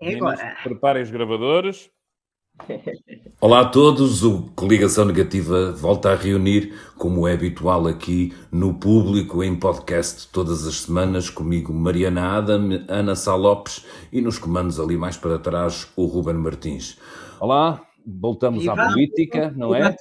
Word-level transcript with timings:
É 0.00 0.14
agora. 0.14 0.56
Preparem 0.62 1.02
os 1.02 1.10
gravadores. 1.10 1.90
Olá 3.40 3.60
a 3.60 3.64
todos, 3.68 4.22
o 4.22 4.50
Coligação 4.54 5.04
Negativa 5.04 5.72
volta 5.72 6.10
a 6.10 6.14
reunir, 6.14 6.72
como 6.96 7.26
é 7.26 7.32
habitual 7.32 7.86
aqui 7.86 8.32
no 8.50 8.74
público, 8.74 9.42
em 9.42 9.58
podcast 9.58 10.28
todas 10.32 10.66
as 10.66 10.82
semanas, 10.82 11.30
comigo 11.30 11.72
Mariana 11.72 12.36
Adam, 12.36 12.84
Ana 12.88 13.14
Sá 13.14 13.34
Lopes 13.34 13.84
e 14.12 14.20
nos 14.20 14.38
comandos 14.38 14.78
ali 14.80 14.96
mais 14.96 15.16
para 15.16 15.38
trás 15.38 15.88
o 15.96 16.06
Ruben 16.06 16.34
Martins. 16.34 16.98
Olá, 17.40 17.80
voltamos 18.06 18.66
à 18.68 18.74
política, 18.74 19.52
não 19.56 19.74
é? 19.74 19.94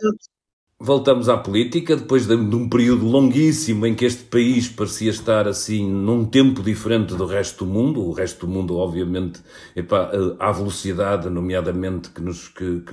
Voltamos 0.80 1.28
à 1.28 1.36
política, 1.36 1.96
depois 1.96 2.28
de, 2.28 2.36
um 2.36 2.70
período 2.70 3.04
longuíssimo 3.04 3.88
em 3.88 3.96
que 3.96 4.06
este 4.06 4.26
país 4.26 4.70
parecia 4.70 5.10
estar 5.10 5.48
assim 5.48 5.84
num 5.84 6.24
tempo 6.24 6.62
diferente 6.62 7.16
do 7.16 7.26
resto 7.26 7.66
do 7.66 7.72
mundo. 7.72 8.06
O 8.06 8.12
resto 8.12 8.46
do 8.46 8.54
mundo, 8.54 8.78
obviamente, 8.78 9.42
epá, 9.76 10.12
à 10.38 10.52
velocidade, 10.52 11.32
nomeadamente, 11.32 12.12
que, 12.12 12.22
nos, 12.22 12.50
que, 12.50 12.84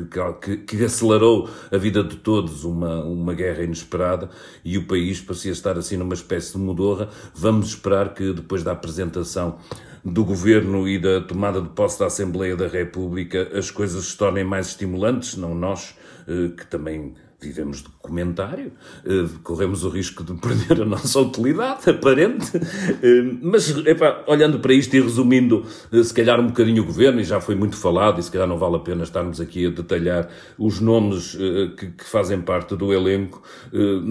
que, 0.40 0.56
que, 0.56 0.82
acelerou 0.82 1.46
a 1.70 1.76
vida 1.76 2.02
de 2.02 2.16
todos, 2.16 2.64
uma, 2.64 3.04
uma 3.04 3.34
guerra 3.34 3.62
inesperada, 3.62 4.30
e 4.64 4.78
o 4.78 4.86
país 4.86 5.20
parecia 5.20 5.52
estar 5.52 5.76
assim 5.76 5.98
numa 5.98 6.14
espécie 6.14 6.52
de 6.52 6.58
mudorra. 6.58 7.10
Vamos 7.34 7.68
esperar 7.68 8.14
que 8.14 8.32
depois 8.32 8.62
da 8.62 8.72
apresentação 8.72 9.58
do 10.02 10.24
governo 10.24 10.88
e 10.88 10.98
da 10.98 11.20
tomada 11.20 11.60
de 11.60 11.68
posse 11.68 11.98
da 11.98 12.06
Assembleia 12.06 12.56
da 12.56 12.66
República 12.66 13.50
as 13.52 13.70
coisas 13.70 14.06
se 14.06 14.16
tornem 14.16 14.42
mais 14.42 14.68
estimulantes, 14.68 15.36
não 15.36 15.54
nós, 15.54 15.94
eh, 16.26 16.48
que 16.56 16.66
também 16.66 17.14
vivemos 17.44 17.82
de 17.82 17.88
comentário, 18.00 18.72
eh, 19.04 19.26
corremos 19.42 19.84
o 19.84 19.88
risco 19.88 20.24
de 20.24 20.34
perder 20.34 20.82
a 20.82 20.84
nossa 20.84 21.20
utilidade 21.20 21.88
aparente, 21.90 22.50
eh, 22.56 23.36
mas 23.42 23.68
epá, 23.86 24.24
olhando 24.26 24.58
para 24.58 24.72
isto 24.72 24.94
e 24.94 25.00
resumindo 25.00 25.64
eh, 25.92 26.02
se 26.02 26.12
calhar 26.12 26.40
um 26.40 26.46
bocadinho 26.46 26.82
o 26.82 26.86
governo, 26.86 27.20
e 27.20 27.24
já 27.24 27.40
foi 27.40 27.54
muito 27.54 27.76
falado, 27.76 28.18
e 28.20 28.22
se 28.22 28.30
calhar 28.30 28.48
não 28.48 28.58
vale 28.58 28.76
a 28.76 28.80
pena 28.80 29.04
estarmos 29.04 29.40
aqui 29.40 29.66
a 29.66 29.70
detalhar 29.70 30.28
os 30.58 30.80
nomes 30.80 31.36
que, 31.76 31.86
que 31.90 32.04
fazem 32.04 32.40
parte 32.40 32.76
do 32.76 32.92
elenco, 32.92 33.42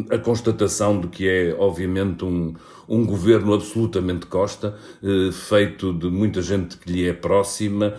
a 0.10 0.18
constatação 0.18 1.00
de 1.00 1.08
que 1.08 1.28
é 1.28 1.56
obviamente 1.58 2.26
um, 2.26 2.54
um 2.88 3.06
governo 3.06 3.54
absolutamente 3.54 4.26
Costa, 4.26 4.76
feito 5.32 5.94
de 5.94 6.08
muita 6.10 6.42
gente 6.42 6.78
que 6.78 6.92
lhe 6.92 7.08
é 7.08 7.14
próxima, 7.14 7.94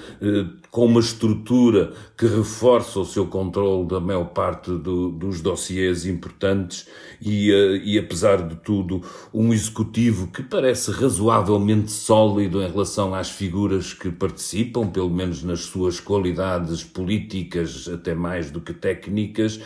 com 0.71 0.87
uma 0.87 0.99
estrutura 0.99 1.93
que 2.19 2.27
reforça 2.27 2.99
o 2.99 3.05
seu 3.05 3.27
controle 3.27 3.87
da 3.87 4.01
maior 4.01 4.25
parte 4.25 4.71
do, 4.73 5.09
dos 5.09 5.41
dossiês 5.41 6.05
importantes 6.05 6.89
e, 7.23 7.53
uh, 7.53 7.77
e, 7.77 7.99
apesar 7.99 8.47
de 8.47 8.57
tudo, 8.57 9.01
um 9.33 9.53
executivo 9.53 10.27
que 10.27 10.43
parece 10.43 10.91
razoavelmente 10.91 11.93
sólido 11.93 12.61
em 12.61 12.69
relação 12.69 13.15
às 13.15 13.31
figuras 13.31 13.93
que 13.93 14.11
participam, 14.11 14.89
pelo 14.89 15.11
menos 15.11 15.43
nas 15.43 15.61
suas 15.61 16.01
qualidades 16.01 16.83
políticas, 16.83 17.89
até 17.89 18.15
mais 18.15 18.51
do 18.51 18.61
que 18.61 18.73
técnicas, 18.73 19.61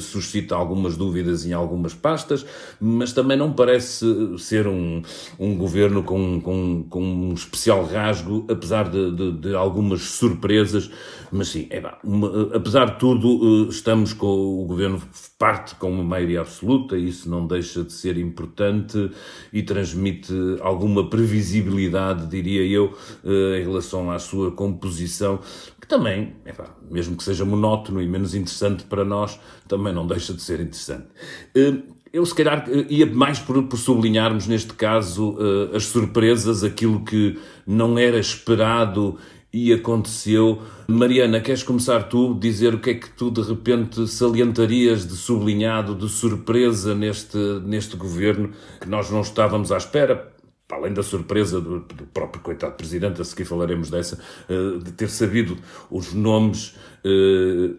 suscita 0.00 0.54
algumas 0.54 0.96
dúvidas 0.96 1.44
em 1.44 1.52
algumas 1.52 1.92
pastas, 1.92 2.44
mas 2.80 3.12
também 3.12 3.36
não 3.36 3.52
parece 3.52 4.06
ser 4.38 4.63
um, 4.66 5.02
um 5.38 5.56
governo 5.56 6.02
com, 6.02 6.40
com, 6.40 6.84
com 6.88 7.02
um 7.02 7.34
especial 7.34 7.84
rasgo, 7.84 8.46
apesar 8.50 8.88
de, 8.88 9.10
de, 9.14 9.32
de 9.32 9.54
algumas 9.54 10.02
surpresas, 10.02 10.90
mas 11.30 11.48
sim, 11.48 11.66
é, 11.70 11.82
uma, 12.02 12.54
apesar 12.54 12.86
de 12.86 12.98
tudo, 12.98 13.28
uh, 13.28 13.68
estamos 13.68 14.12
com 14.12 14.26
o 14.26 14.64
governo 14.66 15.02
parte 15.38 15.74
com 15.74 15.90
uma 15.90 16.04
maioria 16.04 16.40
absoluta, 16.40 16.96
isso 16.96 17.28
não 17.28 17.46
deixa 17.46 17.82
de 17.82 17.92
ser 17.92 18.16
importante 18.16 19.10
e 19.52 19.62
transmite 19.62 20.32
alguma 20.60 21.10
previsibilidade, 21.10 22.26
diria 22.28 22.64
eu, 22.64 22.96
eh, 23.24 23.60
em 23.60 23.62
relação 23.62 24.10
à 24.10 24.18
sua 24.18 24.52
composição, 24.52 25.40
que 25.80 25.86
também, 25.86 26.34
mesmo 26.90 27.16
que 27.16 27.22
seja 27.22 27.44
monótono 27.44 28.00
e 28.00 28.08
menos 28.08 28.34
interessante 28.34 28.84
para 28.84 29.04
nós, 29.04 29.38
também 29.68 29.92
não 29.92 30.06
deixa 30.06 30.32
de 30.32 30.40
ser 30.40 30.60
interessante. 30.60 31.08
Eu, 32.14 32.24
se 32.24 32.32
calhar, 32.32 32.64
eh, 32.68 32.86
ia 32.90 33.06
mais 33.06 33.40
por, 33.40 33.60
por 33.64 33.76
sublinharmos, 33.76 34.46
neste 34.46 34.72
caso, 34.72 35.36
as 35.74 35.86
surpresas, 35.86 36.62
aquilo 36.62 37.04
que 37.04 37.36
não 37.66 37.98
era 37.98 38.20
esperado 38.20 39.18
e 39.52 39.72
aconteceu. 39.72 40.62
Mariana, 40.86 41.40
queres 41.40 41.64
começar 41.64 42.04
tu, 42.04 42.32
dizer 42.34 42.72
o 42.72 42.78
que 42.78 42.90
é 42.90 42.94
que 42.94 43.10
tu 43.10 43.32
de 43.32 43.42
repente 43.42 44.06
salientarias 44.06 45.04
de 45.04 45.16
sublinhado, 45.16 45.92
de 45.92 46.08
surpresa 46.08 46.94
neste, 46.94 47.36
neste 47.64 47.96
governo, 47.96 48.52
que 48.80 48.88
nós 48.88 49.10
não 49.10 49.22
estávamos 49.22 49.72
à 49.72 49.76
espera, 49.76 50.32
além 50.70 50.94
da 50.94 51.02
surpresa 51.02 51.60
do, 51.60 51.80
do, 51.80 52.06
próprio 52.06 52.40
coitado 52.40 52.76
presidente, 52.76 53.20
a 53.20 53.24
seguir 53.24 53.44
falaremos 53.44 53.90
dessa, 53.90 54.22
eh, 54.48 54.78
de 54.84 54.92
ter 54.92 55.10
sabido 55.10 55.58
os 55.90 56.14
nomes 56.14 56.76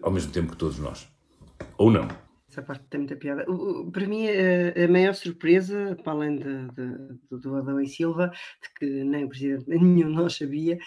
ao 0.02 0.12
mesmo 0.12 0.30
tempo 0.30 0.52
que 0.52 0.58
todos 0.58 0.78
nós. 0.78 1.08
Ou 1.78 1.90
não? 1.90 2.25
Essa 2.56 2.62
parte 2.62 2.84
tem 2.88 3.00
muita 3.00 3.16
piada. 3.16 3.44
Para 3.92 4.06
mim, 4.06 4.26
a 4.30 4.88
maior 4.88 5.14
surpresa, 5.14 5.94
para 6.02 6.12
além 6.14 6.36
de, 6.36 6.68
de, 6.68 7.38
do 7.38 7.54
Adão 7.54 7.78
e 7.78 7.86
Silva, 7.86 8.32
de 8.62 8.74
que 8.78 9.04
nem 9.04 9.24
o 9.24 9.28
Presidente 9.28 9.68
nenhum 9.68 10.08
nós 10.08 10.36
sabia, 10.36 10.78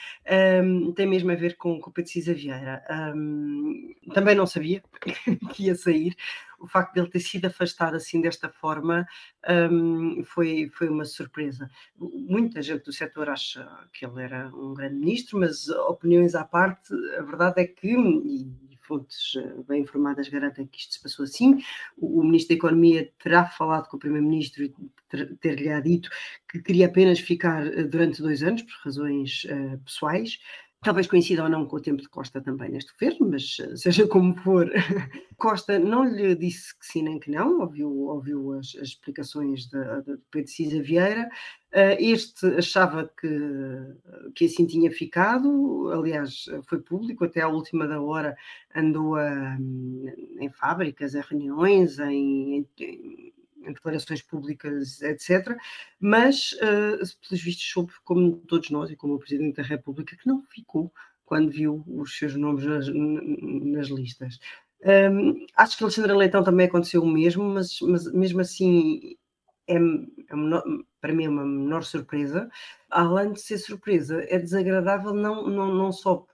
um, 0.64 0.92
tem 0.94 1.06
mesmo 1.06 1.32
a 1.32 1.36
ver 1.36 1.58
com, 1.58 1.80
com 1.80 1.92
o 1.92 1.94
Pedro 1.94 2.10
Cisa 2.10 2.34
Vieira. 2.34 2.84
Um, 3.16 3.94
também 4.16 4.34
não 4.34 4.48
sabia 4.48 4.82
que 5.54 5.66
ia 5.66 5.76
sair. 5.76 6.16
O 6.60 6.68
facto 6.68 6.96
de 6.96 7.02
ele 7.02 7.10
ter 7.12 7.20
sido 7.20 7.46
afastado 7.46 7.96
assim 7.96 8.20
desta 8.20 8.50
forma 8.50 9.08
um, 9.72 10.24
foi, 10.24 10.72
foi 10.74 10.90
uma 10.90 11.06
surpresa. 11.06 11.70
Muita 11.96 12.64
gente 12.64 12.86
do 12.86 12.92
setor 12.92 13.30
acha 13.30 13.64
que 13.94 14.08
ele 14.08 14.24
era 14.24 14.50
um 14.56 14.74
grande 14.74 14.96
ministro, 14.96 15.40
mas 15.40 15.70
opiniões 15.70 16.34
à 16.34 16.44
parte, 16.44 16.92
a 17.20 17.22
verdade 17.22 17.62
é 17.62 17.68
que, 17.68 17.96
fontes 18.90 19.36
eh, 19.38 19.54
bem 19.68 19.84
informadas 19.84 20.28
garantem 20.28 20.66
que 20.66 20.80
isto 20.80 20.96
se 20.96 21.04
passou 21.04 21.24
assim. 21.24 21.60
O, 21.96 22.24
Ministro 22.24 22.50
da 22.50 22.56
Economia 22.56 23.14
terá 23.24 23.46
falado 23.46 23.88
com 23.88 23.98
o 23.98 24.00
Primeiro-Ministro 24.00 24.64
e 24.64 24.74
ter-lhe 25.40 25.82
dito 25.82 26.10
que 26.50 26.60
queria 26.60 26.88
apenas 26.88 27.20
ficar 27.20 27.66
eh, 27.68 27.84
durante 27.84 28.22
dois 28.22 28.42
anos, 28.42 28.64
por 28.64 28.74
razões 28.84 29.46
uh, 29.46 29.78
pessoais. 29.86 30.40
Talvez 30.82 31.08
coincida 31.08 31.44
ou 31.44 31.50
não 31.50 31.66
com 31.66 31.76
o 31.76 31.82
tempo 31.82 32.02
de 32.02 32.08
Costa 32.08 32.40
também 32.40 32.70
neste 32.70 32.94
governo, 32.94 33.30
mas 33.32 33.58
seja 33.76 34.08
como 34.08 34.34
for, 34.38 34.72
Costa 35.38 35.78
não 35.78 36.06
lhe 36.06 36.34
disse 36.36 36.78
que 36.80 36.86
sim 36.86 37.04
nem 37.04 37.20
que 37.20 37.30
não, 37.30 37.60
ouviu, 37.60 37.92
ouviu 38.08 38.54
as, 38.54 38.68
as 38.76 38.90
explicações 38.90 39.66
de 39.66 39.78
Pedro 40.32 40.50
Cisa 40.50 40.82
Vieira. 40.82 41.30
Este 42.00 42.46
achava 42.58 43.12
que, 43.20 43.30
que 44.34 44.46
assim 44.46 44.66
tinha 44.66 44.90
ficado, 44.90 45.92
aliás, 45.92 46.46
foi 46.68 46.80
público, 46.80 47.26
até 47.26 47.42
à 47.42 47.50
última 47.50 47.86
da 47.86 48.02
hora 48.02 48.36
andou 48.74 49.16
a, 49.16 49.58
em 50.40 50.50
fábricas, 50.54 51.14
em 51.14 51.22
reuniões, 51.22 52.00
em 52.00 52.40
em 52.40 52.68
declarações 53.74 54.22
públicas, 54.22 55.02
etc. 55.02 55.58
Mas, 56.00 56.54
uh, 56.54 56.98
pelos 57.28 57.44
vistos, 57.44 57.70
soube, 57.70 57.94
como 58.04 58.38
todos 58.38 58.70
nós 58.70 58.90
e 58.90 58.96
como 58.96 59.16
o 59.16 59.20
Presidente 59.20 59.58
da 59.58 59.64
República, 59.64 60.16
que 60.16 60.28
não 60.28 60.44
ficou 60.44 60.92
quando 61.26 61.52
viu 61.52 61.84
os 61.88 62.18
seus 62.18 62.36
nomes 62.36 62.66
nas, 62.66 62.88
nas 62.88 63.88
listas. 63.88 64.40
Um, 64.84 65.46
acho 65.56 65.78
que 65.78 65.84
Alexandra 65.84 66.16
Leitão 66.16 66.44
também 66.44 66.66
aconteceu 66.66 67.04
o 67.04 67.08
mesmo, 67.08 67.44
mas, 67.44 67.80
mas 67.82 68.12
mesmo 68.12 68.42
assim 68.42 69.16
é, 69.68 69.76
é 69.76 70.36
menor, 70.36 70.64
para 71.00 71.14
mim 71.14 71.26
é 71.26 71.30
uma 71.30 71.46
menor 71.46 71.84
surpresa. 71.84 72.50
Além 72.90 73.34
de 73.34 73.42
ser 73.42 73.58
surpresa, 73.60 74.26
é 74.28 74.40
desagradável 74.40 75.14
não, 75.14 75.48
não, 75.48 75.74
não 75.74 75.92
só 75.92 76.26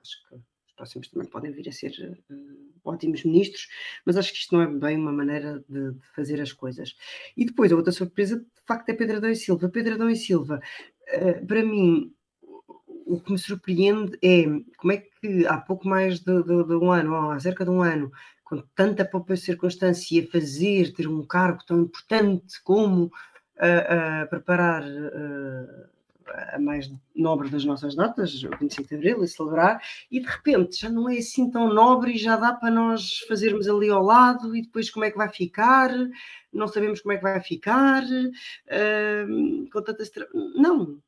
acho 0.00 0.28
que 0.28 0.51
próximos 0.82 1.08
também 1.08 1.28
podem 1.28 1.52
vir 1.52 1.68
a 1.68 1.72
ser 1.72 1.92
uh, 2.28 2.70
ótimos 2.84 3.22
ministros, 3.24 3.68
mas 4.04 4.16
acho 4.16 4.32
que 4.32 4.38
isto 4.38 4.54
não 4.54 4.62
é 4.62 4.66
bem 4.66 4.98
uma 4.98 5.12
maneira 5.12 5.64
de, 5.68 5.92
de, 5.92 6.06
fazer 6.14 6.40
as 6.40 6.52
coisas. 6.52 6.96
E 7.36 7.44
depois, 7.44 7.70
a 7.70 7.76
outra 7.76 7.92
surpresa, 7.92 8.40
de 8.40 8.66
facto, 8.66 8.88
é 8.88 8.94
Pedro 8.94 9.18
Adão 9.18 9.30
e 9.30 9.36
Silva. 9.36 9.68
Pedro 9.68 9.94
Adão 9.94 10.10
e 10.10 10.16
Silva, 10.16 10.60
uh, 11.14 11.46
para 11.46 11.64
mim, 11.64 12.12
o 13.06 13.20
que 13.20 13.30
me 13.30 13.38
surpreende 13.38 14.18
é 14.22 14.44
como 14.76 14.92
é 14.92 14.96
que 14.96 15.46
há 15.46 15.58
pouco 15.58 15.86
mais 15.86 16.18
de, 16.18 16.42
de, 16.42 16.64
de 16.64 16.74
um 16.74 16.90
ano, 16.90 17.14
ou 17.14 17.30
há 17.30 17.38
cerca 17.38 17.64
de 17.64 17.70
um 17.70 17.80
ano, 17.80 18.10
com 18.42 18.60
tanta 18.74 19.04
pouca 19.04 19.36
circunstância, 19.36 20.28
fazer, 20.30 20.92
ter 20.94 21.06
um 21.06 21.24
cargo 21.24 21.64
tão 21.64 21.80
importante 21.82 22.60
como 22.64 23.04
uh, 23.04 24.28
preparar 24.28 24.82
a 26.52 26.58
mais 26.58 26.90
nobre 27.14 27.48
das 27.48 27.64
nossas 27.64 27.94
datas, 27.94 28.42
o 28.42 28.50
25 28.58 28.88
de 28.88 28.94
Abril, 28.94 29.24
e 29.24 29.28
celebrar, 29.28 29.82
e 30.10 30.20
de 30.20 30.26
repente 30.26 30.80
já 30.80 30.88
não 30.88 31.08
é 31.08 31.18
assim 31.18 31.50
tão 31.50 31.72
nobre 31.72 32.12
e 32.12 32.18
já 32.18 32.36
dá 32.36 32.52
para 32.52 32.70
nós 32.70 33.18
fazermos 33.28 33.68
ali 33.68 33.90
ao 33.90 34.02
lado 34.02 34.54
e 34.56 34.62
depois 34.62 34.90
como 34.90 35.04
é 35.04 35.10
que 35.10 35.16
vai 35.16 35.28
ficar, 35.28 35.90
não 36.52 36.66
sabemos 36.68 37.00
como 37.00 37.12
é 37.12 37.16
que 37.16 37.22
vai 37.22 37.40
ficar, 37.40 38.02
uh, 38.04 39.70
com 39.70 39.82
tanta... 39.82 40.04
Não, 40.56 40.98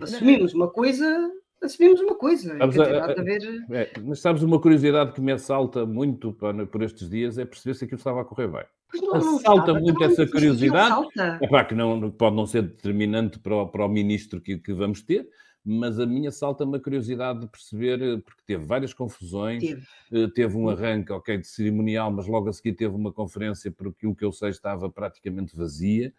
assumimos 0.00 0.54
uma 0.54 0.70
coisa 0.70 1.30
assumimos 1.62 2.00
uma 2.00 2.14
coisa. 2.14 2.56
Sabes, 2.58 2.78
a, 2.78 3.04
a 3.04 3.22
ver... 3.22 3.64
é, 3.70 3.92
mas 4.02 4.20
sabes 4.20 4.42
uma 4.42 4.60
curiosidade 4.60 5.12
que 5.12 5.20
me 5.20 5.32
assalta 5.32 5.86
muito 5.86 6.32
para, 6.32 6.66
por 6.66 6.82
estes 6.82 7.08
dias 7.08 7.38
é 7.38 7.44
perceber 7.44 7.74
se 7.74 7.84
aquilo 7.84 7.98
estava 7.98 8.20
a 8.20 8.24
correr 8.24 8.48
bem. 8.48 8.64
Não, 9.02 9.36
assalta 9.36 9.72
não 9.72 9.80
muito 9.80 10.02
essa 10.04 10.26
curiosidade. 10.26 11.08
É 11.40 11.46
para 11.46 11.64
que 11.64 11.74
não, 11.74 12.10
pode 12.10 12.36
não 12.36 12.46
ser 12.46 12.62
determinante 12.62 13.38
para 13.38 13.54
o, 13.54 13.68
para 13.68 13.84
o 13.84 13.88
ministro 13.88 14.40
que, 14.40 14.58
que 14.58 14.72
vamos 14.72 15.02
ter, 15.02 15.28
mas 15.64 15.98
a 15.98 16.04
minha 16.04 16.30
salta-me 16.30 16.76
a 16.76 16.80
curiosidade 16.80 17.40
de 17.40 17.46
perceber, 17.46 18.22
porque 18.22 18.42
teve 18.46 18.64
várias 18.66 18.92
confusões, 18.92 19.62
teve, 19.62 20.28
teve 20.32 20.56
um 20.56 20.68
arranque, 20.68 21.10
ok, 21.10 21.38
de 21.38 21.46
cerimonial, 21.46 22.12
mas 22.12 22.26
logo 22.26 22.50
a 22.50 22.52
seguir 22.52 22.74
teve 22.74 22.94
uma 22.94 23.10
conferência, 23.10 23.70
porque 23.70 24.06
o 24.06 24.14
que 24.14 24.24
eu 24.24 24.32
sei 24.32 24.50
estava 24.50 24.90
praticamente 24.90 25.56
vazia, 25.56 26.12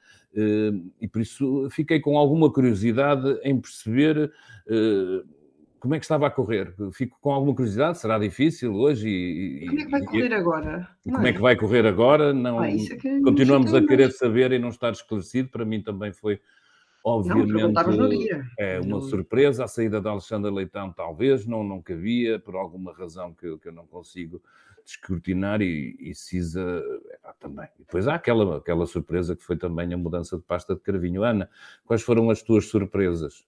e 0.99 1.07
por 1.07 1.21
isso 1.21 1.69
fiquei 1.69 1.99
com 1.99 2.17
alguma 2.17 2.51
curiosidade 2.51 3.39
em 3.43 3.59
perceber 3.59 4.31
como 5.85 5.93
é 5.93 5.99
que 5.99 6.05
estava 6.05 6.25
a 6.25 6.31
correr? 6.31 6.73
Fico 6.93 7.15
com 7.21 7.31
alguma 7.31 7.53
curiosidade, 7.53 7.99
será 7.99 8.17
difícil 8.17 8.73
hoje? 8.73 9.07
E, 9.07 9.67
como 9.67 9.79
é 9.79 9.85
que 9.85 9.91
vai 9.91 10.03
correr 10.03 10.33
agora? 10.33 10.89
como 11.03 11.27
é? 11.27 11.29
é? 11.29 11.33
que 11.33 11.41
vai 11.41 11.55
correr 11.55 11.85
agora? 11.85 12.33
Não, 12.33 12.59
ah, 12.59 12.71
é 12.71 12.75
continuamos 13.23 13.71
a 13.71 13.85
querer 13.85 14.11
saber 14.11 14.51
e 14.51 14.57
não 14.57 14.69
estar 14.69 14.91
esclarecido. 14.93 15.49
Para 15.49 15.63
mim 15.63 15.83
também 15.83 16.11
foi, 16.11 16.41
obviamente, 17.03 17.71
não, 17.71 18.09
é 18.57 18.79
uma 18.79 18.99
surpresa. 19.01 19.65
A 19.65 19.67
saída 19.67 20.01
da 20.01 20.09
Alexandra 20.09 20.49
Leitão, 20.49 20.91
talvez, 20.91 21.45
não, 21.45 21.63
não 21.63 21.79
cabia, 21.79 22.39
por 22.39 22.55
alguma 22.55 22.91
razão 22.91 23.31
que, 23.31 23.55
que 23.59 23.67
eu 23.67 23.73
não 23.73 23.85
consigo 23.85 24.41
descortinar 24.83 25.61
e, 25.61 25.95
e 25.99 26.15
Cisa 26.15 26.83
ah, 27.23 27.33
também. 27.39 27.67
E 27.79 27.83
depois 27.83 28.07
há 28.07 28.15
aquela, 28.15 28.57
aquela 28.57 28.87
surpresa 28.87 29.35
que 29.35 29.43
foi 29.43 29.55
também 29.55 29.93
a 29.93 29.97
mudança 29.97 30.35
de 30.35 30.41
pasta 30.41 30.73
de 30.73 30.81
Carvinho. 30.81 31.23
Ana, 31.23 31.47
quais 31.85 32.01
foram 32.01 32.31
as 32.31 32.41
tuas 32.41 32.65
surpresas? 32.65 33.45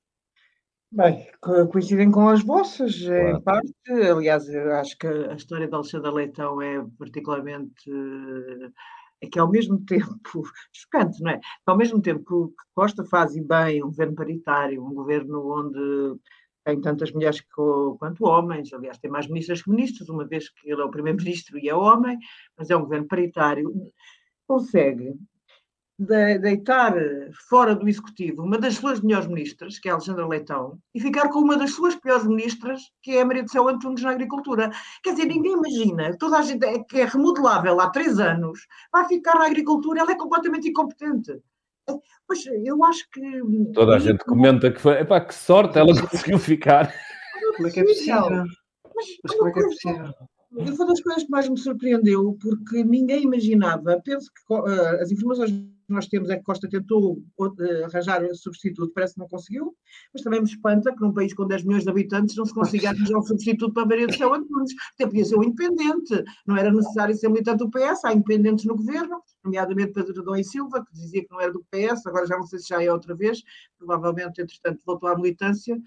Bem, 0.91 1.27
coincidem 1.71 2.09
com 2.09 2.29
as 2.29 2.41
vossas, 2.41 3.03
claro. 3.03 3.37
em 3.37 3.41
parte. 3.41 3.73
Aliás, 4.09 4.49
acho 4.49 4.97
que 4.97 5.07
a 5.07 5.33
história 5.33 5.67
da 5.67 5.77
Alexandra 5.77 6.11
Leitão 6.11 6.61
é 6.61 6.85
particularmente. 6.97 7.91
É 9.19 9.27
que 9.27 9.39
ao 9.39 9.49
mesmo 9.49 9.79
tempo, 9.85 10.43
chocante, 10.71 11.21
não 11.21 11.31
é? 11.31 11.39
Ao 11.65 11.75
mesmo 11.75 12.01
tempo 12.01 12.49
que 12.49 12.63
Costa 12.73 13.03
faz 13.03 13.35
e 13.35 13.41
bem 13.41 13.83
um 13.83 13.87
governo 13.87 14.15
paritário, 14.15 14.85
um 14.85 14.93
governo 14.93 15.59
onde 15.59 16.19
tem 16.63 16.79
tantas 16.81 17.11
mulheres 17.11 17.41
quanto 17.99 18.25
homens, 18.25 18.73
aliás, 18.73 18.97
tem 18.97 19.09
mais 19.09 19.27
ministras 19.27 19.61
que 19.61 19.69
ministros, 19.69 20.09
uma 20.09 20.27
vez 20.27 20.49
que 20.49 20.69
ele 20.69 20.81
é 20.81 20.85
o 20.85 20.91
primeiro-ministro 20.91 21.57
e 21.59 21.69
é 21.69 21.75
homem, 21.75 22.17
mas 22.57 22.69
é 22.69 22.77
um 22.77 22.81
governo 22.81 23.07
paritário, 23.07 23.71
consegue 24.47 25.15
de 25.99 26.38
deitar 26.38 26.94
fora 27.49 27.75
do 27.75 27.89
executivo 27.89 28.44
uma 28.44 28.57
das 28.59 28.75
suas 28.75 29.01
melhores 29.01 29.27
ministras, 29.27 29.79
que 29.79 29.88
é 29.88 29.91
a 29.91 29.95
Alexandra 29.95 30.27
Leitão, 30.27 30.77
e 30.94 30.99
ficar 30.99 31.29
com 31.29 31.39
uma 31.39 31.57
das 31.57 31.71
suas 31.71 31.95
piores 31.95 32.25
ministras, 32.27 32.81
que 33.01 33.17
é 33.17 33.21
a 33.21 33.25
Maria 33.25 33.44
do 33.44 33.49
Céu 33.49 33.67
Antunes 33.67 34.03
na 34.03 34.11
agricultura. 34.11 34.69
Quer 35.03 35.11
dizer, 35.11 35.25
ninguém 35.25 35.53
imagina, 35.53 36.15
toda 36.17 36.38
a 36.38 36.41
gente 36.44 36.63
é, 36.63 36.79
que 36.83 36.99
é 36.99 37.05
remodelável 37.05 37.79
há 37.81 37.89
três 37.89 38.19
anos, 38.19 38.59
vai 38.91 39.07
ficar 39.07 39.39
na 39.39 39.47
agricultura, 39.47 40.01
ela 40.01 40.11
é 40.11 40.17
completamente 40.17 40.69
incompetente. 40.69 41.41
Pois 42.27 42.45
eu 42.45 42.83
acho 42.83 43.09
que. 43.09 43.21
Toda 43.73 43.95
a 43.95 43.99
gente 43.99 44.23
comenta 44.25 44.69
que 44.69 44.81
foi. 44.81 44.99
Epá, 44.99 45.21
que 45.21 45.33
sorte 45.33 45.79
ela 45.79 45.99
conseguiu 45.99 46.38
ficar. 46.38 46.94
Como 47.55 47.69
é 47.69 47.71
que 47.71 47.79
é 47.79 47.83
possível? 47.83 48.45
Mas, 48.94 49.05
Mas 49.23 49.35
como 49.35 49.47
é 49.47 49.53
que 49.53 49.59
é 49.59 49.63
possível? 49.63 50.13
Foi 50.75 50.88
das 50.88 51.01
coisas 51.01 51.23
que 51.23 51.29
mais 51.29 51.47
me 51.47 51.57
surpreendeu, 51.57 52.38
porque 52.41 52.83
ninguém 52.83 53.23
imaginava, 53.23 54.01
penso 54.03 54.29
que 54.33 54.53
uh, 54.53 55.01
as 55.01 55.11
informações 55.11 55.51
nós 55.89 56.07
temos 56.07 56.29
é 56.29 56.37
que 56.37 56.43
Costa 56.43 56.67
tentou 56.67 57.23
uh, 57.37 57.85
arranjar 57.85 58.21
substituto, 58.33 58.91
parece 58.93 59.13
que 59.13 59.19
não 59.19 59.27
conseguiu, 59.27 59.75
mas 60.13 60.21
também 60.21 60.41
me 60.41 60.47
espanta 60.47 60.93
que 60.93 61.01
num 61.01 61.13
país 61.13 61.33
com 61.33 61.47
10 61.47 61.63
milhões 61.63 61.83
de 61.83 61.89
habitantes 61.89 62.35
não 62.35 62.45
se 62.45 62.53
consiga 62.53 62.89
arranjar 62.89 63.17
um 63.17 63.23
substituto 63.23 63.73
para 63.73 63.85
Maria 63.85 64.07
do 64.07 64.15
Céu 64.15 64.33
Antunes, 64.33 64.73
até 64.93 65.05
podia 65.05 65.25
ser 65.25 65.37
um 65.37 65.43
independente, 65.43 66.23
não 66.45 66.57
era 66.57 66.71
necessário 66.71 67.15
ser 67.15 67.29
militante 67.29 67.59
do 67.59 67.69
PS, 67.69 68.03
há 68.03 68.13
independentes 68.13 68.65
no 68.65 68.75
governo, 68.75 69.21
nomeadamente 69.43 69.93
Pedro 69.93 70.21
Adão 70.21 70.35
e 70.35 70.43
Silva, 70.43 70.83
que 70.85 70.93
dizia 70.93 71.23
que 71.23 71.31
não 71.31 71.39
era 71.39 71.51
do 71.51 71.65
PS, 71.71 72.05
agora 72.05 72.25
já 72.25 72.37
não 72.37 72.45
sei 72.45 72.59
se 72.59 72.67
já 72.67 72.83
é 72.83 72.91
outra 72.91 73.15
vez, 73.15 73.41
provavelmente, 73.77 74.41
entretanto, 74.41 74.81
voltou 74.85 75.09
à 75.09 75.15
militância, 75.15 75.79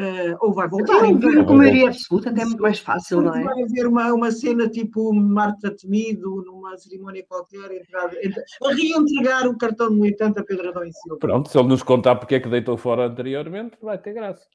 Uh, 0.00 0.34
ou 0.40 0.54
vai 0.54 0.66
voltar. 0.66 1.04
Então, 1.04 1.44
com 1.44 1.56
maioria 1.56 1.88
absoluta 1.88 2.30
até 2.30 2.40
é 2.40 2.44
muito 2.46 2.62
mais 2.62 2.78
fácil, 2.78 3.20
não 3.20 3.36
é? 3.36 3.44
Vai 3.44 3.62
haver 3.64 3.86
uma, 3.86 4.10
uma 4.14 4.30
cena 4.30 4.66
tipo 4.66 5.12
Marta 5.12 5.70
Temido, 5.76 6.42
numa 6.46 6.74
cerimónia 6.78 7.22
qualquer, 7.28 7.70
entrar, 7.72 8.10
entrar, 8.24 8.42
a 8.64 8.72
reentregar 8.72 9.46
o 9.46 9.58
cartão 9.58 9.90
de 9.90 9.96
militante 9.96 10.38
a 10.38 10.44
Pedro 10.44 10.70
Adão 10.70 10.84
e 10.84 10.92
Silva. 10.92 11.18
Pronto, 11.18 11.50
se 11.50 11.58
ele 11.58 11.68
nos 11.68 11.82
contar 11.82 12.16
porque 12.16 12.36
é 12.36 12.40
que 12.40 12.48
deitou 12.48 12.78
fora 12.78 13.08
anteriormente, 13.08 13.76
vai 13.82 13.98
ter 13.98 14.14
graça. 14.14 14.46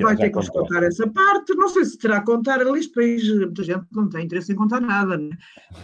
Vai 0.00 0.16
ter 0.16 0.30
que 0.30 0.36
nos 0.36 0.48
contar 0.48 0.82
essa 0.82 1.08
parte. 1.08 1.54
Não 1.54 1.68
sei 1.68 1.84
se 1.84 1.96
terá 1.96 2.18
a 2.18 2.24
contar 2.24 2.60
ali, 2.60 2.80
depois 2.80 3.28
muita 3.28 3.62
gente 3.62 3.86
não 3.92 4.08
tem 4.08 4.24
interesse 4.24 4.52
em 4.52 4.56
contar 4.56 4.80
nada, 4.80 5.16
né? 5.16 5.30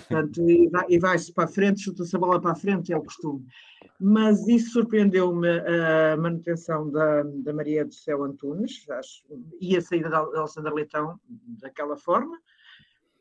Portanto, 0.08 0.40
e 0.88 0.98
vai-se 0.98 1.32
para 1.32 1.44
a 1.44 1.48
frente, 1.48 1.82
chuta-se 1.82 2.16
a 2.16 2.18
bola 2.18 2.40
para 2.40 2.52
a 2.52 2.56
frente, 2.56 2.92
é 2.92 2.96
o 2.96 3.02
costume 3.02 3.46
mas 4.04 4.48
isso 4.48 4.72
surpreendeu-me 4.72 5.48
a 5.48 6.16
manutenção 6.16 6.90
da, 6.90 7.22
da 7.22 7.52
Maria 7.52 7.84
do 7.84 7.94
Céu 7.94 8.24
Antunes 8.24 8.84
acho, 8.90 9.22
e 9.60 9.76
a 9.76 9.80
saída 9.80 10.10
da 10.10 10.18
Alessandra 10.18 10.74
Leitão 10.74 11.20
daquela 11.60 11.96
forma. 11.96 12.36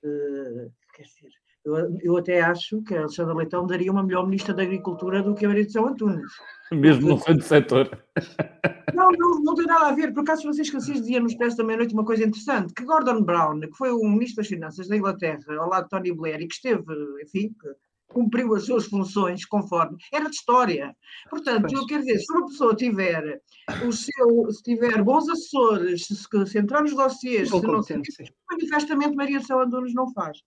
Uh, 0.04 0.72
quer 0.96 1.04
dizer, 1.04 1.30
eu, 1.64 1.98
eu, 2.02 2.18
até 2.18 2.42
acho 2.42 2.82
que 2.82 2.96
a 2.96 3.02
Alexandra 3.02 3.36
Leitão 3.36 3.68
daria 3.68 3.92
uma 3.92 4.02
melhor 4.02 4.26
ministra 4.26 4.56
da 4.56 4.64
Agricultura 4.64 5.22
do 5.22 5.36
que 5.36 5.46
a 5.46 5.50
Maria 5.50 5.66
do 5.66 5.72
Céu 5.72 5.88
Antunes. 5.88 6.32
Mesmo 6.72 7.10
no 7.10 7.20
centro 7.20 7.46
setor. 7.46 8.04
Não, 9.18 9.30
não, 9.30 9.44
não 9.44 9.56
tem 9.56 9.66
nada 9.66 9.88
a 9.88 9.92
ver. 9.92 10.14
Por 10.14 10.22
acaso, 10.22 10.44
Francisco 10.44 10.78
Assis 10.78 11.02
dizia 11.02 11.20
no 11.20 11.28
Expresso 11.28 11.58
da 11.58 11.64
Meia-Noite 11.64 11.94
uma 11.94 12.06
coisa 12.06 12.24
interessante, 12.24 12.74
que 12.74 12.84
Gordon 12.84 13.24
Brown, 13.24 13.60
que 13.60 13.78
foi 13.78 13.92
o 13.92 14.04
ministro 14.04 14.38
das 14.38 14.48
Finanças 14.48 14.88
da 14.88 14.98
Inglaterra, 14.98 15.44
ao 15.60 15.70
lado 15.70 15.84
de 15.84 15.90
Tony 15.90 16.14
Blair, 16.14 16.42
e 16.42 16.48
que 16.48 16.56
esteve, 16.56 16.84
enfim, 17.24 17.54
cumpriu 18.08 18.54
as 18.54 18.66
suas 18.66 18.86
funções 18.86 19.46
conforme. 19.46 19.98
Era 20.12 20.30
de 20.30 20.36
história. 20.36 20.96
Portanto, 21.30 21.62
pois. 21.62 21.74
eu 21.74 21.86
quero 21.86 22.04
dizer, 22.04 22.20
se 22.20 22.32
uma 22.34 22.46
pessoa 22.48 22.76
tiver, 22.76 23.42
o 23.88 23.92
seu, 23.92 24.52
se 24.52 24.64
tiver 24.64 25.02
bons 25.04 25.28
assessores, 25.30 26.06
se, 26.06 26.16
se 26.16 26.60
entrar 26.60 26.82
nos 26.82 26.96
dossiês, 26.96 27.50
se 27.50 27.62
não 27.62 27.82
manifestamente 28.50 29.16
Maria 29.16 29.42
São 29.42 29.60
Antunes 29.60 29.94
não 29.94 30.12
faz. 30.14 30.40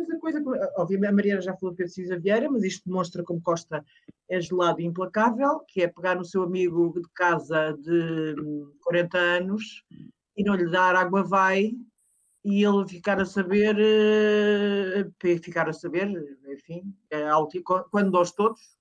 Mas 0.00 0.10
a 0.10 0.18
coisa, 0.18 0.42
obviamente, 0.76 1.10
a 1.10 1.12
Mariana 1.12 1.42
já 1.42 1.54
falou 1.54 1.72
de 1.72 1.76
Pedro 1.76 1.92
Cisa 1.92 2.18
Vieira, 2.18 2.50
mas 2.50 2.64
isto 2.64 2.86
demonstra 2.86 3.22
como 3.22 3.42
Costa 3.42 3.84
é 4.28 4.40
gelado 4.40 4.80
e 4.80 4.86
implacável, 4.86 5.60
que 5.68 5.82
é 5.82 5.88
pegar 5.88 6.14
no 6.14 6.24
seu 6.24 6.42
amigo 6.42 6.92
de 6.98 7.06
casa 7.14 7.76
de 7.78 8.34
40 8.82 9.18
anos 9.18 9.84
e 10.36 10.42
não 10.42 10.54
lhe 10.54 10.70
dar 10.70 10.96
água 10.96 11.22
vai 11.22 11.72
e 12.42 12.64
ele 12.64 12.88
ficar 12.88 13.20
a 13.20 13.26
saber, 13.26 13.76
uh, 13.76 15.38
ficar 15.42 15.68
a 15.68 15.72
saber, 15.74 16.08
enfim, 16.48 16.94
é 17.10 17.28
alto, 17.28 17.62
quando 17.62 18.10
nós 18.10 18.32
todos, 18.32 18.79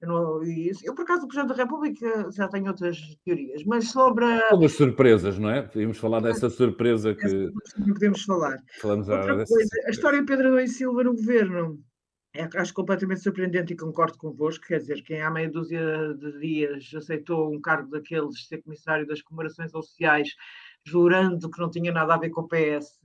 eu, 0.00 0.08
não, 0.08 0.40
eu, 0.44 0.94
por 0.94 1.02
acaso, 1.02 1.24
o 1.24 1.28
Presidente 1.28 1.56
da 1.56 1.62
República 1.62 2.30
já 2.30 2.48
tenho 2.48 2.68
outras 2.68 2.98
teorias, 3.24 3.64
mas 3.64 3.90
sobre 3.90 4.24
a... 4.24 4.50
Algumas 4.50 4.72
surpresas, 4.72 5.38
não 5.38 5.50
é? 5.50 5.62
Podíamos 5.62 5.98
falar 5.98 6.20
dessa 6.20 6.48
surpresa 6.48 7.14
que... 7.14 7.50
Não 7.78 7.94
podemos 7.94 8.22
falar. 8.22 8.58
Falamos 8.80 9.08
Outra 9.08 9.44
coisa, 9.44 9.70
a 9.86 9.90
história 9.90 10.20
de 10.20 10.26
Pedro 10.26 10.48
Adão 10.48 10.60
e 10.60 10.68
Silva 10.68 11.02
no 11.02 11.14
governo, 11.14 11.80
é, 12.34 12.48
acho 12.56 12.74
completamente 12.74 13.22
surpreendente 13.22 13.72
e 13.72 13.76
concordo 13.76 14.18
convosco, 14.18 14.66
quer 14.66 14.78
dizer, 14.78 15.02
quem 15.02 15.20
há 15.20 15.30
meia 15.30 15.50
dúzia 15.50 16.14
de 16.14 16.38
dias 16.38 16.94
aceitou 16.94 17.52
um 17.52 17.60
cargo 17.60 17.90
daqueles, 17.90 18.34
de 18.34 18.46
ser 18.46 18.62
comissário 18.62 19.06
das 19.06 19.22
comemorações 19.22 19.72
sociais, 19.72 20.28
jurando 20.84 21.50
que 21.50 21.60
não 21.60 21.70
tinha 21.70 21.90
nada 21.90 22.14
a 22.14 22.18
ver 22.18 22.30
com 22.30 22.42
o 22.42 22.48
PS. 22.48 23.00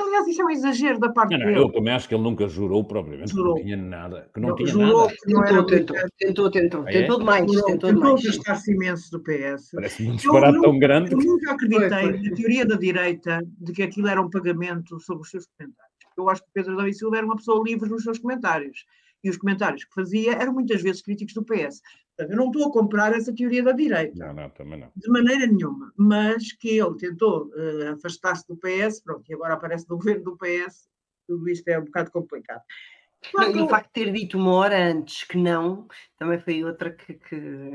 Que, 0.00 0.08
aliás, 0.08 0.26
isso 0.26 0.40
é 0.40 0.44
um 0.44 0.50
exagero 0.50 0.98
da 0.98 1.10
parte 1.10 1.32
não, 1.32 1.38
não, 1.38 1.46
dele. 1.46 1.58
Eu 1.58 1.72
também 1.72 1.92
acho 1.92 2.08
que 2.08 2.14
ele 2.14 2.22
nunca 2.22 2.48
jurou 2.48 2.82
propriamente 2.84 3.30
jurou. 3.30 3.56
que 3.56 3.60
não 3.60 3.66
tinha 3.66 3.76
nada. 3.76 4.30
Que 4.32 4.40
não, 4.40 4.48
não 4.48 4.56
tinha 4.56 4.68
jurou 4.68 5.06
nada. 5.06 5.16
Que 5.22 5.32
não 5.32 5.66
tentou, 5.66 5.96
tentou, 5.96 6.06
tentou, 6.18 6.50
tentou, 6.50 6.84
ah, 6.86 6.90
é? 6.90 7.00
tentou 7.00 7.18
demais. 7.18 7.52
Jurou, 7.52 7.66
tentou 7.66 7.92
demais. 7.92 8.26
afastar-se 8.26 8.72
imenso 8.72 9.10
do 9.10 9.20
PS. 9.22 9.70
Parece 9.74 10.08
um 10.08 10.16
disparate 10.16 10.60
tão 10.60 10.78
grande. 10.78 11.12
Eu 11.12 11.18
nunca 11.18 11.52
acreditei 11.52 11.88
na 11.88 12.34
teoria 12.34 12.66
da 12.66 12.76
direita 12.76 13.40
de 13.58 13.72
que 13.72 13.82
aquilo 13.82 14.08
era 14.08 14.20
um 14.20 14.30
pagamento 14.30 14.98
sobre 15.00 15.22
os 15.22 15.30
seus 15.30 15.46
comentários. 15.46 15.90
Eu 16.16 16.28
acho 16.28 16.42
que 16.42 16.48
Pedro 16.52 16.72
Adão 16.72 16.92
Silva 16.92 17.16
era 17.18 17.26
uma 17.26 17.36
pessoa 17.36 17.62
livre 17.64 17.88
nos 17.88 18.02
seus 18.02 18.18
comentários 18.18 18.84
e 19.22 19.30
os 19.30 19.36
comentários 19.36 19.84
que 19.84 19.94
fazia 19.94 20.32
eram 20.32 20.52
muitas 20.52 20.82
vezes 20.82 21.02
críticos 21.02 21.34
do 21.34 21.44
PS. 21.44 21.80
Portanto, 22.20 22.32
eu 22.32 22.36
não 22.36 22.46
estou 22.46 22.68
a 22.68 22.72
comprar 22.72 23.14
essa 23.14 23.34
teoria 23.34 23.62
da 23.62 23.72
direita. 23.72 24.26
Não, 24.26 24.34
não, 24.34 24.50
também 24.50 24.78
não. 24.78 24.88
De 24.94 25.08
maneira 25.08 25.46
nenhuma. 25.46 25.92
Mas 25.96 26.52
que 26.52 26.78
ele 26.78 26.96
tentou 26.96 27.46
uh, 27.46 27.94
afastar-se 27.94 28.46
do 28.46 28.56
PS, 28.56 29.00
pronto, 29.00 29.24
e 29.28 29.34
agora 29.34 29.54
aparece 29.54 29.88
no 29.88 29.96
governo 29.96 30.24
do 30.24 30.36
PS, 30.36 30.88
tudo 31.26 31.48
isto 31.48 31.66
é 31.68 31.78
um 31.78 31.84
bocado 31.84 32.10
complicado. 32.10 32.62
Claro, 33.30 33.52
não, 33.52 33.58
e 33.58 33.62
o 33.62 33.68
facto 33.68 33.86
de 33.86 34.04
ter 34.04 34.12
dito 34.12 34.38
uma 34.38 34.52
hora 34.52 34.92
antes 34.92 35.24
que 35.24 35.36
não, 35.36 35.86
também 36.18 36.38
foi 36.40 36.64
outra 36.64 36.90
que, 36.90 37.14
que 37.14 37.72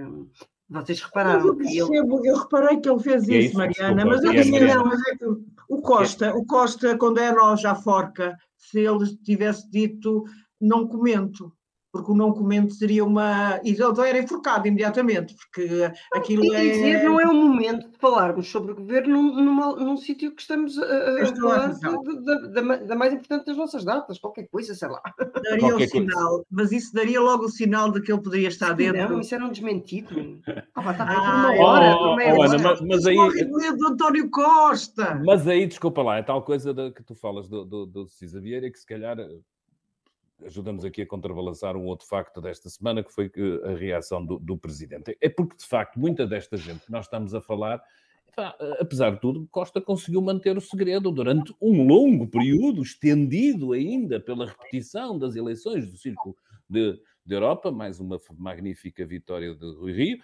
vocês 0.69 1.01
repararam. 1.01 1.47
Eu, 1.47 1.55
percebo, 1.55 2.19
ele... 2.19 2.29
eu 2.29 2.37
reparei 2.37 2.79
que 2.79 2.89
ele 2.89 2.99
fez 2.99 3.29
é 3.29 3.37
isso, 3.37 3.57
Mariana, 3.57 4.05
mas 4.05 4.23
eu 4.23 4.31
disse 4.31 4.59
não, 4.59 4.85
mas 4.85 5.01
é 5.07 5.15
que 5.15 5.25
o 5.69 5.81
Costa, 5.81 6.35
o 6.35 6.45
Costa 6.45 6.97
condena-os 6.97 7.63
à 7.63 7.75
forca 7.75 8.35
se 8.57 8.79
ele 8.79 9.05
tivesse 9.23 9.69
dito 9.69 10.23
não 10.59 10.87
comento 10.87 11.51
porque 11.95 12.11
o 12.11 12.15
não 12.15 12.33
comento 12.33 12.73
seria 12.73 13.05
uma. 13.05 13.57
Então 13.63 14.03
era 14.03 14.19
enforcado 14.19 14.67
imediatamente, 14.67 15.33
porque 15.33 15.89
aquilo 16.13 16.43
não, 16.43 16.53
é. 16.53 16.61
Dizer, 16.61 17.03
não 17.05 17.21
é 17.21 17.25
o 17.25 17.33
momento 17.33 17.89
de 17.89 17.97
falarmos 17.97 18.49
sobre 18.49 18.73
o 18.73 18.75
governo 18.75 19.21
num, 19.21 19.41
num, 19.41 19.75
num 19.77 19.95
sítio 19.95 20.35
que 20.35 20.41
estamos 20.41 20.77
a, 20.77 20.83
a 20.83 21.35
falar 21.37 21.67
da, 21.79 22.61
da, 22.61 22.75
da, 22.75 22.95
mais 22.97 23.13
importante 23.13 23.45
das 23.45 23.55
nossas 23.55 23.85
datas, 23.85 24.19
qualquer 24.19 24.45
coisa, 24.49 24.75
sei 24.75 24.89
lá. 24.89 25.01
Daria 25.41 25.69
qualquer 25.69 25.85
o 25.85 25.89
sinal, 25.89 26.29
coisa. 26.31 26.45
mas 26.51 26.71
isso 26.73 26.93
daria 26.93 27.21
logo 27.21 27.45
o 27.45 27.49
sinal 27.49 27.89
de 27.89 28.01
que 28.01 28.11
ele 28.11 28.21
poderia 28.21 28.49
estar 28.49 28.73
dentro. 28.73 29.13
Não, 29.13 29.21
isso 29.21 29.33
era 29.33 29.45
um 29.45 29.51
desmentido. 29.51 30.41
Ah, 30.75 30.91
está 30.91 31.05
bem, 31.05 31.15
ah, 31.17 31.21
uma 31.21 31.65
hora. 31.65 31.95
Oh, 31.95 32.15
oh, 32.15 32.41
Ana, 32.43 32.57
mas, 32.57 32.81
mas 32.81 33.05
aí. 33.05 33.15
do 33.15 33.87
António 33.87 34.29
Costa! 34.29 35.21
Mas 35.25 35.47
aí, 35.47 35.65
desculpa 35.65 36.03
lá, 36.03 36.17
é 36.17 36.23
tal 36.23 36.43
coisa 36.43 36.73
que 36.91 37.03
tu 37.03 37.15
falas 37.15 37.47
do, 37.47 37.63
do, 37.63 37.85
do 37.85 38.07
Cisa 38.09 38.41
Vieira 38.41 38.69
que 38.69 38.77
se 38.77 38.85
calhar 38.85 39.17
ajuda-nos 40.43 40.83
aqui 40.83 41.01
a 41.01 41.07
contrabalançar 41.07 41.77
um 41.77 41.85
outro 41.85 42.07
facto 42.07 42.41
desta 42.41 42.69
semana, 42.69 43.03
que 43.03 43.11
foi 43.11 43.31
a 43.63 43.75
reação 43.75 44.25
do, 44.25 44.37
do 44.39 44.57
Presidente. 44.57 45.17
É 45.21 45.29
porque, 45.29 45.55
de 45.55 45.65
facto, 45.65 45.99
muita 45.99 46.27
desta 46.27 46.57
gente 46.57 46.85
que 46.85 46.91
nós 46.91 47.05
estamos 47.05 47.33
a 47.33 47.41
falar, 47.41 47.81
apesar 48.79 49.11
de 49.11 49.21
tudo, 49.21 49.47
Costa 49.49 49.79
conseguiu 49.79 50.21
manter 50.21 50.57
o 50.57 50.61
segredo 50.61 51.11
durante 51.11 51.55
um 51.61 51.85
longo 51.87 52.27
período, 52.27 52.81
estendido 52.81 53.71
ainda 53.71 54.19
pela 54.19 54.45
repetição 54.45 55.17
das 55.17 55.35
eleições 55.35 55.87
do 55.87 55.97
Círculo 55.97 56.35
de, 56.69 56.99
de 57.25 57.33
Europa, 57.33 57.71
mais 57.71 57.99
uma 57.99 58.19
magnífica 58.37 59.05
vitória 59.05 59.55
de 59.55 59.65
Rui 59.75 59.93
Rio. 59.93 60.19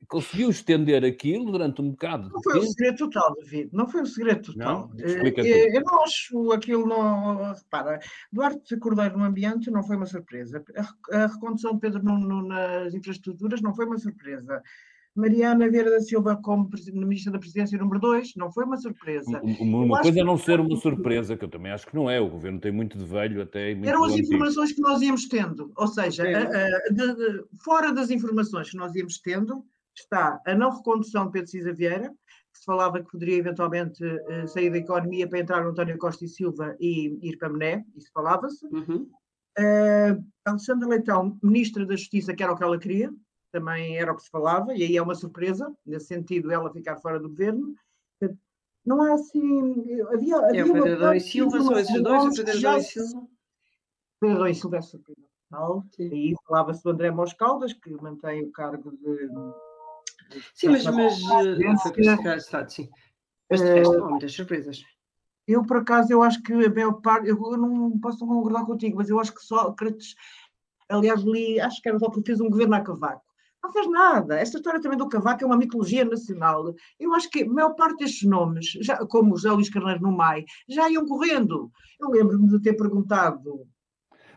Eh, 0.00 0.06
conseguiu 0.08 0.50
estender 0.50 1.04
aquilo 1.04 1.50
durante 1.50 1.80
um 1.82 1.90
bocado. 1.90 2.30
Não 2.30 2.42
foi 2.42 2.58
um 2.60 2.66
segredo 2.66 2.98
total, 2.98 3.34
David, 3.34 3.70
não 3.72 3.88
foi 3.88 4.02
um 4.02 4.06
segredo 4.06 4.52
total. 4.52 4.90
Não, 4.94 5.04
eh, 5.04 5.76
eu 5.76 5.82
não 5.82 6.02
acho 6.02 6.52
aquilo, 6.52 6.86
não, 6.86 7.52
repara, 7.52 7.98
Duarte 8.32 8.76
Cordeiro 8.78 9.18
no 9.18 9.24
ambiente 9.24 9.70
não 9.70 9.82
foi 9.82 9.96
uma 9.96 10.06
surpresa, 10.06 10.64
a, 11.12 11.26
recondução 11.26 11.74
de 11.74 11.80
Pedro 11.80 12.02
Nuno 12.02 12.46
nas 12.46 12.94
infraestruturas 12.94 13.60
não 13.60 13.74
foi 13.74 13.86
uma 13.86 13.98
surpresa. 13.98 14.62
Mariana 15.18 15.68
Vieira 15.68 15.90
da 15.90 16.00
Silva 16.00 16.36
como 16.36 16.70
Ministra 16.92 17.32
da 17.32 17.40
Presidência 17.40 17.76
número 17.76 17.98
2, 17.98 18.36
não 18.36 18.52
foi 18.52 18.64
uma 18.64 18.76
surpresa. 18.76 19.40
Uma, 19.42 19.78
uma 19.78 20.00
coisa 20.00 20.20
é 20.20 20.24
não 20.24 20.38
ser 20.38 20.60
uma 20.60 20.76
surpresa, 20.76 21.36
que 21.36 21.44
eu 21.44 21.48
também 21.48 21.72
acho 21.72 21.88
que 21.88 21.94
não 21.96 22.08
é. 22.08 22.20
O 22.20 22.30
governo 22.30 22.60
tem 22.60 22.70
muito 22.70 22.96
de 22.96 23.04
velho 23.04 23.42
até. 23.42 23.72
Eram 23.72 24.04
as 24.04 24.16
informações 24.16 24.70
que 24.70 24.80
nós 24.80 25.02
íamos 25.02 25.26
tendo, 25.26 25.72
ou 25.76 25.88
seja, 25.88 26.22
a, 26.22 26.42
a, 26.42 26.92
de, 26.92 27.14
de, 27.16 27.44
fora 27.64 27.92
das 27.92 28.10
informações 28.10 28.70
que 28.70 28.76
nós 28.76 28.94
íamos 28.94 29.18
tendo, 29.18 29.64
está 30.00 30.40
a 30.46 30.54
não 30.54 30.70
recondução 30.70 31.26
de 31.26 31.32
Pedro 31.32 31.50
Cisa 31.50 31.72
Vieira, 31.72 32.10
que 32.52 32.58
se 32.58 32.64
falava 32.64 33.00
que 33.02 33.10
poderia 33.10 33.36
eventualmente 33.36 34.04
uh, 34.04 34.48
sair 34.48 34.70
da 34.70 34.78
economia 34.78 35.28
para 35.28 35.38
entrar 35.38 35.62
no 35.62 35.70
António 35.70 35.98
Costa 35.98 36.24
e 36.24 36.28
Silva 36.28 36.76
e 36.80 37.18
ir 37.22 37.36
para 37.36 37.48
Mené, 37.48 37.84
isso 37.96 38.10
falava-se. 38.12 38.66
Uhum. 38.66 39.08
Uh, 39.58 40.24
Alexandra 40.44 40.88
Leitão, 40.88 41.38
Ministra 41.42 41.84
da 41.84 41.96
Justiça, 41.96 42.34
que 42.34 42.42
era 42.42 42.52
o 42.52 42.56
que 42.56 42.62
ela 42.62 42.78
queria, 42.78 43.12
também 43.50 43.96
era 43.98 44.12
o 44.12 44.16
que 44.16 44.22
se 44.22 44.30
falava, 44.30 44.74
e 44.74 44.82
aí 44.82 44.96
é 44.96 45.02
uma 45.02 45.14
surpresa, 45.14 45.72
nesse 45.84 46.06
sentido, 46.06 46.52
ela 46.52 46.72
ficar 46.72 46.96
fora 46.96 47.18
do 47.18 47.28
governo. 47.28 47.74
Não 48.84 49.02
há 49.02 49.14
assim. 49.14 50.00
Havia, 50.12 50.36
havia 50.38 50.60
é 50.60 50.64
o 50.64 50.72
Pedro 50.72 50.94
Adão 50.94 51.14
e 51.14 51.20
Silva, 51.20 51.60
são 51.60 51.78
esses 51.78 52.02
dois, 52.02 52.38
o 52.38 52.44
Pedro 52.44 52.68
Adão 52.68 52.78
e 52.78 52.82
Silva. 52.82 53.28
Pedro 54.20 54.36
Adão 54.36 54.48
e 54.48 54.54
Silva 54.54 54.76
é 54.76 54.80
surpresa. 54.82 55.28
Aí 55.98 56.34
falava-se 56.46 56.82
do 56.82 56.90
André 56.90 57.10
Moscaldas, 57.10 57.72
que 57.72 57.90
mantém 57.90 58.44
o 58.44 58.52
cargo 58.52 58.92
de 58.92 59.28
Sim, 60.54 60.68
mas, 60.68 60.84
mas 60.84 61.82
foi 61.82 61.92
para 61.92 62.36
Estado, 62.36 62.70
sim. 62.70 62.88
Mas 63.50 63.60
de 63.60 63.72
resto, 63.72 64.04
há 64.04 64.08
muitas 64.08 64.32
surpresas. 64.32 64.82
Eu, 65.46 65.64
por 65.64 65.78
acaso, 65.78 66.12
eu 66.12 66.22
acho 66.22 66.42
que 66.42 66.52
a 66.52 66.70
maior 66.70 67.00
parte, 67.00 67.28
eu 67.28 67.36
não 67.56 67.98
posso 67.98 68.18
concordar 68.18 68.66
contigo, 68.66 68.98
mas 68.98 69.08
eu 69.08 69.18
acho 69.18 69.34
que 69.34 69.42
Sócrates, 69.42 70.14
aliás, 70.88 71.22
li, 71.22 71.58
acho 71.58 71.80
que 71.80 71.88
era 71.88 71.98
só 71.98 72.10
porque 72.10 72.26
fez 72.26 72.40
um 72.40 72.50
governo 72.50 72.74
a 72.74 72.82
cavaco. 72.82 73.22
Não 73.62 73.72
fez 73.72 73.90
nada. 73.90 74.38
Esta 74.38 74.58
história 74.58 74.80
também 74.80 74.98
do 74.98 75.08
cavaco 75.08 75.42
é 75.42 75.46
uma 75.46 75.56
mitologia 75.56 76.04
nacional. 76.04 76.74
Eu 77.00 77.14
acho 77.14 77.28
que 77.30 77.42
a 77.42 77.48
maior 77.48 77.74
parte 77.74 77.98
destes 77.98 78.28
nomes, 78.28 78.66
já, 78.80 78.98
como 79.06 79.36
José 79.36 79.50
Luís 79.50 79.70
Carneiro 79.70 80.02
no 80.02 80.12
MAI, 80.12 80.44
já 80.68 80.88
iam 80.90 81.06
correndo. 81.06 81.70
Eu 81.98 82.10
lembro-me 82.10 82.48
de 82.48 82.60
ter 82.60 82.74
perguntado 82.74 83.66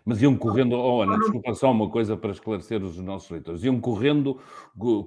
mas 0.06 0.22
iam 0.22 0.36
correndo, 0.36 0.74
oh 0.74 1.02
Ana, 1.02 1.18
desculpa 1.18 1.54
só 1.54 1.72
uma 1.72 1.90
coisa 1.90 2.18
para 2.18 2.32
esclarecer 2.32 2.84
os 2.84 2.98
nossos 2.98 3.30
leitores, 3.30 3.64
iam 3.64 3.80
correndo 3.80 4.40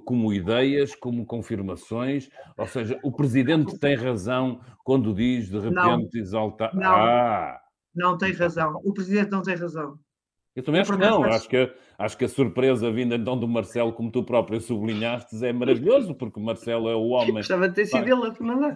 como 0.05 0.33
ideias, 0.33 0.95
como 0.95 1.25
confirmações, 1.25 2.29
ou 2.57 2.67
seja, 2.67 2.99
o 3.03 3.11
Presidente 3.11 3.77
tem 3.77 3.95
razão 3.95 4.61
quando 4.83 5.13
diz 5.13 5.49
de 5.49 5.59
repente 5.59 6.17
exaltar. 6.17 6.73
Não, 6.75 6.95
ah. 6.95 7.59
não 7.93 8.17
tem 8.17 8.31
razão, 8.33 8.79
o 8.83 8.93
Presidente 8.93 9.31
não 9.31 9.41
tem 9.41 9.55
razão. 9.55 9.99
Eu 10.55 10.63
também 10.63 10.81
acho 10.81 10.93
que 10.93 10.97
não. 10.97 11.23
Acho 11.23 11.49
que, 11.49 11.73
acho 11.97 12.17
que 12.17 12.25
a 12.25 12.29
surpresa 12.29 12.89
vinda 12.89 13.15
então 13.15 13.37
do 13.37 13.47
Marcelo, 13.47 13.91
como 13.91 14.09
tu 14.09 14.23
próprio 14.23 14.61
sublinhaste, 14.61 15.45
é 15.45 15.51
maravilhoso, 15.51 16.15
porque 16.15 16.39
o 16.39 16.43
Marcelo 16.43 16.87
é 16.87 16.95
o 16.95 17.09
homem. 17.09 17.33
Gostava 17.33 17.67
de 17.67 17.75
ter 17.75 17.85
sido 17.85 18.07
ele 18.07 18.13
a 18.13 18.43
mandar. 18.43 18.75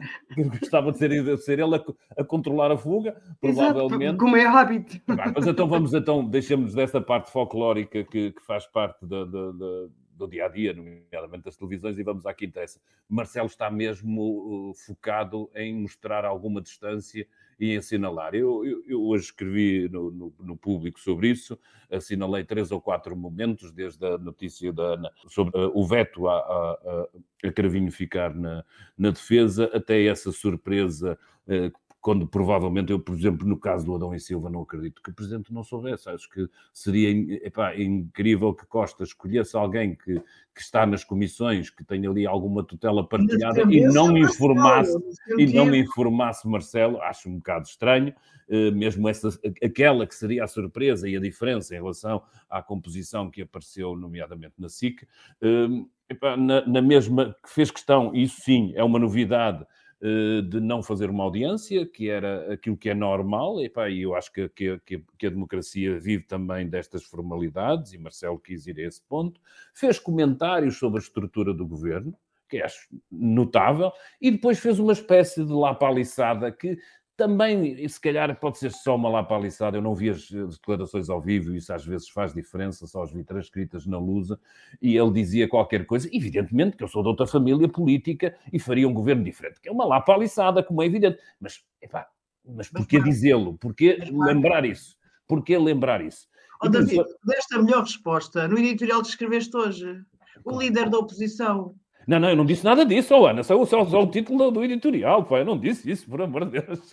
Gostava 0.59 0.91
de 0.91 0.97
ser, 0.97 1.37
ser 1.37 1.59
ele 1.59 1.75
a, 1.75 1.83
a, 2.17 2.23
controlar 2.23 2.71
a 2.71 2.77
fuga, 2.77 3.15
provavelmente. 3.39 4.03
Exato, 4.03 4.17
como 4.17 4.35
é 4.35 4.45
hábito. 4.45 5.01
mas 5.07 5.47
então 5.47 5.67
vamos, 5.69 5.93
então, 5.93 6.25
deixemos 6.25 6.73
dessa 6.73 6.99
parte 6.99 7.31
folclórica 7.31 8.03
que, 8.03 8.33
que 8.33 8.41
faz 8.41 8.67
parte 8.67 9.05
da, 9.05 9.23
da, 9.23 9.51
da 9.51 9.87
do 10.19 10.27
dia 10.27 10.45
a 10.45 10.49
dia, 10.49 10.73
nomeadamente 10.73 11.45
das 11.45 11.55
televisões, 11.55 11.97
e 11.97 12.03
vamos 12.03 12.25
à 12.25 12.33
que 12.33 12.45
interessa. 12.45 12.81
Marcelo 13.07 13.47
está 13.47 13.71
mesmo 13.71 14.69
uh, 14.69 14.73
focado 14.73 15.49
em 15.55 15.73
mostrar 15.73 16.25
alguma 16.25 16.61
distância 16.61 17.25
e 17.59 17.75
assinalar. 17.75 18.33
Eu, 18.33 18.65
eu, 18.65 18.83
eu 18.87 19.03
hoje 19.03 19.25
escrevi 19.25 19.89
no, 19.89 20.09
no, 20.11 20.33
no, 20.39 20.57
público 20.57 20.99
sobre 20.99 21.29
isso, 21.29 21.59
assinalei 21.91 22.43
três 22.43 22.71
ou 22.71 22.79
quatro 22.79 23.15
momentos, 23.15 23.71
desde 23.71 24.05
a 24.05 24.17
notícia 24.17 24.71
da 24.71 24.93
Ana 24.93 25.11
sobre 25.27 25.59
uh, 25.59 25.71
o 25.73 25.85
veto 25.85 26.27
a, 26.27 26.37
a, 26.37 27.07
a, 27.45 27.51
Cravinho 27.51 27.91
ficar 27.91 28.33
na, 28.33 28.63
na 28.97 29.09
defesa, 29.11 29.69
até 29.73 30.05
essa 30.05 30.31
surpresa 30.31 31.19
uh, 31.47 31.88
quando 32.09 32.25
provavelmente 32.25 32.91
eu, 32.91 32.99
por 32.99 33.15
exemplo, 33.15 33.47
no 33.47 33.55
caso 33.55 33.85
do 33.85 33.93
Adão 33.93 34.15
e 34.15 34.19
Silva, 34.19 34.49
não 34.49 34.63
acredito 34.63 34.99
que 34.99 35.11
o 35.11 35.13
Presidente 35.13 35.53
não 35.53 35.63
soubesse. 35.63 36.09
Acho 36.09 36.27
que 36.27 36.49
seria 36.73 37.11
epá, 37.45 37.79
incrível 37.79 38.51
que 38.51 38.65
Costa 38.65 39.03
escolhesse 39.03 39.55
alguém 39.55 39.93
que, 39.93 40.15
que 40.15 40.59
está 40.59 40.87
nas 40.87 41.03
comissões, 41.03 41.69
que 41.69 41.83
tenha 41.83 42.09
ali 42.09 42.25
alguma 42.25 42.63
tutela 42.63 43.07
partilhada 43.07 43.61
e 43.71 43.81
não 43.85 44.11
me 44.11 44.21
informasse, 44.21 44.97
e 45.37 45.53
não 45.53 45.75
informasse 45.75 46.47
Marcelo, 46.47 46.99
acho 46.99 47.29
um 47.29 47.35
bocado 47.35 47.67
estranho, 47.67 48.11
eh, 48.49 48.71
mesmo 48.71 49.07
essa, 49.07 49.29
aquela 49.63 50.07
que 50.07 50.15
seria 50.15 50.45
a 50.45 50.47
surpresa 50.47 51.07
e 51.07 51.15
a 51.15 51.19
diferença 51.19 51.75
em 51.75 51.77
relação 51.77 52.23
à 52.49 52.59
composição 52.59 53.29
que 53.29 53.43
apareceu, 53.43 53.95
nomeadamente 53.95 54.55
na 54.57 54.67
SIC, 54.67 55.07
eh, 55.43 55.67
epá, 56.09 56.35
na, 56.35 56.65
na 56.65 56.81
mesma, 56.81 57.35
que 57.43 57.51
fez 57.51 57.69
questão, 57.69 58.15
isso 58.15 58.41
sim, 58.41 58.73
é 58.75 58.83
uma 58.83 58.97
novidade, 58.97 59.63
de 60.01 60.61
não 60.61 60.81
fazer 60.81 61.09
uma 61.09 61.25
audiência, 61.25 61.85
que 61.85 62.09
era 62.09 62.53
aquilo 62.53 62.77
que 62.77 62.89
é 62.89 62.93
normal, 62.93 63.61
e 63.61 63.69
pá, 63.69 63.89
eu 63.89 64.15
acho 64.15 64.31
que, 64.31 64.47
que, 64.49 64.79
que, 65.17 65.27
a 65.27 65.29
democracia 65.29 65.99
vive 65.99 66.23
também 66.23 66.69
destas 66.69 67.03
formalidades, 67.03 67.91
e 67.91 67.97
Marcelo 67.97 68.39
quis 68.39 68.65
ir 68.65 68.79
a 68.79 68.83
esse 68.83 69.01
ponto, 69.01 69.41
fez 69.73 69.99
comentários 69.99 70.77
sobre 70.77 70.99
a 70.99 71.03
estrutura 71.03 71.53
do 71.53 71.67
governo, 71.67 72.15
que 72.47 72.61
acho 72.61 72.87
notável, 73.11 73.91
e 74.21 74.31
depois 74.31 74.57
fez 74.57 74.79
uma 74.79 74.93
espécie 74.93 75.45
de 75.45 75.51
lapaliçada 75.51 76.51
que 76.51 76.79
também, 77.19 77.85
se 77.89 77.99
calhar, 77.99 78.33
pode 78.39 78.57
ser 78.57 78.71
só 78.71 78.95
uma 78.95 79.09
lapaliçada. 79.09 79.75
Eu 79.75 79.81
não 79.81 79.93
vi 79.93 80.09
as 80.09 80.29
declarações 80.29 81.09
ao 81.09 81.19
vivo, 81.19 81.53
isso 81.53 81.73
às 81.73 81.85
vezes 81.85 82.07
faz 82.07 82.33
diferença, 82.33 82.87
só 82.87 83.03
as 83.03 83.11
vi 83.11 83.25
transcritas 83.25 83.85
na 83.85 83.99
Lusa. 83.99 84.39
E 84.81 84.95
ele 84.95 85.11
dizia 85.11 85.45
qualquer 85.45 85.85
coisa, 85.85 86.09
evidentemente 86.13 86.77
que 86.77 86.83
eu 86.83 86.87
sou 86.87 87.03
de 87.03 87.09
outra 87.09 87.27
família 87.27 87.67
política 87.67 88.33
e 88.53 88.57
faria 88.57 88.87
um 88.87 88.93
governo 88.93 89.21
diferente, 89.21 89.59
que 89.59 89.67
é 89.67 89.71
uma 89.71 89.85
lapaliçada, 89.85 90.63
como 90.63 90.81
é 90.81 90.85
evidente. 90.85 91.19
Mas, 91.41 91.61
epá, 91.81 92.07
mas 92.45 92.69
porquê 92.69 93.03
dizê-lo? 93.03 93.57
Porquê 93.57 93.99
lembrar 94.09 94.63
isso? 94.63 94.95
Porquê 95.27 95.57
lembrar 95.57 96.01
isso? 96.01 96.25
Oh, 96.63 96.69
David, 96.69 97.03
desta 97.25 97.57
a 97.57 97.61
melhor 97.61 97.81
resposta 97.81 98.47
no 98.47 98.57
editorial 98.57 99.01
que 99.01 99.09
escreveste 99.09 99.55
hoje. 99.57 100.01
O 100.45 100.57
líder 100.57 100.89
da 100.89 100.97
oposição 100.97 101.75
não, 102.09 102.19
não, 102.19 102.29
eu 102.31 102.35
não 102.35 102.45
disse 102.45 102.65
nada 102.65 102.83
disso, 102.83 103.13
oh, 103.13 103.27
Ana. 103.27 103.43
Só, 103.43 103.63
só, 103.65 103.85
só 103.85 104.01
o 104.01 104.09
título 104.09 104.49
do 104.49 104.63
editorial, 104.63 105.23
pá. 105.25 105.39
Eu 105.39 105.45
não 105.45 105.59
disse 105.59 105.91
isso, 105.91 106.09
por 106.09 106.19
amor 106.19 106.45
de 106.45 106.59
Deus. 106.59 106.89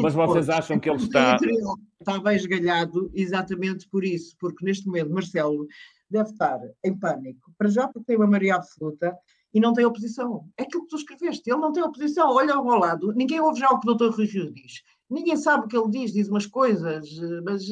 Mas 0.00 0.14
vocês 0.14 0.48
acham 0.48 0.80
que 0.80 0.88
ele 0.88 0.96
está. 0.96 1.36
Está 2.00 2.18
bem 2.18 2.36
esgalhado 2.36 3.10
exatamente 3.14 3.86
por 3.90 4.02
isso, 4.02 4.34
porque 4.40 4.64
neste 4.64 4.86
momento 4.86 5.12
Marcelo 5.12 5.66
deve 6.08 6.30
estar 6.30 6.58
em 6.82 6.98
pânico. 6.98 7.52
Para 7.58 7.68
já, 7.68 7.86
porque 7.86 8.06
tem 8.06 8.16
uma 8.16 8.26
maioria 8.26 8.54
absoluta 8.54 9.14
e 9.52 9.60
não 9.60 9.74
tem 9.74 9.84
oposição. 9.84 10.48
É 10.56 10.62
aquilo 10.62 10.84
que 10.84 10.88
tu 10.88 10.96
escreveste. 10.96 11.50
Ele 11.50 11.60
não 11.60 11.72
tem 11.72 11.82
oposição. 11.82 12.30
Olha 12.30 12.54
ao 12.54 12.64
lado. 12.64 13.12
Ninguém 13.12 13.40
ouve 13.40 13.60
já 13.60 13.68
o 13.68 13.78
que 13.78 13.86
o 13.90 13.94
doutor 13.94 14.16
Rui 14.16 14.26
Rio 14.26 14.50
diz. 14.52 14.82
Ninguém 15.10 15.36
sabe 15.36 15.66
o 15.66 15.68
que 15.68 15.76
ele 15.76 15.90
diz, 15.90 16.12
diz 16.14 16.28
umas 16.28 16.46
coisas, 16.46 17.08
mas 17.44 17.62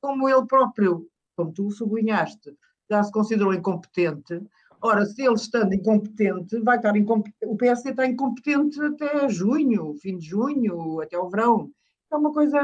como 0.00 0.28
ele 0.28 0.46
próprio, 0.46 1.06
como 1.36 1.52
tu 1.52 1.68
sublinhaste, 1.70 2.56
já 2.88 3.02
se 3.02 3.12
considerou 3.12 3.52
incompetente, 3.52 4.40
Ora, 4.80 5.04
se 5.04 5.22
ele 5.22 5.34
estando 5.34 5.74
incompetente, 5.74 6.58
vai 6.60 6.76
estar 6.76 6.96
incompetente. 6.96 7.46
O 7.46 7.56
PSD 7.56 7.90
está 7.90 8.06
incompetente 8.06 8.80
até 8.80 9.28
junho, 9.28 9.94
fim 9.94 10.16
de 10.18 10.26
junho, 10.26 11.00
até 11.00 11.18
o 11.18 11.28
verão. 11.28 11.70
É 12.10 12.16
uma 12.16 12.32
coisa 12.32 12.58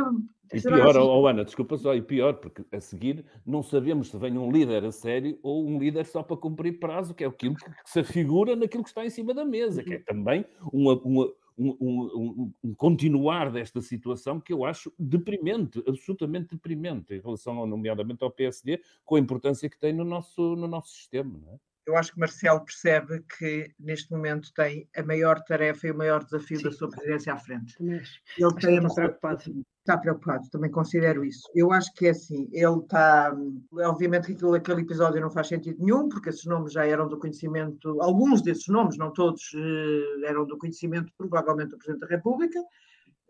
E 0.52 0.60
pior, 0.60 0.96
oh, 0.96 1.26
Ana, 1.26 1.44
desculpa 1.44 1.76
só, 1.76 1.94
e 1.94 2.00
pior, 2.00 2.34
porque 2.34 2.64
a 2.72 2.80
seguir 2.80 3.24
não 3.44 3.62
sabemos 3.62 4.08
se 4.08 4.16
vem 4.16 4.38
um 4.38 4.50
líder 4.50 4.84
a 4.84 4.92
sério 4.92 5.38
ou 5.42 5.66
um 5.66 5.78
líder 5.78 6.06
só 6.06 6.22
para 6.22 6.36
cumprir 6.36 6.78
prazo, 6.78 7.14
que 7.14 7.24
é 7.24 7.26
aquilo 7.26 7.56
que 7.56 7.70
se 7.84 8.00
afigura 8.00 8.56
naquilo 8.56 8.82
que 8.82 8.88
está 8.88 9.04
em 9.04 9.10
cima 9.10 9.34
da 9.34 9.44
mesa, 9.44 9.82
que 9.82 9.94
é 9.94 9.96
uhum. 9.98 10.04
também 10.04 10.44
uma, 10.72 10.94
uma 11.02 11.32
um, 11.56 11.76
um, 11.80 12.52
um, 12.64 12.74
continuar 12.74 13.50
desta 13.50 13.80
situação 13.80 14.40
que 14.40 14.52
eu 14.52 14.64
acho 14.64 14.92
deprimente, 14.98 15.82
absolutamente 15.86 16.48
deprimente, 16.50 17.14
em 17.14 17.20
relação, 17.20 17.66
nomeadamente, 17.66 18.24
ao 18.24 18.30
PSD, 18.30 18.80
com 19.04 19.16
a 19.16 19.20
importância 19.20 19.68
que 19.70 19.78
tem 19.78 19.92
no 19.92 20.04
nosso, 20.04 20.56
no 20.56 20.66
nosso 20.66 20.92
sistema. 20.92 21.38
Não 21.38 21.52
é? 21.52 21.58
Eu 21.86 21.96
acho 21.96 22.12
que 22.12 22.18
Marcelo 22.18 22.64
percebe 22.64 23.22
que 23.38 23.70
neste 23.78 24.10
momento 24.10 24.52
tem 24.54 24.88
a 24.96 25.02
maior 25.02 25.40
tarefa 25.42 25.86
e 25.86 25.90
o 25.90 25.96
maior 25.96 26.24
desafio 26.24 26.58
Sim. 26.58 26.64
da 26.64 26.72
sua 26.72 26.88
presidência 26.88 27.32
à 27.32 27.36
frente. 27.36 27.76
Ele 27.80 28.54
tem 28.60 28.76
está 28.76 28.94
preocupado. 28.94 29.64
Está 29.80 29.98
preocupado, 29.98 30.48
também 30.50 30.70
considero 30.70 31.22
isso. 31.22 31.42
Eu 31.54 31.70
acho 31.70 31.92
que 31.92 32.06
é 32.06 32.10
assim, 32.10 32.48
ele 32.52 32.78
está. 32.78 33.36
Obviamente 33.80 34.28
que 34.28 34.32
aquilo, 34.32 34.54
aquele 34.54 34.80
episódio 34.80 35.20
não 35.20 35.30
faz 35.30 35.48
sentido 35.48 35.78
nenhum, 35.78 36.08
porque 36.08 36.30
esses 36.30 36.46
nomes 36.46 36.72
já 36.72 36.86
eram 36.86 37.06
do 37.06 37.18
conhecimento, 37.18 38.00
alguns 38.00 38.40
desses 38.40 38.66
nomes, 38.68 38.96
não 38.96 39.12
todos, 39.12 39.42
eh, 39.54 40.26
eram 40.26 40.46
do 40.46 40.56
conhecimento, 40.56 41.12
provavelmente, 41.18 41.72
do 41.72 41.76
Presidente 41.76 42.00
da 42.00 42.16
República 42.16 42.58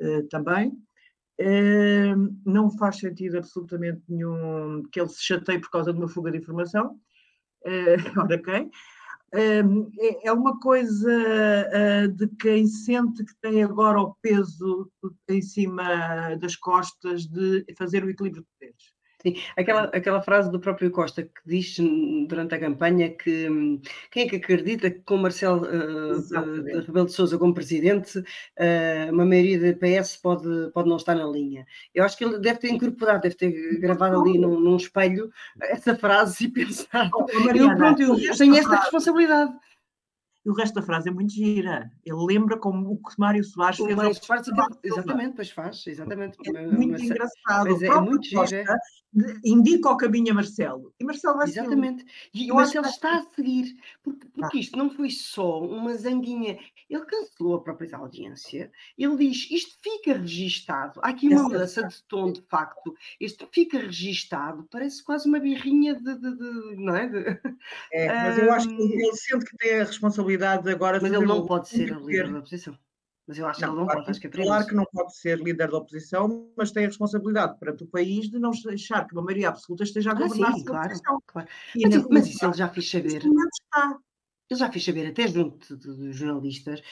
eh, 0.00 0.23
também. 0.30 0.73
Eh, 1.40 2.14
não 2.46 2.70
faz 2.70 2.99
sentido 2.99 3.38
absolutamente 3.38 4.04
nenhum 4.08 4.84
que 4.92 5.00
ele 5.00 5.08
se 5.08 5.25
chateie 5.25 5.58
por 5.58 5.70
causa 5.70 5.92
de 5.92 5.99
uma 5.99 6.06
fuga 6.06 6.30
de 6.30 6.38
informação 6.38 7.00
uh, 7.66 8.21
ora 8.21 8.42
quem, 8.42 8.66
uh, 8.66 9.90
é 10.23 10.33
uma 10.33 10.59
coisa 10.61 11.11
uh, 11.11 12.09
de 12.09 12.28
quem 12.37 12.66
sente 12.66 13.25
que 13.25 13.35
tem 13.40 13.62
agora 13.62 14.00
o 14.00 14.14
peso 14.23 14.90
em 15.28 15.42
cima 15.42 16.37
das 16.40 16.56
costas 16.56 17.26
de 17.26 17.64
fazer 17.76 18.04
o 18.04 18.11
equilíbrio 18.11 18.42
de 18.42 18.49
poderes. 18.49 18.94
Sim, 19.25 19.37
aquela, 19.57 19.85
aquela 19.85 20.21
frase 20.21 20.50
do 20.50 20.61
próprio 20.61 20.90
Costa 20.90 21.23
que 21.23 21.31
diz 21.47 21.78
durante 22.28 22.54
a 22.54 22.59
campanha 22.59 23.09
que 23.09 23.49
hum, 23.49 23.81
quem 24.11 24.26
é 24.26 24.28
que 24.28 24.37
acredita 24.37 24.90
que 24.90 25.00
com 25.00 25.16
Marcelo 25.16 25.62
uh, 25.62 26.81
Rebelo 26.83 27.07
de 27.07 27.12
Sousa 27.12 27.38
como 27.38 27.54
presidente 27.54 28.19
uh, 28.19 29.11
uma 29.11 29.25
maioria 29.25 29.59
da 29.59 29.78
PS 29.78 30.19
pode, 30.19 30.71
pode 30.75 30.90
não 30.90 30.99
estar 30.99 31.14
na 31.14 31.25
linha. 31.26 31.66
Eu 31.95 32.04
acho 32.04 32.19
que 32.19 32.25
ele 32.25 32.38
deve 32.38 32.59
ter 32.59 32.69
incorporado, 32.69 33.23
deve 33.23 33.35
ter 33.35 33.81
gravado 33.81 34.21
ali 34.21 34.38
num, 34.38 34.61
num 34.61 34.76
espelho 34.76 35.33
essa 35.59 35.97
frase 35.97 36.45
e 36.45 36.49
pensado, 36.52 37.11
oh, 37.14 37.26
eu, 37.50 37.75
pronto, 37.76 38.02
eu 38.02 38.37
tenho 38.37 38.57
esta 38.57 38.76
responsabilidade. 38.76 39.54
E 40.45 40.51
o 40.51 40.55
resto 40.55 40.75
da 40.75 40.83
frase 40.83 41.09
é 41.09 41.13
muito 41.13 41.33
gira. 41.33 41.91
Ele 42.05 42.25
lembra 42.27 42.59
como 42.59 42.93
o 42.93 42.97
que 42.97 43.19
Mário 43.19 43.43
Soares 43.43 43.81
o 43.81 43.87
fez. 43.87 43.97
Mário 43.97 44.15
Soares, 44.15 44.49
exatamente, 44.83 45.37
pois 45.37 45.51
faz, 45.51 45.87
exatamente. 45.87 46.39
É 46.47 46.67
muito 46.67 46.93
mas, 46.93 47.03
engraçado. 47.03 47.71
Mas 47.71 47.83
é, 47.83 47.87
é 47.87 48.01
muito 48.01 48.27
gira 48.27 48.77
indica 49.45 49.91
o 49.91 49.97
caminho 49.97 50.33
a 50.33 50.35
Marcelo. 50.35 50.93
E 50.99 51.05
Marcelo 51.05 51.37
vai 51.37 51.49
Exatamente. 51.49 52.05
E 52.33 52.51
o 52.51 52.57
Marcelo 52.57 52.87
está 52.87 53.19
a 53.19 53.23
seguir, 53.35 53.77
porque, 54.03 54.27
porque 54.35 54.59
ah. 54.59 54.61
isto 54.61 54.77
não 54.77 54.91
foi 54.91 55.11
só 55.11 55.61
uma 55.63 55.95
zanguinha. 55.95 56.59
Ele 56.91 57.05
cancelou 57.05 57.57
a 57.57 57.63
própria 57.63 57.97
audiência. 57.97 58.71
Ele 58.99 59.17
diz: 59.17 59.49
isto 59.51 59.77
fica 59.83 60.19
registado. 60.19 61.01
Há 61.03 61.09
aqui 61.09 61.29
uma 61.29 61.45
mudança 61.45 61.87
de 61.87 62.03
tom, 62.05 62.33
de 62.33 62.43
facto. 62.43 62.95
Isto 63.21 63.49
fica 63.53 63.79
registado. 63.79 64.67
Parece 64.71 65.03
quase 65.03 65.29
uma 65.29 65.39
birrinha 65.39 65.95
de. 65.95 66.15
de, 66.15 66.37
de 66.37 66.77
não 66.77 66.97
é? 66.97 67.09
De, 67.09 67.41
é 67.93 68.09
mas 68.09 68.39
um, 68.39 68.41
eu 68.41 68.53
acho 68.53 68.69
que 68.69 68.83
ele 68.83 69.17
sente 69.17 69.45
que 69.45 69.57
tem 69.57 69.81
a 69.81 69.85
responsabilidade 69.85 70.34
agora. 70.43 71.00
Mas 71.00 71.12
ele 71.12 71.26
não 71.26 71.47
pode 71.47 71.69
ser 71.69 71.93
a 71.93 71.99
líder 71.99 72.33
da 72.33 72.38
oposição. 72.38 72.79
Mas 73.26 73.38
eu 73.38 73.47
acho 73.47 73.61
não, 73.62 73.69
que 73.69 73.75
ele 73.75 73.81
não 73.81 73.87
pode, 73.87 74.11
acho 74.11 74.21
que 74.21 74.26
é 74.26 74.31
Claro 74.31 74.67
que 74.67 74.75
não 74.75 74.85
pode 74.93 75.17
ser 75.17 75.38
líder 75.38 75.71
da 75.71 75.79
oposição, 75.79 76.53
mas 76.57 76.71
tem 76.71 76.85
a 76.85 76.88
responsabilidade 76.88 77.59
perante 77.59 77.85
o 77.85 77.87
país 77.87 78.29
de 78.29 78.38
não 78.38 78.50
deixar 78.50 79.07
que 79.07 79.14
uma 79.14 79.23
maioria 79.23 79.49
absoluta 79.49 79.83
esteja 79.83 80.11
a 80.11 80.12
ah, 80.12 80.17
governar 80.17 80.50
ah, 80.50 80.57
sim, 80.57 80.64
claro, 80.64 80.95
claro. 81.26 81.49
Mas, 81.75 82.07
mas, 82.09 82.26
isso 82.29 82.45
ele 82.45 82.53
já 82.53 82.69
fez 82.69 82.91
saber. 82.91 83.23
Ele 83.25 84.61
já 84.61 84.71
fez 84.71 84.85
saber, 84.85 85.07
até 85.07 85.26
junto 85.26 85.75
dos 85.75 86.14
jornalistas, 86.14 86.83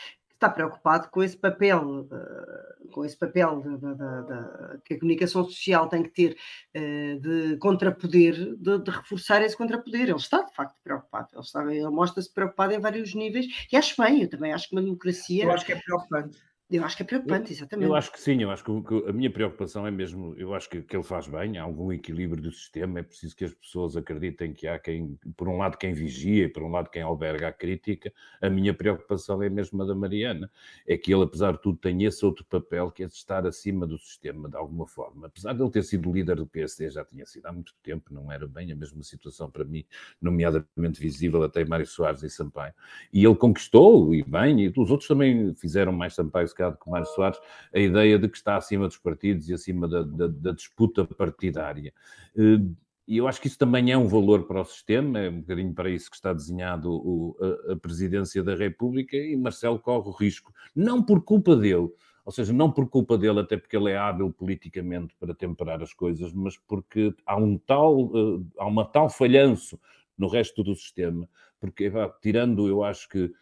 está 0.43 0.51
preocupado 0.51 1.09
com 1.11 1.23
esse 1.23 1.37
papel, 1.37 2.01
uh, 2.01 2.89
com 2.91 3.05
esse 3.05 3.17
papel 3.17 3.61
de, 3.61 3.77
de, 3.79 3.95
de, 3.95 4.83
que 4.85 4.95
a 4.95 4.99
comunicação 4.99 5.45
social 5.45 5.89
tem 5.89 6.03
que 6.03 6.11
ter 6.11 6.37
uh, 6.77 7.21
de 7.21 7.57
contrapoder, 7.59 8.57
de, 8.57 8.91
reforçar 8.91 9.43
esse 9.43 9.57
contrapoder. 9.57 10.03
Ele 10.03 10.15
está 10.15 10.43
de 10.43 10.55
facto 10.55 10.77
preocupado, 10.83 11.29
ele, 11.63 11.79
ele 11.79 11.91
mostra-se 11.91 12.33
preocupado 12.33 12.75
em 12.75 12.81
vários 12.81 13.15
níveis 13.15 13.47
e 13.71 13.77
acho 13.77 14.01
bem, 14.03 14.23
eu 14.23 14.29
também 14.29 14.53
acho 14.53 14.69
que 14.69 14.75
uma 14.75 14.83
democracia. 14.83 15.45
Eu 15.45 15.53
acho 15.53 15.65
que 15.65 15.73
é 15.73 15.77
preocupante. 15.77 16.39
Eu 16.73 16.85
acho 16.87 16.97
que 16.97 17.02
é 17.02 17.07
preocupante, 17.07 17.52
exatamente. 17.52 17.87
Eu 17.87 17.95
acho 17.95 18.11
que 18.11 18.19
sim, 18.19 18.43
eu 18.43 18.50
acho 18.50 18.64
que, 18.64 18.83
que 18.83 19.09
a 19.11 19.12
minha 19.12 19.31
preocupação 19.31 19.87
é 19.87 19.90
mesmo, 19.90 20.35
eu 20.38 20.55
acho 20.55 20.70
que, 20.70 20.81
que, 20.81 20.97
ele 20.97 21.03
faz 21.03 21.29
bem, 21.29 21.59
há 21.59 21.62
algum 21.62 21.92
equilíbrio 21.92 22.42
do 22.42 22.51
sistema, 22.51 23.01
é 23.01 23.03
preciso 23.03 23.37
que 23.37 23.44
as 23.44 23.53
pessoas 23.53 23.94
acreditem 23.94 24.55
que 24.55 24.66
há 24.66 24.79
quem, 24.79 25.18
por 25.37 25.49
um 25.49 25.59
lado, 25.59 25.77
quem 25.77 25.92
vigia 25.92 26.44
e 26.44 26.49
por 26.49 26.62
um 26.62 26.70
lado, 26.70 26.88
quem 26.88 27.03
alberga 27.03 27.49
a 27.49 27.53
crítica. 27.53 28.11
A 28.40 28.49
minha 28.49 28.73
preocupação 28.73 29.42
é 29.42 29.51
mesmo 29.51 29.83
a 29.83 29.87
da 29.87 29.94
Mariana, 29.94 30.51
é 30.87 30.97
que 30.97 31.12
ele, 31.12 31.25
apesar 31.25 31.53
de 31.53 31.61
tudo, 31.61 31.77
tem 31.77 32.05
esse 32.05 32.25
outro 32.25 32.42
papel, 32.47 32.90
que 32.90 33.03
é 33.03 33.07
de 33.07 33.12
estar 33.12 33.47
acima 33.47 33.87
do 33.87 33.99
sistema, 33.99 34.49
de 34.49 34.57
alguma 34.57 34.87
forma. 34.87 35.27
Apesar 35.27 35.53
de 35.53 35.62
ele 35.62 35.70
ter 35.70 35.83
sido 35.83 36.11
líder 36.11 36.37
do 36.37 36.47
PSD, 36.47 36.88
já 36.88 37.05
tinha 37.05 37.27
sido 37.27 37.44
há 37.47 37.53
muito 37.53 37.75
tempo, 37.83 38.14
não 38.14 38.33
era 38.33 38.47
bem 38.47 38.73
a 38.73 38.77
mesma 38.77 39.03
situação 39.03 39.51
para 39.51 39.64
mim, 39.64 39.85
nomeadamente 40.23 40.99
visível 40.99 41.42
até 41.42 41.62
Mário 41.66 41.87
Soares 41.87 42.23
e 42.23 42.31
Sampaio. 42.31 42.73
E 43.12 43.23
ele 43.23 43.37
conquistou, 43.37 44.14
e 44.14 44.23
bem, 44.23 44.62
e 44.62 44.68
os 44.68 44.90
outros 44.90 45.07
também 45.07 45.55
fizeram 45.55 45.92
mais 45.92 46.14
Sampaio, 46.14 46.49
se 46.49 46.55
bocado 46.62 46.79
com 46.79 46.90
Mário 46.90 47.07
Soares, 47.07 47.38
a 47.75 47.79
ideia 47.79 48.18
de 48.18 48.29
que 48.29 48.37
está 48.37 48.57
acima 48.57 48.87
dos 48.87 48.98
partidos 48.98 49.48
e 49.48 49.55
acima 49.55 49.88
da, 49.88 50.03
da, 50.03 50.27
da 50.29 50.53
disputa 50.53 51.05
partidária. 51.05 51.92
Eh, 52.37 52.61
e 53.07 53.16
eu 53.16 53.27
acho 53.27 53.40
que 53.40 53.48
isso 53.48 53.59
também 53.59 53.90
é 53.90 53.98
um 53.98 54.07
valor 54.07 54.46
para 54.46 54.61
o 54.61 54.64
sistema, 54.64 55.18
é 55.18 55.29
um 55.29 55.40
bocadinho 55.40 55.75
para 55.75 55.90
isso 55.90 56.09
que 56.09 56.16
está 56.16 56.33
desenhado 56.33 56.92
o, 56.92 57.37
a, 57.68 57.72
a, 57.72 57.77
presidência 57.77 58.42
da 58.44 58.55
República, 58.55 59.16
e 59.16 59.37
Marcelo 59.37 59.79
corre 59.79 60.09
o 60.09 60.12
risco, 60.12 60.55
não 60.75 61.03
por 61.03 61.22
culpa 61.22 61.57
dele, 61.57 61.90
ou 62.25 62.33
seja, 62.33 62.53
não 62.53 62.70
por 62.70 62.88
culpa 62.88 63.18
dele, 63.18 63.40
até 63.40 63.57
porque 63.57 63.77
ele 63.77 63.90
é 63.90 63.96
hábil 63.96 64.33
politicamente 64.33 65.16
para 65.18 65.35
temperar 65.35 65.83
as 65.83 65.92
coisas, 65.92 66.33
mas 66.33 66.57
porque 66.57 67.12
há 67.27 67.37
um 67.37 67.59
tal, 67.59 68.12
eh, 68.14 68.44
há 68.59 68.66
uma 68.66 68.85
tal 68.85 69.11
falhanço 69.11 69.79
no 70.16 70.29
resto 70.29 70.62
do 70.62 70.75
sistema, 70.75 71.29
porque 71.59 71.90
tirando, 72.20 72.68
eu 72.68 72.85
acho 72.85 73.09
que 73.09 73.33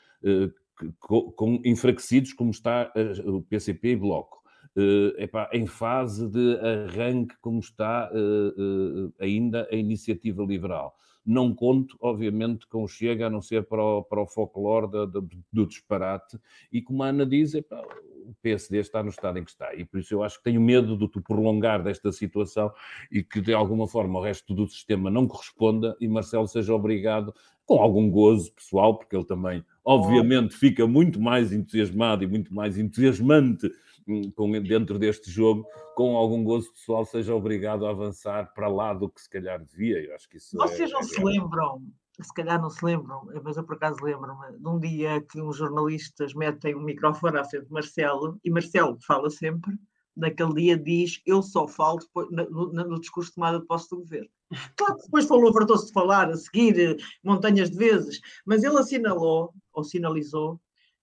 eh, 0.83 0.88
com, 0.99 1.61
enfraquecidos 1.64 2.33
como 2.33 2.51
está 2.51 2.93
o 3.25 3.43
PCP 3.43 3.93
e 3.93 3.97
Bloco. 3.97 4.40
Uh, 4.77 5.11
epá, 5.19 5.51
em 5.53 5.66
fase 5.66 6.29
de 6.29 6.57
arranque, 6.61 7.35
como 7.40 7.59
está 7.59 8.09
uh, 8.12 9.07
uh, 9.07 9.12
ainda 9.19 9.69
a 9.71 9.75
iniciativa 9.75 10.45
liberal. 10.45 10.97
Não 11.27 11.53
conto, 11.53 11.97
obviamente, 12.01 12.69
com 12.69 12.85
o 12.85 12.88
Chega, 12.88 13.27
a 13.27 13.31
não 13.31 13.43
ser 13.43 13.64
para 13.64 13.83
o, 13.83 14.03
para 14.05 14.23
o 14.23 14.27
folclore 14.27 14.88
do, 14.88 15.07
do, 15.07 15.29
do 15.53 15.66
disparate, 15.66 16.38
e 16.73 16.81
como 16.81 17.03
a 17.03 17.09
Ana 17.09 17.27
diz, 17.27 17.55
epá, 17.55 17.85
o 18.26 18.35
PSD 18.42 18.78
está 18.78 19.02
no 19.02 19.11
estado 19.11 19.38
em 19.38 19.44
que 19.44 19.50
está, 19.50 19.74
e 19.74 19.85
por 19.85 20.00
isso 20.00 20.14
eu 20.14 20.22
acho 20.22 20.38
que 20.38 20.44
tenho 20.44 20.61
medo 20.61 20.96
do 20.96 21.09
prolongar 21.09 21.83
desta 21.83 22.12
situação 22.12 22.72
e 23.11 23.22
que, 23.22 23.40
de 23.40 23.52
alguma 23.52 23.87
forma, 23.87 24.18
o 24.18 24.22
resto 24.22 24.54
do 24.54 24.66
sistema 24.66 25.11
não 25.11 25.26
corresponda 25.26 25.96
e 26.00 26.09
Marcelo 26.09 26.48
seja 26.48 26.74
obrigado, 26.74 27.35
com 27.70 27.80
algum 27.80 28.11
gozo 28.11 28.52
pessoal, 28.52 28.98
porque 28.98 29.14
ele 29.14 29.24
também 29.24 29.64
obviamente 29.85 30.56
fica 30.56 30.88
muito 30.88 31.20
mais 31.20 31.52
entusiasmado 31.52 32.24
e 32.24 32.26
muito 32.26 32.52
mais 32.52 32.76
entusiasmante 32.76 33.70
hum, 34.09 34.30
com, 34.35 34.50
dentro 34.61 34.98
deste 34.98 35.30
jogo, 35.30 35.64
com 35.94 36.16
algum 36.16 36.42
gozo 36.42 36.72
pessoal, 36.72 37.04
seja 37.04 37.33
obrigado 37.33 37.87
a 37.87 37.90
avançar 37.90 38.52
para 38.54 38.66
lá 38.66 38.92
do 38.92 39.09
que 39.09 39.20
se 39.20 39.30
calhar 39.30 39.64
devia. 39.64 39.98
Eu 39.98 40.16
acho 40.16 40.28
que 40.28 40.38
isso 40.38 40.56
Vocês 40.56 40.90
é, 40.90 40.92
não 40.92 41.00
é 41.00 41.02
se 41.04 41.22
lembram, 41.22 41.83
se 42.22 42.35
calhar 42.35 42.61
não 42.61 42.70
se 42.70 42.85
lembram, 42.85 43.26
mas 43.42 43.56
eu 43.56 43.64
por 43.64 43.76
acaso 43.76 44.02
lembro-me 44.02 44.59
de 44.59 44.68
um 44.68 44.78
dia 44.78 45.20
que 45.20 45.40
uns 45.40 45.56
jornalistas 45.56 46.35
metem 46.35 46.74
um 46.74 46.83
microfone 46.83 47.38
à 47.38 47.44
frente 47.44 47.66
de 47.66 47.72
Marcelo 47.72 48.38
e 48.44 48.50
Marcelo 48.50 48.98
fala 49.06 49.30
sempre 49.30 49.78
naquele 50.16 50.54
dia 50.54 50.76
diz 50.76 51.20
eu 51.26 51.42
só 51.42 51.66
falo 51.66 51.98
depois, 51.98 52.28
no, 52.30 52.72
no, 52.72 53.00
discurso 53.00 53.30
de 53.30 53.35
tomada 53.37 53.61
de 53.61 53.66
posse 53.66 53.88
do 53.90 53.98
governo. 53.98 54.28
Claro 54.76 54.96
que 54.96 55.04
depois 55.04 55.26
falou, 55.26 55.52
fartou-se 55.52 55.87
de 55.87 55.92
falar, 55.92 56.28
a 56.30 56.37
seguir 56.37 56.78
eh, 56.78 56.96
montanhas 57.24 57.70
de 57.70 57.76
vezes, 57.76 58.20
mas 58.44 58.62
ele 58.62 58.78
assinalou, 58.78 59.54
ou 59.72 59.85
sinalizou, 59.85 60.61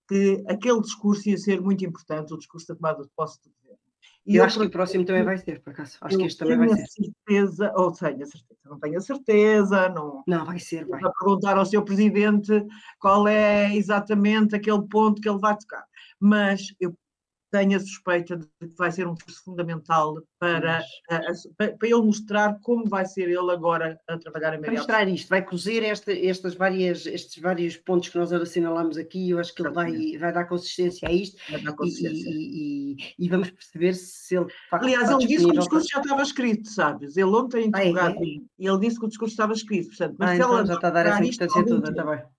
que 0.07 0.43
aquele 0.47 0.81
discurso 0.81 1.29
ia 1.29 1.37
ser 1.37 1.61
muito 1.61 1.85
importante, 1.85 2.33
o 2.33 2.37
discurso 2.37 2.67
da 2.67 2.75
tomada 2.75 3.03
de 3.03 3.09
posse 3.15 3.41
do 3.41 3.49
governo. 3.49 3.66
E 4.27 4.35
eu, 4.35 4.41
eu 4.41 4.45
acho 4.45 4.59
que 4.59 4.65
o 4.65 4.69
próximo 4.69 5.05
também 5.05 5.23
vai 5.23 5.37
ser, 5.37 5.61
por 5.61 5.71
acaso. 5.71 5.97
Acho 6.01 6.17
que 6.17 6.25
este 6.25 6.39
também 6.39 6.57
vai 6.57 6.67
ser. 6.67 6.87
certeza, 6.87 7.71
ou 7.77 7.93
tenho 7.93 8.23
a 8.23 8.25
certeza, 8.25 8.59
não 8.65 8.77
tenho 8.77 8.97
a 8.97 9.01
certeza, 9.01 9.89
não. 9.89 10.23
Não, 10.27 10.45
vai 10.45 10.59
ser, 10.59 10.85
vai. 10.85 10.99
Para 10.99 11.13
perguntar 11.13 11.57
ao 11.57 11.65
seu 11.65 11.81
presidente 11.81 12.51
qual 12.99 13.25
é 13.25 13.73
exatamente 13.73 14.53
aquele 14.53 14.85
ponto 14.85 15.21
que 15.21 15.29
ele 15.29 15.39
vai 15.39 15.55
tocar. 15.57 15.85
Mas 16.19 16.75
eu 16.77 16.93
tenho 17.51 17.77
a 17.77 17.79
suspeita 17.79 18.37
de 18.37 18.47
que 18.59 18.77
vai 18.77 18.91
ser 18.91 19.07
um 19.07 19.15
curso 19.15 19.43
fundamental 19.43 20.21
para, 20.39 20.83
para, 21.57 21.75
ele 21.81 22.01
mostrar 22.01 22.59
como 22.61 22.85
vai 22.87 23.05
ser 23.05 23.29
ele 23.29 23.51
agora 23.51 23.99
a 24.07 24.17
trabalhar 24.17 24.53
em 24.53 24.57
Maria. 24.57 24.67
Vai 24.67 24.77
mostrar 24.77 25.07
isto, 25.07 25.29
vai 25.29 25.41
cozer 25.41 25.83
esta, 25.83 26.11
estas 26.11 26.55
várias, 26.55 27.05
estes 27.05 27.41
vários 27.41 27.77
pontos 27.77 28.09
que 28.09 28.17
nós 28.17 28.31
assinalamos 28.33 28.97
aqui, 28.97 29.29
eu 29.29 29.39
acho 29.39 29.53
que 29.53 29.61
ele 29.61 29.71
vai, 29.71 30.17
vai 30.17 30.33
dar 30.33 30.45
consistência 30.45 31.07
a 31.07 31.11
isto 31.11 31.37
dar 31.63 31.73
consistência. 31.73 32.29
E, 32.29 32.95
e, 32.97 33.25
e, 33.25 33.29
vamos 33.29 33.49
perceber 33.51 33.93
se 33.93 34.35
ele... 34.35 34.47
Aliás, 34.71 35.09
ele 35.09 35.27
disse 35.27 35.45
que 35.45 35.51
o 35.51 35.59
discurso 35.59 35.87
já 35.91 36.01
estava 36.01 36.21
escrito, 36.21 36.67
sabes? 36.69 37.17
Ele 37.17 37.29
ontem 37.29 37.67
interrogado 37.67 38.15
ah, 38.19 38.23
é, 38.23 38.27
é? 38.27 38.41
e 38.59 38.67
ele 38.67 38.79
disse 38.79 38.99
que 38.99 39.05
o 39.05 39.09
discurso 39.09 39.33
estava 39.33 39.53
escrito, 39.53 39.89
portanto, 39.89 40.15
mas 40.17 40.29
ah, 40.29 40.35
então 40.35 40.65
já 40.65 40.73
está 40.73 40.87
a 40.87 40.91
dar 40.91 41.05
essa 41.05 41.23
importância 41.23 41.65
toda, 41.65 41.89
está 41.89 42.05
bem. 42.05 42.36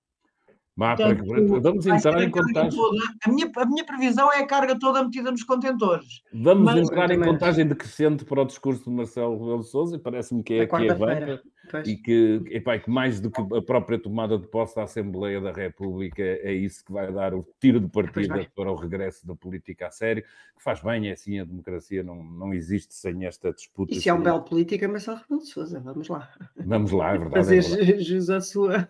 Portanto, 0.79 1.61
vamos 1.61 1.87
entrar 1.87 2.23
em 2.23 2.31
contagem. 2.31 2.81
A 3.25 3.29
minha, 3.29 3.51
a 3.57 3.67
minha 3.67 3.85
previsão 3.85 4.33
é 4.33 4.39
a 4.39 4.47
carga 4.47 4.79
toda 4.79 5.03
metida 5.03 5.33
nos 5.33 5.43
contentores. 5.43 6.23
Vamos 6.33 6.65
Mas, 6.65 6.79
entrar 6.79 7.11
em 7.11 7.21
contagem 7.21 7.67
decrescente 7.67 8.25
para 8.25 8.43
o 8.43 8.45
discurso 8.45 8.85
de 8.85 8.91
Marcelo 8.91 9.37
Rebelo 9.37 9.65
Souza 9.65 9.97
e 9.97 9.99
parece-me 9.99 10.43
que 10.43 10.55
é 10.55 10.63
aqui 10.63 10.89
a 10.89 10.95
banca 10.95 11.43
e 11.85 11.97
que, 11.97 12.43
epá, 12.47 12.79
que 12.79 12.89
mais 12.89 13.21
do 13.21 13.29
que 13.29 13.41
a 13.41 13.61
própria 13.61 13.99
tomada 13.99 14.39
de 14.39 14.47
posse 14.47 14.77
da 14.77 14.85
Assembleia 14.85 15.41
da 15.41 15.51
República 15.51 16.23
é 16.23 16.53
isso 16.53 16.85
que 16.85 16.93
vai 16.93 17.13
dar 17.13 17.35
o 17.35 17.45
tiro 17.61 17.81
de 17.81 17.89
partida 17.89 18.49
para 18.55 18.71
o 18.71 18.77
regresso 18.77 19.27
da 19.27 19.35
política 19.35 19.89
a 19.89 19.91
sério, 19.91 20.23
que 20.23 20.63
faz 20.63 20.81
bem, 20.81 21.09
é 21.09 21.13
assim, 21.13 21.41
a 21.41 21.45
democracia 21.45 22.05
não, 22.05 22.23
não 22.23 22.55
existe 22.55 22.95
sem 22.95 23.27
esta 23.27 23.53
disputa. 23.53 23.93
Isso 23.93 24.09
é 24.09 24.15
um 24.15 24.23
belo 24.23 24.43
político, 24.43 24.85
é 24.85 24.89
Marcelo 24.89 25.19
Rebelo 25.19 25.43
de 25.43 25.49
Souza, 25.49 25.81
vamos 25.81 26.09
lá. 26.09 26.31
Vamos 26.57 26.93
lá, 26.93 27.15
é 27.15 27.19
verdade. 27.19 27.35
Fazer 27.35 27.97
é 27.97 27.99
jus 27.99 28.31
à 28.31 28.41
sua 28.41 28.89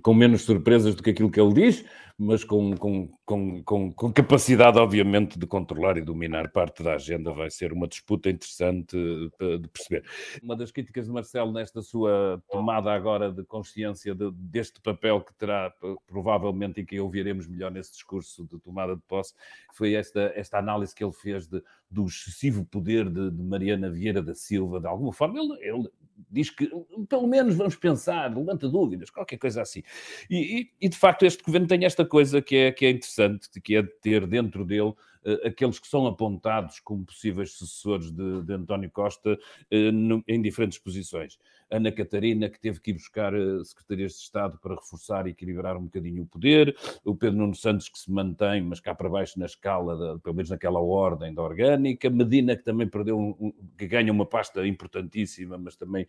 com 0.00 0.14
menos 0.14 0.42
surpresas 0.42 0.94
do 0.94 1.02
que 1.02 1.10
aquilo 1.10 1.30
que 1.30 1.40
ele 1.40 1.52
diz, 1.52 1.84
mas 2.18 2.44
com, 2.44 2.76
com, 2.76 3.08
com, 3.24 3.92
com, 3.92 4.12
capacidade, 4.12 4.78
obviamente, 4.78 5.38
de 5.38 5.46
controlar 5.46 5.96
e 5.96 6.02
dominar 6.02 6.50
parte 6.50 6.82
da 6.82 6.94
agenda. 6.94 7.32
Vai 7.32 7.50
ser 7.50 7.72
uma 7.72 7.88
disputa 7.88 8.30
interessante 8.30 8.96
eh, 9.40 9.58
de 9.58 9.68
perceber. 9.68 10.04
Uma 10.42 10.54
das 10.54 10.70
críticas 10.70 11.06
de 11.06 11.12
Marcelo 11.12 11.52
nesta 11.52 11.82
sua 11.82 12.42
tomada 12.50 12.92
agora 12.92 13.32
de 13.32 13.42
consciência 13.44 14.14
de, 14.14 14.30
deste 14.32 14.80
papel 14.80 15.20
que 15.20 15.34
terá, 15.34 15.72
provavelmente, 16.06 16.80
e 16.80 16.84
que 16.84 17.00
ouviremos 17.00 17.46
melhor 17.46 17.70
nesse 17.70 17.92
discurso 17.92 18.46
de 18.46 18.58
tomada 18.60 18.94
de 18.94 19.02
posse, 19.02 19.34
foi 19.72 19.94
esta, 19.94 20.32
esta 20.36 20.58
análise 20.58 20.94
que 20.94 21.02
ele 21.02 21.12
fez 21.12 21.48
de, 21.48 21.62
do 21.90 22.06
excessivo 22.06 22.64
poder 22.64 23.08
de, 23.08 23.30
de 23.30 23.42
Mariana 23.42 23.90
Vieira 23.90 24.22
da 24.22 24.34
Silva. 24.34 24.80
De 24.80 24.86
alguma 24.86 25.12
forma, 25.12 25.38
ele, 25.38 25.58
ele 25.60 25.88
diz 26.30 26.50
que 26.50 26.70
pelo 27.08 27.26
menos 27.26 27.54
vamos 27.54 27.76
pensar, 27.76 28.34
levanta 28.34 28.68
dúvidas, 28.68 29.10
qualquer 29.10 29.38
coisa 29.38 29.62
assim. 29.62 29.82
E, 30.28 30.60
e, 30.60 30.70
e, 30.80 30.88
de 30.88 30.96
facto 30.96 31.24
este 31.24 31.42
governo 31.42 31.66
tem 31.66 31.84
esta 31.84 32.04
coisa 32.04 32.40
que 32.40 32.56
é, 32.56 32.72
que 32.72 32.86
é 32.86 32.90
interessante, 32.90 33.48
que 33.60 33.76
é 33.76 33.82
ter 33.82 34.26
dentro 34.26 34.64
dele 34.64 34.90
uh, 34.90 35.46
aqueles 35.46 35.78
que 35.78 35.88
são 35.88 36.06
apontados 36.06 36.80
como 36.80 37.04
possíveis 37.04 37.52
sucessores 37.52 38.10
de, 38.10 38.42
de 38.42 38.52
António 38.52 38.90
Costa 38.90 39.34
uh, 39.34 39.92
no, 39.92 40.22
em 40.26 40.40
diferentes 40.40 40.78
posições. 40.78 41.38
Ana 41.72 41.90
Catarina, 41.90 42.48
que 42.48 42.60
teve 42.60 42.80
que 42.80 42.90
ir 42.90 42.94
buscar 42.94 43.34
uh, 43.34 43.64
secretarias 43.64 44.12
de 44.12 44.18
Estado 44.18 44.58
para 44.58 44.74
reforçar 44.74 45.26
e 45.26 45.30
equilibrar 45.30 45.76
um 45.76 45.84
bocadinho 45.84 46.22
o 46.22 46.26
poder, 46.26 46.76
o 47.04 47.14
Pedro 47.14 47.38
Nuno 47.38 47.54
Santos, 47.54 47.88
que 47.88 47.98
se 47.98 48.10
mantém, 48.10 48.60
mas 48.62 48.78
cá 48.80 48.94
para 48.94 49.08
baixo 49.08 49.38
na 49.38 49.46
escala, 49.46 50.18
pelo 50.20 50.34
menos 50.34 50.50
naquela 50.50 50.80
ordem 50.80 51.32
da 51.32 51.42
orgânica, 51.42 52.10
Medina, 52.10 52.56
que 52.56 52.62
também 52.62 52.86
perdeu, 52.86 53.18
um, 53.18 53.52
que 53.78 53.86
ganha 53.86 54.12
uma 54.12 54.26
pasta 54.26 54.66
importantíssima, 54.66 55.56
mas 55.56 55.76
também 55.76 56.06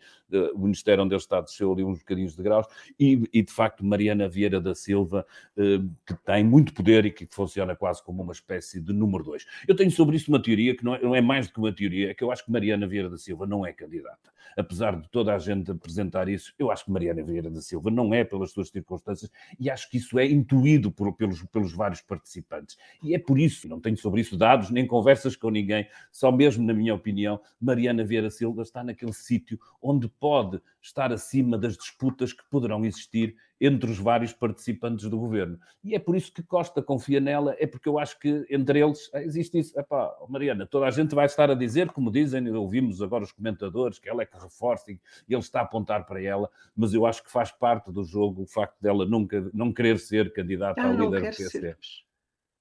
o 0.53 0.59
Ministério 0.59 1.03
onde 1.03 1.13
ele 1.13 1.21
está 1.21 1.39
desceu 1.39 1.71
ali 1.71 1.83
uns 1.83 1.99
bocadinhos 1.99 2.35
de 2.35 2.43
graus, 2.43 2.67
e, 2.99 3.23
e 3.31 3.41
de 3.41 3.51
facto 3.51 3.85
Mariana 3.85 4.27
Vieira 4.27 4.59
da 4.59 4.75
Silva, 4.75 5.25
uh, 5.57 5.89
que 6.05 6.13
tem 6.25 6.43
muito 6.43 6.73
poder 6.73 7.05
e 7.05 7.11
que 7.11 7.27
funciona 7.29 7.75
quase 7.75 8.03
como 8.03 8.23
uma 8.23 8.33
espécie 8.33 8.81
de 8.81 8.91
número 8.91 9.23
dois. 9.23 9.45
Eu 9.67 9.75
tenho 9.75 9.91
sobre 9.91 10.15
isso 10.15 10.29
uma 10.31 10.41
teoria 10.41 10.75
que 10.75 10.83
não 10.83 10.95
é, 10.95 11.01
não 11.01 11.15
é 11.15 11.21
mais 11.21 11.47
do 11.47 11.53
que 11.53 11.59
uma 11.59 11.71
teoria, 11.71 12.11
é 12.11 12.13
que 12.13 12.23
eu 12.23 12.31
acho 12.31 12.43
que 12.43 12.51
Mariana 12.51 12.87
Vieira 12.87 13.09
da 13.09 13.17
Silva 13.17 13.45
não 13.45 13.65
é 13.65 13.71
candidata. 13.71 14.33
Apesar 14.57 14.99
de 14.99 15.09
toda 15.09 15.33
a 15.33 15.39
gente 15.39 15.52
gente 15.55 15.71
apresentar 15.71 16.27
isso. 16.29 16.53
Eu 16.57 16.71
acho 16.71 16.85
que 16.85 16.91
Mariana 16.91 17.23
Vieira 17.23 17.49
da 17.49 17.61
Silva 17.61 17.89
não 17.89 18.13
é 18.13 18.23
pelas 18.23 18.51
suas 18.51 18.69
circunstâncias 18.69 19.31
e 19.59 19.69
acho 19.69 19.89
que 19.89 19.97
isso 19.97 20.17
é 20.19 20.25
intuído 20.25 20.91
por, 20.91 21.13
pelos, 21.15 21.43
pelos 21.43 21.73
vários 21.73 22.01
participantes. 22.01 22.77
E 23.03 23.13
é 23.15 23.19
por 23.19 23.39
isso, 23.39 23.67
não 23.67 23.79
tenho 23.79 23.97
sobre 23.97 24.21
isso 24.21 24.37
dados 24.37 24.69
nem 24.69 24.85
conversas 24.85 25.35
com 25.35 25.49
ninguém, 25.49 25.87
só 26.11 26.31
mesmo 26.31 26.65
na 26.65 26.73
minha 26.73 26.93
opinião, 26.93 27.39
Mariana 27.59 28.03
Vieira 28.03 28.29
Silva 28.29 28.61
está 28.61 28.83
naquele 28.83 29.13
sítio 29.13 29.59
onde 29.81 30.07
pode 30.07 30.61
estar 30.83 31.13
acima 31.13 31.57
das 31.57 31.77
disputas 31.77 32.33
que 32.33 32.43
poderão 32.49 32.83
existir 32.83 33.35
entre 33.59 33.89
os 33.89 33.97
vários 33.97 34.33
participantes 34.33 35.09
do 35.09 35.17
governo. 35.17 35.57
E 35.81 35.95
é 35.95 35.99
por 35.99 36.17
isso 36.17 36.33
que 36.33 36.43
Costa 36.43 36.81
confia 36.81 37.21
nela, 37.21 37.55
é 37.57 37.65
porque 37.65 37.87
eu 37.87 37.97
acho 37.97 38.19
que 38.19 38.45
entre 38.49 38.83
eles 38.83 39.09
existe 39.15 39.57
isso. 39.57 39.79
Epá, 39.79 40.13
Mariana, 40.27 40.67
toda 40.67 40.85
a 40.85 40.91
gente 40.91 41.15
vai 41.15 41.25
estar 41.25 41.49
a 41.49 41.55
dizer, 41.55 41.89
como 41.91 42.11
dizem, 42.11 42.49
ouvimos 42.53 43.01
agora 43.01 43.23
os 43.23 43.31
comentadores, 43.31 43.99
que 43.99 44.09
ela 44.09 44.21
é 44.21 44.25
que 44.25 44.37
reforça 44.37 44.91
e 44.91 44.99
ele 45.29 45.39
está 45.39 45.61
a 45.61 45.63
apontar 45.63 46.05
para 46.05 46.21
ela, 46.21 46.49
mas 46.75 46.93
eu 46.93 47.05
acho 47.05 47.23
que 47.23 47.31
faz 47.31 47.51
parte 47.51 47.89
do 47.89 48.03
jogo 48.03 48.43
o 48.43 48.47
facto 48.47 48.77
dela 48.81 49.05
nunca 49.05 49.49
não 49.53 49.71
querer 49.71 49.97
ser 49.97 50.33
candidata 50.33 50.81
ao 50.81 50.91
líder 50.91 51.31
do 51.31 51.37
PC. 51.37 51.49
Ser. 51.49 51.77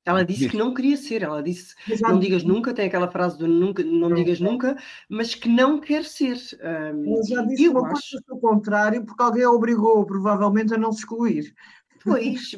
Ela 0.05 0.25
disse 0.25 0.49
que 0.49 0.57
não 0.57 0.75
queria 0.75 0.97
ser, 0.97 1.23
ela 1.23 1.41
disse 1.41 1.77
Exato. 1.89 2.13
não 2.13 2.19
digas 2.19 2.43
nunca, 2.43 2.75
tem 2.75 2.87
aquela 2.87 3.09
frase 3.09 3.39
do 3.39 3.47
nunca, 3.47 3.85
não, 3.85 4.09
não 4.09 4.15
digas 4.15 4.41
nunca, 4.41 4.77
mas 5.09 5.35
que 5.35 5.49
não 5.49 5.79
quer 5.81 6.05
ser. 6.05 6.37
Um, 6.61 7.15
ela 7.15 7.25
já 7.25 7.43
disse 7.43 7.69
uma 7.69 7.83
acho... 7.83 8.11
coisa 8.11 8.25
do 8.27 8.37
contrário, 8.41 9.05
porque 9.05 9.23
alguém 9.23 9.45
a 9.45 9.51
obrigou 9.51 10.05
provavelmente 10.05 10.75
a 10.75 10.79
não 10.79 10.91
se 10.91 11.01
excluir. 11.01 11.55
Pois, 12.05 12.51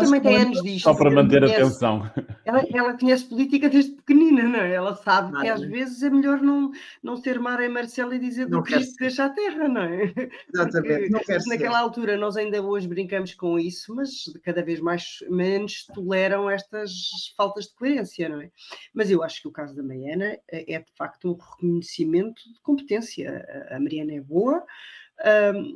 também 0.00 0.20
tem 0.20 0.36
anos 0.36 0.62
disto. 0.62 0.84
Só 0.84 0.94
para 0.94 1.10
manter 1.10 1.44
a 1.44 1.46
atenção. 1.46 2.10
Ela, 2.44 2.64
ela 2.74 2.98
conhece 2.98 3.24
política 3.24 3.68
desde 3.68 3.92
pequenina, 3.92 4.42
não 4.42 4.58
é? 4.58 4.74
Ela 4.74 4.96
sabe 4.96 5.40
que 5.40 5.48
às 5.48 5.60
vezes 5.60 6.02
é 6.02 6.10
melhor 6.10 6.40
não, 6.40 6.70
não 7.02 7.16
ser 7.16 7.38
Mara 7.38 7.64
e 7.64 7.68
Marcela 7.68 8.14
e 8.16 8.18
dizer 8.18 8.46
do 8.46 8.62
que 8.62 8.78
deixa 8.98 9.26
a 9.26 9.30
terra, 9.30 9.68
não 9.68 9.82
é? 9.82 10.12
Exatamente. 10.52 11.10
não 11.10 11.20
quer 11.20 11.40
naquela 11.46 11.78
ser. 11.78 11.84
altura 11.84 12.16
nós 12.16 12.36
ainda 12.36 12.60
hoje 12.62 12.88
brincamos 12.88 13.34
com 13.34 13.58
isso, 13.58 13.94
mas 13.94 14.24
cada 14.42 14.62
vez 14.62 14.80
mais 14.80 15.18
menos 15.30 15.86
toleram 15.86 16.50
estas 16.50 16.92
faltas 17.36 17.66
de 17.66 17.74
coerência, 17.74 18.28
não 18.28 18.40
é? 18.40 18.50
Mas 18.92 19.10
eu 19.10 19.22
acho 19.22 19.40
que 19.42 19.48
o 19.48 19.52
caso 19.52 19.74
da 19.76 19.82
Mariana 19.82 20.36
é, 20.50 20.74
é 20.74 20.78
de 20.80 20.92
facto 20.96 21.30
um 21.30 21.36
reconhecimento 21.36 22.42
de 22.52 22.60
competência. 22.60 23.46
A 23.70 23.78
Mariana 23.78 24.14
é 24.14 24.20
boa, 24.20 24.64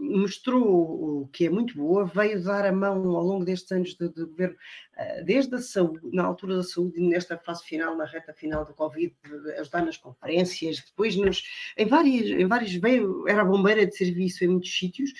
mostrou 0.00 1.28
que 1.32 1.46
é 1.46 1.50
muito 1.50 1.76
boa, 1.76 2.04
veio 2.04 2.42
dar 2.42 2.64
a 2.66 2.72
mão 2.72 2.96
ao 3.14 3.22
longo 3.22 3.44
destes 3.44 3.70
anos 3.70 3.94
de, 3.94 4.08
de 4.08 4.24
governo, 4.24 4.56
uh, 4.56 5.24
desde 5.24 5.54
a 5.54 5.58
saúde, 5.58 6.00
na 6.12 6.24
altura 6.24 6.56
da 6.56 6.62
saúde, 6.62 7.00
nesta 7.00 7.38
fase 7.38 7.64
final, 7.64 7.96
na 7.96 8.04
reta 8.04 8.32
final 8.32 8.64
do 8.64 8.74
Covid, 8.74 9.14
ajudar 9.58 9.84
nas 9.84 9.96
conferências, 9.96 10.82
depois 10.84 11.16
nos, 11.16 11.44
em 11.76 11.86
vários, 11.86 12.30
em 12.30 12.46
vários 12.46 12.74
veio, 12.74 13.28
era 13.28 13.44
bombeira 13.44 13.86
de 13.86 13.96
serviço 13.96 14.44
em 14.44 14.48
muitos 14.48 14.76
sítios, 14.76 15.12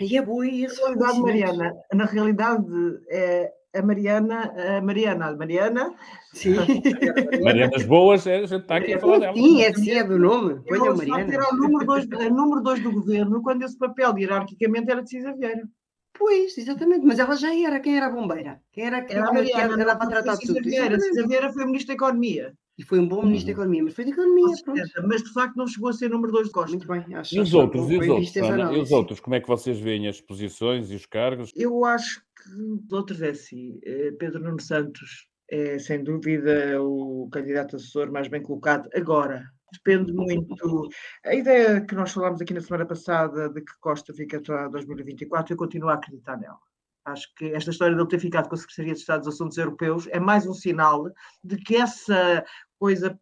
e 0.00 0.16
é 0.16 0.22
boa 0.22 0.46
esse. 0.46 0.80
Na 0.80 0.88
realidade, 0.88 1.20
Mariana, 1.20 1.72
na 1.92 2.04
realidade, 2.04 2.66
é, 3.08 3.52
a 3.74 3.82
Mariana, 3.82 4.52
a 4.76 4.80
Mariana, 4.80 5.26
a 5.26 5.36
Mariana. 5.36 5.94
Sim. 6.32 6.54
Marianas 7.42 7.84
boas, 7.84 8.26
é, 8.26 8.38
a 8.38 8.46
gente 8.46 8.62
está 8.62 8.76
aqui 8.76 8.94
a 8.94 8.98
falar 8.98 9.18
dela. 9.18 9.34
Sim, 9.34 9.62
é 9.62 9.72
sim, 9.74 9.90
é 9.90 10.04
do 10.04 10.18
nome. 10.18 10.60
Põe 10.66 10.88
a 10.88 10.94
Mariana. 10.94 11.34
Era 11.34 11.52
o 11.52 11.56
número 11.56 11.86
2 11.86 12.08
número 12.30 12.62
dois 12.62 12.82
do 12.82 12.92
governo, 12.92 13.42
quando 13.42 13.62
esse 13.62 13.76
papel 13.76 14.16
hierarquicamente 14.18 14.90
era 14.90 15.02
de 15.02 15.10
Cisa 15.10 15.32
Vieira. 15.32 15.68
Pois, 16.16 16.56
exatamente, 16.56 17.04
mas 17.04 17.18
ela 17.18 17.36
já 17.36 17.54
era. 17.54 17.80
Quem 17.80 17.96
era 17.96 18.06
a 18.06 18.10
bombeira? 18.10 18.60
Quem 18.72 18.86
era, 18.86 19.04
era 19.08 19.28
a 19.28 19.32
Mariana, 19.32 19.74
que 19.74 19.80
era 19.80 19.96
para 19.96 20.08
tratar 20.08 20.36
tudo? 20.36 20.62
Vieira. 20.62 20.98
Cisa 21.00 21.26
Vieira 21.26 21.52
foi 21.52 21.66
Ministro 21.66 21.88
da 21.88 21.94
Economia. 21.94 22.54
E 22.76 22.82
foi 22.82 22.98
um 22.98 23.06
bom 23.06 23.22
ministro 23.22 23.46
da. 23.46 23.52
Economia, 23.52 23.84
mas 23.84 23.94
foi 23.94 24.04
de 24.04 24.10
Economia, 24.10 24.56
pronto. 24.64 24.82
Mas 25.06 25.22
de 25.22 25.32
facto 25.32 25.56
não 25.56 25.66
chegou 25.66 25.90
a 25.90 25.92
ser 25.92 26.10
número 26.10 26.32
2 26.32 26.48
de 26.48 26.52
Costa. 26.52 26.70
Muito 26.70 26.88
bem, 26.88 27.14
acho 27.14 27.34
E 27.34 27.40
os 27.40 27.54
outros, 27.54 27.88
e 27.88 27.98
os 27.98 28.08
outros, 28.08 28.36
Ana, 28.36 28.72
e 28.72 28.80
os 28.80 28.90
outros, 28.90 29.20
como 29.20 29.36
é 29.36 29.40
que 29.40 29.46
vocês 29.46 29.78
veem 29.78 30.08
as 30.08 30.20
posições 30.20 30.90
e 30.90 30.96
os 30.96 31.06
cargos? 31.06 31.52
Eu 31.54 31.84
acho 31.84 32.20
que 32.44 32.50
os 32.50 32.92
outros 32.92 33.22
é 33.22 33.30
assim. 33.30 33.80
Eh, 33.84 34.12
Pedro 34.18 34.40
Nuno 34.42 34.60
Santos 34.60 35.26
é 35.50 35.78
sem 35.78 36.04
dúvida 36.04 36.80
o 36.82 37.28
candidato 37.32 37.76
assessor 37.76 38.10
mais 38.12 38.28
bem 38.28 38.42
colocado 38.42 38.88
agora. 38.94 39.44
Depende 39.72 40.12
muito. 40.12 40.88
A 41.24 41.34
ideia 41.34 41.80
que 41.84 41.94
nós 41.94 42.12
falámos 42.12 42.40
aqui 42.40 42.54
na 42.54 42.60
semana 42.60 42.86
passada 42.86 43.48
de 43.48 43.60
que 43.60 43.72
Costa 43.80 44.14
fica 44.14 44.38
até 44.38 44.68
2024, 44.68 45.52
eu 45.52 45.58
continuo 45.58 45.88
a 45.88 45.94
acreditar 45.94 46.36
nela. 46.38 46.58
Acho 47.04 47.34
que 47.34 47.46
esta 47.46 47.70
história 47.70 47.94
de 47.94 48.00
ele 48.00 48.08
ter 48.08 48.18
ficado 48.18 48.48
com 48.48 48.54
a 48.54 48.58
Secretaria 48.58 48.94
de 48.94 49.00
Estado 49.00 49.24
dos 49.24 49.34
Assuntos 49.34 49.58
Europeus 49.58 50.06
é 50.10 50.20
mais 50.20 50.46
um 50.46 50.54
sinal 50.54 51.10
de 51.42 51.56
que 51.56 51.76
essa 51.76 52.44
coisa 52.78 53.18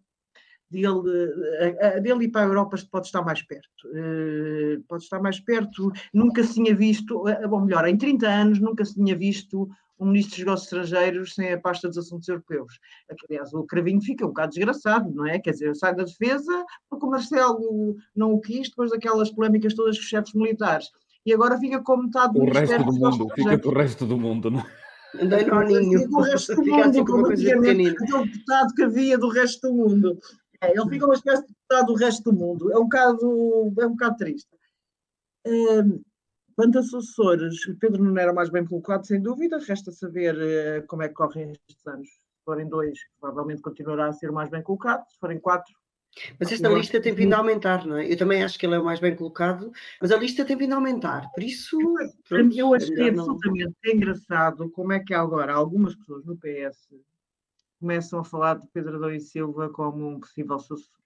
dele, 0.73 2.03
dele 2.03 2.25
ir 2.25 2.29
para 2.31 2.43
a 2.43 2.49
Europa 2.49 2.77
pode 2.91 3.07
estar 3.07 3.23
mais 3.23 3.43
perto. 3.43 3.69
Eh, 3.95 4.79
pode 4.89 5.05
estar 5.05 5.21
mais 5.21 5.39
perto. 5.39 5.93
Nunca 6.13 6.43
se 6.43 6.55
tinha 6.55 6.75
visto, 6.75 7.29
eh, 7.29 7.47
ou 7.47 7.61
melhor, 7.61 7.87
em 7.87 7.97
30 7.97 8.27
anos 8.27 8.59
nunca 8.59 8.85
se 8.85 8.95
tinha 8.95 9.15
visto 9.17 9.69
um 10.01 10.07
ministro 10.07 10.31
dos 10.31 10.39
negócios 10.39 10.65
estrangeiros 10.65 11.35
sem 11.35 11.53
a 11.53 11.61
pasta 11.61 11.87
dos 11.87 11.99
assuntos 11.99 12.27
europeus. 12.27 12.81
Aliás, 13.29 13.53
o 13.55 13.65
cravinho 13.65 14.01
fica 14.01 14.25
um 14.25 14.29
bocado 14.29 14.53
desgraçado, 14.53 15.15
não 15.15 15.27
é? 15.27 15.39
Quer 15.39 15.53
dizer, 15.53 15.77
sai 15.77 15.95
da 15.95 16.03
defesa 16.03 16.65
porque 16.91 17.07
o 17.07 17.11
Marcelo 17.11 17.97
não 18.17 18.33
o 18.33 18.41
quis 18.41 18.69
depois 18.69 18.91
daquelas 18.91 19.31
polémicas 19.31 19.75
todas 19.75 19.97
com 19.97 20.03
os 20.03 20.09
chefes 20.09 20.35
militares 20.35 20.91
e 21.25 21.33
agora 21.33 21.59
fica 21.59 21.81
com 21.81 21.99
metade 21.99 22.33
do 22.33 22.41
O 22.41 22.53
resto 22.53 22.85
do 22.85 22.93
mundo, 22.93 23.29
fica 23.35 23.59
com 23.59 23.69
o 23.69 23.75
resto 23.75 24.07
do 24.07 24.19
mundo, 24.19 24.51
não 24.51 24.61
é? 24.61 24.83
Andei 25.21 25.45
no 25.45 25.63
ninho. 25.63 26.09
Do 26.09 26.21
resto 26.21 26.55
do 26.55 26.65
mundo, 26.65 26.81
assim 26.83 27.05
como 27.05 27.27
antigamente, 27.27 27.97
aquele 28.03 28.25
deputado 28.25 28.75
que 28.75 28.83
havia 28.83 29.19
do 29.19 29.29
resto 29.29 29.69
do 29.69 29.75
mundo. 29.75 30.19
É, 30.63 30.71
ele 30.71 30.89
fica 30.89 31.05
uma 31.05 31.15
espécie 31.15 31.43
de 31.43 31.49
deputado 31.49 31.87
do 31.87 31.95
resto 31.95 32.31
do 32.31 32.33
mundo. 32.33 32.73
É 32.73 32.79
um 32.79 32.85
bocado, 32.85 33.75
é 33.81 33.87
um 33.87 33.91
bocado 33.91 34.17
triste. 34.17 34.49
Um, 35.45 36.01
quanto 36.55 36.79
a 36.79 36.83
sucessores, 36.83 37.57
Pedro 37.81 38.05
não 38.05 38.17
era 38.17 38.33
mais 38.33 38.49
bem 38.49 38.65
colocado, 38.65 39.05
sem 39.05 39.21
dúvida. 39.21 39.59
Resta 39.59 39.91
saber 39.91 40.37
uh, 40.37 40.87
como 40.87 41.03
é 41.03 41.09
que 41.09 41.15
correm 41.15 41.51
estes 41.51 41.87
anos. 41.87 42.09
Se 42.09 42.45
forem 42.45 42.69
dois, 42.69 42.99
provavelmente 43.21 43.61
continuará 43.61 44.07
a 44.07 44.13
ser 44.13 44.31
mais 44.31 44.49
bem 44.51 44.63
colocado. 44.63 45.05
Se 45.11 45.19
forem 45.19 45.41
quatro, 45.41 45.75
mas 46.39 46.53
esta 46.53 46.69
lista 46.69 47.01
tem 47.01 47.15
vindo 47.15 47.33
a 47.33 47.39
aumentar, 47.39 47.87
não 47.87 47.97
é? 47.97 48.13
Eu 48.13 48.19
também 48.19 48.45
acho 48.45 48.59
que 48.59 48.67
ele 48.67 48.75
é 48.75 48.79
o 48.79 48.85
mais 48.85 49.01
bem 49.01 49.17
colocado, 49.17 49.73
mas 50.01 50.13
a 50.13 50.17
lista 50.19 50.45
tem 50.45 50.57
vindo 50.57 50.75
a 50.75 50.77
aumentar, 50.77 51.31
por 51.33 51.43
isso. 51.43 51.79
Pronto, 52.29 52.55
eu 52.55 52.75
achei 52.75 53.09
absolutamente 53.09 53.75
não... 53.83 53.95
engraçado 53.95 54.71
como 54.71 54.93
é 54.93 55.01
que 55.01 55.15
agora 55.15 55.55
algumas 55.55 55.95
pessoas 55.95 56.25
no 56.27 56.37
PS 56.37 56.89
começam 57.83 58.21
a 58.21 58.25
falar 58.25 58.61
de 58.61 58.67
Pedro 58.73 58.97
Adão 58.97 59.11
e 59.11 59.21
Silva 59.21 59.69
como 59.69 60.09
um 60.09 60.21
possível 60.21 60.59
sucessor. 60.61 61.03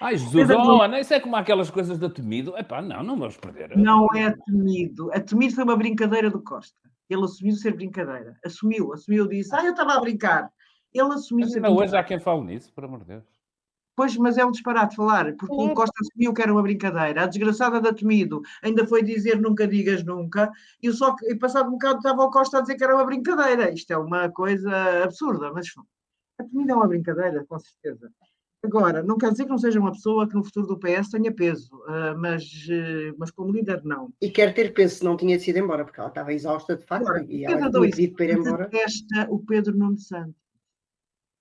Ai, 0.00 0.16
Jesus, 0.16 0.48
oh, 0.50 0.84
isso 0.96 1.14
é 1.14 1.20
como 1.20 1.34
aquelas 1.34 1.70
coisas 1.70 1.98
da 1.98 2.08
Temido. 2.08 2.56
Epá, 2.56 2.80
não, 2.80 3.02
não 3.02 3.18
vamos 3.18 3.36
perder. 3.36 3.76
Não 3.76 4.06
é 4.14 4.32
Temido. 4.46 5.10
A 5.12 5.20
Temido 5.20 5.54
foi 5.54 5.64
uma 5.64 5.76
brincadeira 5.76 6.30
do 6.30 6.42
Costa. 6.42 6.76
Ele 7.10 7.24
assumiu 7.24 7.54
ser 7.54 7.74
brincadeira. 7.74 8.36
Assumiu, 8.44 8.92
assumiu, 8.92 9.26
disse, 9.26 9.54
ah, 9.54 9.64
eu 9.64 9.72
estava 9.72 9.94
a 9.94 10.00
brincar. 10.00 10.50
Ele 10.92 11.12
assumiu 11.12 11.44
mas 11.44 11.52
ser 11.52 11.60
brincadeira. 11.60 11.88
hoje 11.88 11.96
há 11.96 12.04
quem 12.04 12.20
fale 12.20 12.42
nisso, 12.42 12.72
por 12.72 12.84
amor 12.84 13.00
de 13.00 13.06
Deus. 13.06 13.24
Pois, 13.96 14.16
mas 14.16 14.36
é 14.36 14.44
um 14.44 14.50
disparate 14.50 14.96
falar, 14.96 15.36
porque 15.36 15.54
o 15.54 15.72
Costa 15.72 15.94
assumiu 16.00 16.34
que 16.34 16.42
era 16.42 16.52
uma 16.52 16.62
brincadeira. 16.62 17.22
A 17.22 17.26
desgraçada 17.26 17.80
da 17.80 17.92
Temido 17.92 18.42
ainda 18.62 18.84
foi 18.86 19.04
dizer 19.04 19.40
nunca 19.40 19.68
digas 19.68 20.02
nunca, 20.04 20.50
e 20.82 20.90
só 20.90 21.14
que, 21.14 21.30
e 21.30 21.36
passado 21.36 21.68
um 21.68 21.72
bocado 21.72 21.98
estava 21.98 22.24
o 22.24 22.30
Costa 22.30 22.58
a 22.58 22.60
dizer 22.60 22.76
que 22.76 22.82
era 22.82 22.94
uma 22.94 23.04
brincadeira. 23.04 23.72
Isto 23.72 23.92
é 23.92 23.96
uma 23.96 24.28
coisa 24.30 25.04
absurda, 25.04 25.52
mas 25.52 25.68
a 26.38 26.44
Temido 26.44 26.72
é 26.72 26.74
uma 26.74 26.88
brincadeira, 26.88 27.44
com 27.46 27.58
certeza. 27.58 28.10
Agora, 28.64 29.02
não 29.02 29.18
quer 29.18 29.30
dizer 29.30 29.44
que 29.44 29.50
não 29.50 29.58
seja 29.58 29.78
uma 29.78 29.92
pessoa 29.92 30.26
que 30.26 30.34
no 30.34 30.42
futuro 30.42 30.66
do 30.66 30.78
PS 30.78 31.10
tenha 31.10 31.30
peso, 31.30 31.68
uh, 31.86 32.18
mas, 32.18 32.42
uh, 32.44 33.14
mas 33.18 33.30
como 33.30 33.52
líder, 33.52 33.82
não. 33.84 34.10
E 34.22 34.30
quer 34.30 34.54
ter 34.54 34.72
peso 34.72 34.96
se 34.96 35.04
não 35.04 35.18
tinha 35.18 35.38
sido 35.38 35.58
embora, 35.58 35.84
porque 35.84 36.00
ela 36.00 36.08
estava 36.08 36.32
exausta 36.32 36.74
de 36.74 36.84
facto 36.86 37.06
Agora, 37.06 37.26
e 37.28 37.44
ela 37.44 37.70
tinha 37.70 37.90
dito 37.90 38.16
para 38.16 38.24
ir 38.24 38.38
embora. 38.38 38.70
o 39.28 39.38
Pedro 39.40 39.76
Nuno 39.76 39.98
Santos. 39.98 40.42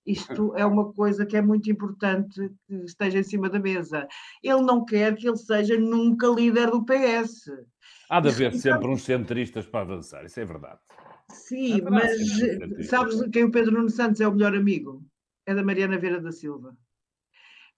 Isto 0.05 0.53
é 0.57 0.65
uma 0.65 0.91
coisa 0.91 1.25
que 1.25 1.37
é 1.37 1.41
muito 1.41 1.71
importante 1.71 2.51
que 2.67 2.75
esteja 2.83 3.19
em 3.19 3.23
cima 3.23 3.49
da 3.49 3.57
mesa. 3.57 4.05
Ele 4.43 4.61
não 4.61 4.83
quer 4.83 5.15
que 5.15 5.25
ele 5.25 5.37
seja 5.37 5.79
nunca 5.79 6.27
líder 6.27 6.71
do 6.71 6.83
PS. 6.83 7.49
Há 8.09 8.19
de 8.19 8.27
haver 8.27 8.53
sempre 8.53 8.89
uns 8.89 9.03
centristas 9.03 9.65
para 9.65 9.79
avançar, 9.81 10.25
isso 10.25 10.41
é 10.41 10.45
verdade. 10.45 10.79
Sim, 11.33 11.81
mas 11.81 12.87
sabes 12.87 13.19
quem 13.31 13.43
o 13.43 13.51
Pedro 13.51 13.73
Nuno 13.73 13.89
Santos 13.89 14.21
é 14.21 14.27
o 14.27 14.31
melhor 14.31 14.55
amigo? 14.55 15.03
É 15.45 15.53
da 15.53 15.63
Mariana 15.63 15.97
Vera 15.97 16.21
da 16.21 16.31
Silva. 16.31 16.77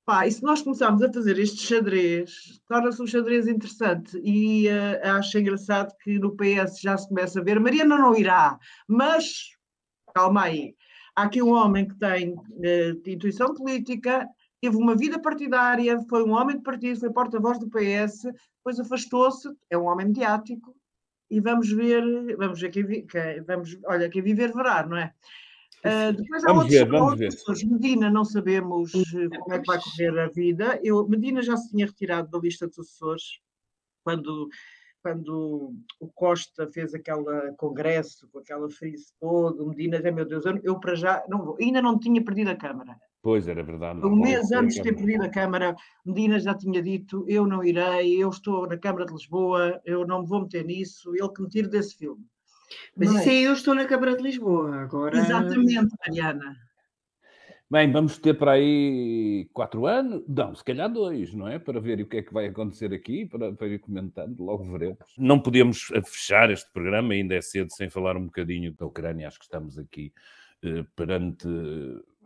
Pá, 0.06 0.28
e 0.28 0.32
se 0.32 0.44
nós 0.44 0.62
começarmos 0.62 1.02
a 1.02 1.12
fazer 1.12 1.40
este 1.40 1.58
xadrez, 1.58 2.62
torna-se 2.68 3.02
um 3.02 3.08
xadrez 3.08 3.48
interessante 3.48 4.22
e 4.24 4.68
uh, 4.68 5.18
acho 5.18 5.40
engraçado 5.40 5.96
que 6.04 6.20
no 6.20 6.36
PS 6.36 6.80
já 6.80 6.96
se 6.96 7.08
começa 7.08 7.40
a 7.40 7.44
ver. 7.44 7.60
Mariana 7.60 7.98
não 7.98 8.16
irá, 8.16 8.60
mas 8.88 9.50
calma 10.14 10.44
aí 10.44 10.76
Há 11.16 11.24
aqui 11.24 11.42
um 11.42 11.52
homem 11.54 11.88
que 11.88 11.96
tem 11.96 12.34
uh, 12.34 13.10
intuição 13.10 13.54
política, 13.54 14.28
teve 14.62 14.76
uma 14.76 14.98
vida 14.98 15.18
partidária, 15.18 15.98
foi 16.10 16.22
um 16.24 16.34
homem 16.34 16.58
de 16.58 16.64
partido, 16.64 17.00
foi 17.00 17.10
porta-voz 17.10 17.58
do 17.58 17.70
PS, 17.70 18.24
depois 18.58 18.80
afastou-se, 18.80 19.50
é 19.70 19.78
um 19.78 19.86
homem 19.86 20.08
mediático, 20.08 20.76
e 21.30 21.40
vamos 21.40 21.72
ver, 21.72 22.04
vamos 22.38 22.60
ver 22.60 22.70
quem, 22.70 23.06
quem 23.06 23.42
vamos, 23.42 23.78
olha, 23.86 24.10
quem 24.10 24.22
viver 24.22 24.54
verá, 24.54 24.86
não 24.86 24.98
é? 24.98 25.14
Uh, 25.86 26.14
depois 26.14 26.44
há 26.44 26.48
vamos 26.48 26.64
outros, 26.64 26.80
ver, 26.80 26.90
vamos 26.90 27.20
ver. 27.20 27.68
Medina 27.68 28.10
não 28.10 28.26
sabemos 28.26 28.92
eh, 28.96 29.38
como 29.38 29.54
é 29.54 29.60
que 29.60 29.68
vai 29.68 29.80
correr 29.80 30.20
a 30.20 30.28
vida. 30.30 30.80
Eu, 30.84 31.08
Medina 31.08 31.44
já 31.44 31.56
se 31.56 31.70
tinha 31.70 31.86
retirado 31.86 32.30
da 32.30 32.40
lista 32.40 32.68
de 32.68 32.74
sucessores 32.74 33.40
quando 34.04 34.50
quando 35.06 35.72
o 36.00 36.08
Costa 36.08 36.68
fez 36.72 36.96
aquele 36.96 37.52
congresso 37.58 38.28
com 38.32 38.40
aquela 38.40 38.68
frise 38.72 39.14
todo, 39.20 39.68
Medina, 39.68 39.98
é 39.98 40.10
meu 40.10 40.26
Deus, 40.26 40.44
eu, 40.48 40.60
eu, 40.64 40.80
para 40.80 40.96
já 40.96 41.24
não 41.30 41.46
vou, 41.46 41.58
ainda 41.62 41.80
não 41.80 42.00
tinha 42.00 42.24
perdido 42.26 42.50
a 42.50 42.56
Câmara. 42.56 43.00
Pois, 43.26 43.48
era 43.48 43.64
verdade. 43.64 44.06
Um 44.06 44.18
mês 44.18 44.52
antes 44.52 44.76
de 44.76 44.84
ter 44.84 44.96
perdido 44.96 45.24
a 45.24 45.30
Câmara, 45.30 45.76
Medina 46.06 46.40
já 46.40 46.54
tinha 46.54 46.80
dito, 46.80 47.26
eu 47.28 47.48
não 47.48 47.64
irei, 47.64 48.22
eu 48.22 48.30
estou 48.30 48.68
na 48.68 48.78
Câmara 48.78 49.04
de 49.04 49.14
Lisboa, 49.14 49.82
eu 49.84 50.06
não 50.06 50.22
me 50.22 50.28
vou 50.28 50.42
meter 50.42 50.64
nisso, 50.64 51.12
ele 51.16 51.30
que 51.30 51.42
me 51.42 51.50
tire 51.50 51.68
desse 51.68 51.98
filme. 51.98 52.24
Mas, 52.96 53.10
isso 53.10 53.28
aí 53.28 53.44
eu 53.46 53.54
estou 53.54 53.74
na 53.74 53.86
Câmara 53.86 54.16
de 54.16 54.22
Lisboa, 54.22 54.76
agora... 54.76 55.18
Exatamente, 55.18 55.96
Mariana. 56.06 56.56
Bem, 57.68 57.92
vamos 57.92 58.20
ter 58.20 58.36
para 58.36 58.52
aí 58.52 59.50
quatro 59.52 59.88
anos, 59.88 60.24
não, 60.28 60.54
se 60.54 60.64
calhar 60.64 60.88
dois, 60.88 61.34
não 61.34 61.48
é? 61.48 61.58
Para 61.58 61.80
ver 61.80 62.00
o 62.02 62.06
que 62.06 62.18
é 62.18 62.22
que 62.22 62.32
vai 62.32 62.46
acontecer 62.46 62.94
aqui, 62.94 63.26
para, 63.26 63.52
para 63.54 63.66
ir 63.66 63.80
comentando, 63.80 64.40
logo 64.40 64.72
veremos. 64.72 65.00
Não 65.18 65.40
podemos 65.40 65.92
fechar 66.06 66.52
este 66.52 66.72
programa, 66.72 67.16
ainda 67.16 67.34
é 67.34 67.42
cedo, 67.42 67.74
sem 67.74 67.90
falar 67.90 68.18
um 68.18 68.28
bocadinho 68.28 68.72
da 68.76 68.86
Ucrânia. 68.86 69.28
Acho 69.28 69.40
que 69.40 69.46
estamos 69.46 69.80
aqui 69.80 70.14
eh, 70.66 70.86
perante, 70.96 71.48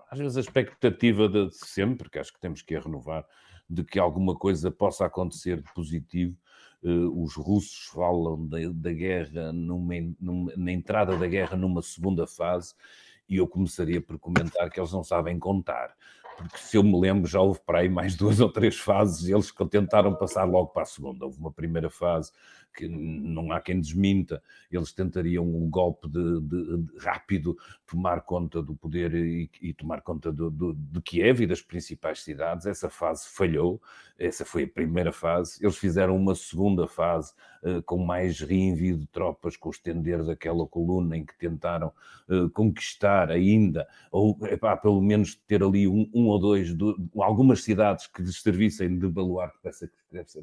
às 0.10 0.20
vezes, 0.20 0.38
a 0.38 0.42
expectativa 0.42 1.28
de 1.30 1.50
sempre, 1.52 2.10
que 2.10 2.20
acho 2.20 2.34
que 2.34 2.40
temos 2.40 2.62
que 2.62 2.76
a 2.76 2.82
renovar, 2.82 3.26
de 3.70 3.84
que 3.84 4.00
alguma 4.00 4.36
coisa 4.36 4.72
possa 4.72 5.06
acontecer 5.06 5.62
de 5.62 5.74
positivo. 5.74 6.36
Uh, 6.82 7.24
os 7.24 7.36
russos 7.36 7.88
falam 7.94 8.48
da, 8.48 8.94
guerra, 8.94 9.52
numa, 9.52 9.94
numa, 10.20 10.52
na 10.56 10.72
entrada 10.72 11.18
da 11.18 11.28
guerra 11.28 11.58
numa 11.58 11.82
segunda 11.82 12.26
fase, 12.26 12.74
e 13.28 13.36
eu 13.36 13.48
começaria 13.48 14.02
por 14.02 14.18
comentar 14.18 14.70
que 14.70 14.80
eles 14.80 14.92
não 14.92 15.04
sabem 15.04 15.38
contar, 15.38 15.94
porque 16.40 16.58
se 16.58 16.78
eu 16.78 16.84
me 16.84 16.98
lembro, 16.98 17.30
já 17.30 17.42
houve 17.42 17.60
para 17.66 17.80
aí 17.80 17.90
mais 17.90 18.16
duas 18.16 18.40
ou 18.40 18.50
três 18.50 18.78
fases, 18.80 19.28
eles 19.28 19.54
tentaram 19.70 20.16
passar 20.16 20.46
logo 20.46 20.70
para 20.70 20.84
a 20.84 20.86
segunda. 20.86 21.26
Houve 21.26 21.38
uma 21.38 21.52
primeira 21.52 21.90
fase 21.90 22.32
que 22.80 22.88
não 22.88 23.52
há 23.52 23.60
quem 23.60 23.82
desminta, 23.82 24.42
eles 24.72 24.94
tentariam 24.94 25.44
um 25.44 25.70
golpe 25.70 26.08
de, 26.08 26.40
de, 26.40 26.78
de 26.78 26.98
rápido 27.00 27.58
tomar 27.86 28.22
conta 28.22 28.62
do 28.62 28.74
poder 28.74 29.14
e, 29.14 29.50
e 29.62 29.74
tomar 29.74 30.02
conta 30.02 30.32
do, 30.32 30.50
do, 30.50 30.74
de 30.74 31.02
Kiev 31.02 31.42
e 31.44 31.48
das 31.48 31.62
principais 31.62 32.24
cidades. 32.24 32.66
Essa 32.66 32.90
fase 32.90 33.28
falhou, 33.28 33.82
essa 34.18 34.46
foi 34.46 34.64
a 34.64 34.68
primeira 34.68 35.12
fase. 35.12 35.60
Eles 35.62 35.78
fizeram 35.78 36.16
uma 36.16 36.34
segunda 36.36 36.88
fase 36.88 37.34
uh, 37.64 37.84
com 37.84 37.98
mais 37.98 38.40
reenvio 38.40 38.98
de 38.98 39.08
tropas, 39.08 39.58
com 39.58 39.68
o 39.68 39.72
estender 39.74 40.24
daquela 40.24 40.66
coluna 40.66 41.18
em 41.18 41.26
que 41.26 41.38
tentaram 41.38 41.92
uh, 42.30 42.50
conquistar 42.52 43.30
ainda, 43.30 43.86
ou 44.10 44.38
epá, 44.44 44.78
pelo 44.78 45.02
menos 45.02 45.36
ter 45.36 45.62
ali 45.62 45.86
um, 45.86 46.10
um 46.14 46.28
ou 46.28 46.40
dois, 46.40 46.74
algumas 47.18 47.62
cidades 47.62 48.08
que 48.08 48.22
lhes 48.22 48.42
servissem 48.42 48.98
de 48.98 49.08
baluarte 49.10 49.58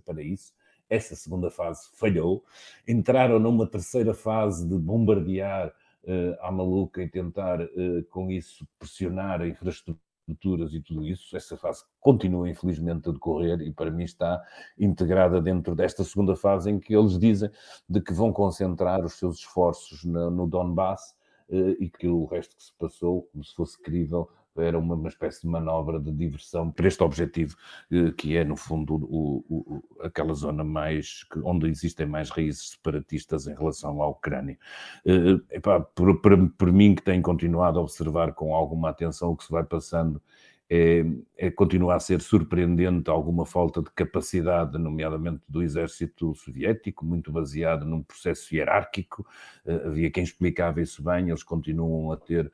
para 0.04 0.22
isso 0.22 0.52
essa 0.88 1.14
segunda 1.14 1.50
fase 1.50 1.88
falhou. 1.94 2.44
Entraram 2.86 3.38
numa 3.38 3.66
terceira 3.66 4.14
fase 4.14 4.66
de 4.66 4.76
bombardear 4.78 5.68
uh, 5.68 6.36
à 6.40 6.50
maluca 6.50 7.02
e 7.02 7.08
tentar, 7.08 7.60
uh, 7.60 8.04
com 8.10 8.30
isso, 8.30 8.66
pressionar 8.78 9.42
a 9.42 9.48
infraestruturas 9.48 10.72
e 10.72 10.80
tudo 10.80 11.04
isso. 11.04 11.36
Essa 11.36 11.56
fase 11.56 11.84
continua, 12.00 12.48
infelizmente, 12.48 13.08
a 13.08 13.12
decorrer 13.12 13.60
e, 13.60 13.72
para 13.72 13.90
mim, 13.90 14.04
está 14.04 14.42
integrada 14.78 15.40
dentro 15.40 15.74
desta 15.74 16.04
segunda 16.04 16.36
fase 16.36 16.70
em 16.70 16.78
que 16.78 16.96
eles 16.96 17.18
dizem 17.18 17.50
de 17.88 18.00
que 18.00 18.12
vão 18.12 18.32
concentrar 18.32 19.04
os 19.04 19.14
seus 19.14 19.38
esforços 19.38 20.04
no, 20.04 20.30
no 20.30 20.46
Donbass 20.46 21.14
uh, 21.48 21.76
e 21.80 21.88
que 21.90 22.08
o 22.08 22.24
resto 22.24 22.56
que 22.56 22.62
se 22.62 22.72
passou, 22.78 23.22
como 23.32 23.44
se 23.44 23.54
fosse 23.54 23.80
crível, 23.80 24.28
era 24.58 24.78
uma, 24.78 24.94
uma 24.94 25.08
espécie 25.08 25.42
de 25.42 25.48
manobra 25.48 25.98
de 26.00 26.12
diversão 26.12 26.70
para 26.70 26.88
este 26.88 27.02
objetivo, 27.02 27.56
eh, 27.90 28.12
que 28.16 28.36
é, 28.36 28.44
no 28.44 28.56
fundo, 28.56 28.94
o, 28.94 29.44
o, 29.48 29.84
aquela 30.02 30.34
zona 30.34 30.64
mais 30.64 31.24
onde 31.44 31.68
existem 31.68 32.06
mais 32.06 32.30
raízes 32.30 32.70
separatistas 32.70 33.46
em 33.46 33.54
relação 33.54 34.02
à 34.02 34.08
Ucrânia. 34.08 34.58
Eh, 35.04 35.56
epá, 35.56 35.80
por, 35.80 36.20
por, 36.20 36.50
por 36.50 36.72
mim, 36.72 36.94
que 36.94 37.02
tenho 37.02 37.22
continuado 37.22 37.78
a 37.78 37.82
observar 37.82 38.32
com 38.34 38.54
alguma 38.54 38.90
atenção 38.90 39.30
o 39.32 39.36
que 39.36 39.44
se 39.44 39.50
vai 39.50 39.64
passando 39.64 40.20
é, 40.68 41.04
é, 41.36 41.50
continua 41.50 41.94
a 41.94 42.00
ser 42.00 42.20
surpreendente 42.20 43.08
alguma 43.08 43.46
falta 43.46 43.80
de 43.80 43.90
capacidade, 43.90 44.76
nomeadamente 44.78 45.42
do 45.48 45.62
exército 45.62 46.34
soviético, 46.34 47.04
muito 47.04 47.30
baseado 47.30 47.84
num 47.84 48.02
processo 48.02 48.54
hierárquico. 48.54 49.24
Uh, 49.64 49.88
havia 49.88 50.10
quem 50.10 50.24
explicava 50.24 50.80
isso 50.80 51.02
bem, 51.02 51.28
eles 51.28 51.44
continuam 51.44 52.10
a 52.10 52.16
ter 52.16 52.50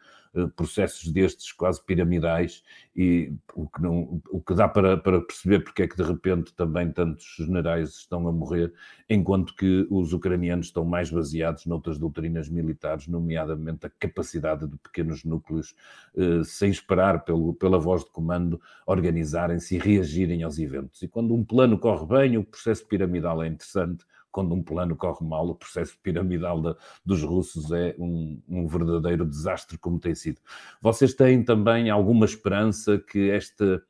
processos 0.57 1.11
destes 1.13 1.53
quase 1.53 1.85
piramidais, 1.85 2.63
e 2.97 3.33
o 3.55 3.67
que, 3.69 3.83
não, 3.83 4.21
o 4.31 4.41
que 4.41 4.55
dá 4.55 4.69
para, 4.69 4.97
para 4.97 5.21
perceber 5.21 5.61
porque 5.61 5.83
é 5.83 5.89
que 5.89 5.97
de 5.97 6.03
repente 6.03 6.55
também 6.55 6.91
tantos 6.91 7.35
generais 7.39 7.91
estão 7.91 8.27
a 8.27 8.33
morrer, 8.33 8.73
enquanto 9.09 9.55
que 9.55 9.87
os 9.91 10.13
ucranianos 10.13 10.67
estão 10.67 10.85
mais 10.85 11.11
baseados 11.11 11.67
noutras 11.67 11.99
doutrinas 11.99 12.49
militares, 12.49 13.07
nomeadamente 13.07 13.87
a 13.87 13.91
capacidade 13.91 14.67
de 14.67 14.77
pequenos 14.79 15.25
núcleos, 15.25 15.75
uh, 16.15 16.45
sem 16.45 16.71
esperar 16.71 17.25
pelo, 17.25 17.55
pela 17.55 17.79
voz 17.79 18.05
de 18.05 18.11
comando, 18.11 18.61
organizarem-se 18.87 19.77
e 19.77 19.79
reagirem 19.79 20.43
aos 20.43 20.59
eventos. 20.59 21.03
E 21.03 21.09
quando 21.09 21.35
um 21.35 21.45
plano 21.45 21.79
corre 21.79 22.07
bem, 22.07 22.39
o 22.39 22.45
processo 22.45 22.87
piramidal 22.87 23.43
é 23.43 23.49
interessante. 23.49 24.05
Quando 24.33 24.55
um 24.55 24.63
plano 24.63 24.97
corre 24.97 25.25
mal, 25.25 25.49
o 25.49 25.55
processo 25.55 25.97
piramidal 26.03 26.61
da, 26.61 26.77
dos 27.05 27.23
russos 27.23 27.71
é 27.71 27.95
um, 27.99 28.41
um, 28.49 28.67
verdadeiro 28.67 29.25
desastre, 29.25 29.79
como 29.79 30.01
tem 30.01 30.15
sido. 30.15 30.41
Vocês 30.81 31.15
têm 31.15 31.45
também 31.45 31.91
alguma 31.91 32.25
esperança 32.25 32.99
que 32.99 33.31
esta 33.31 33.83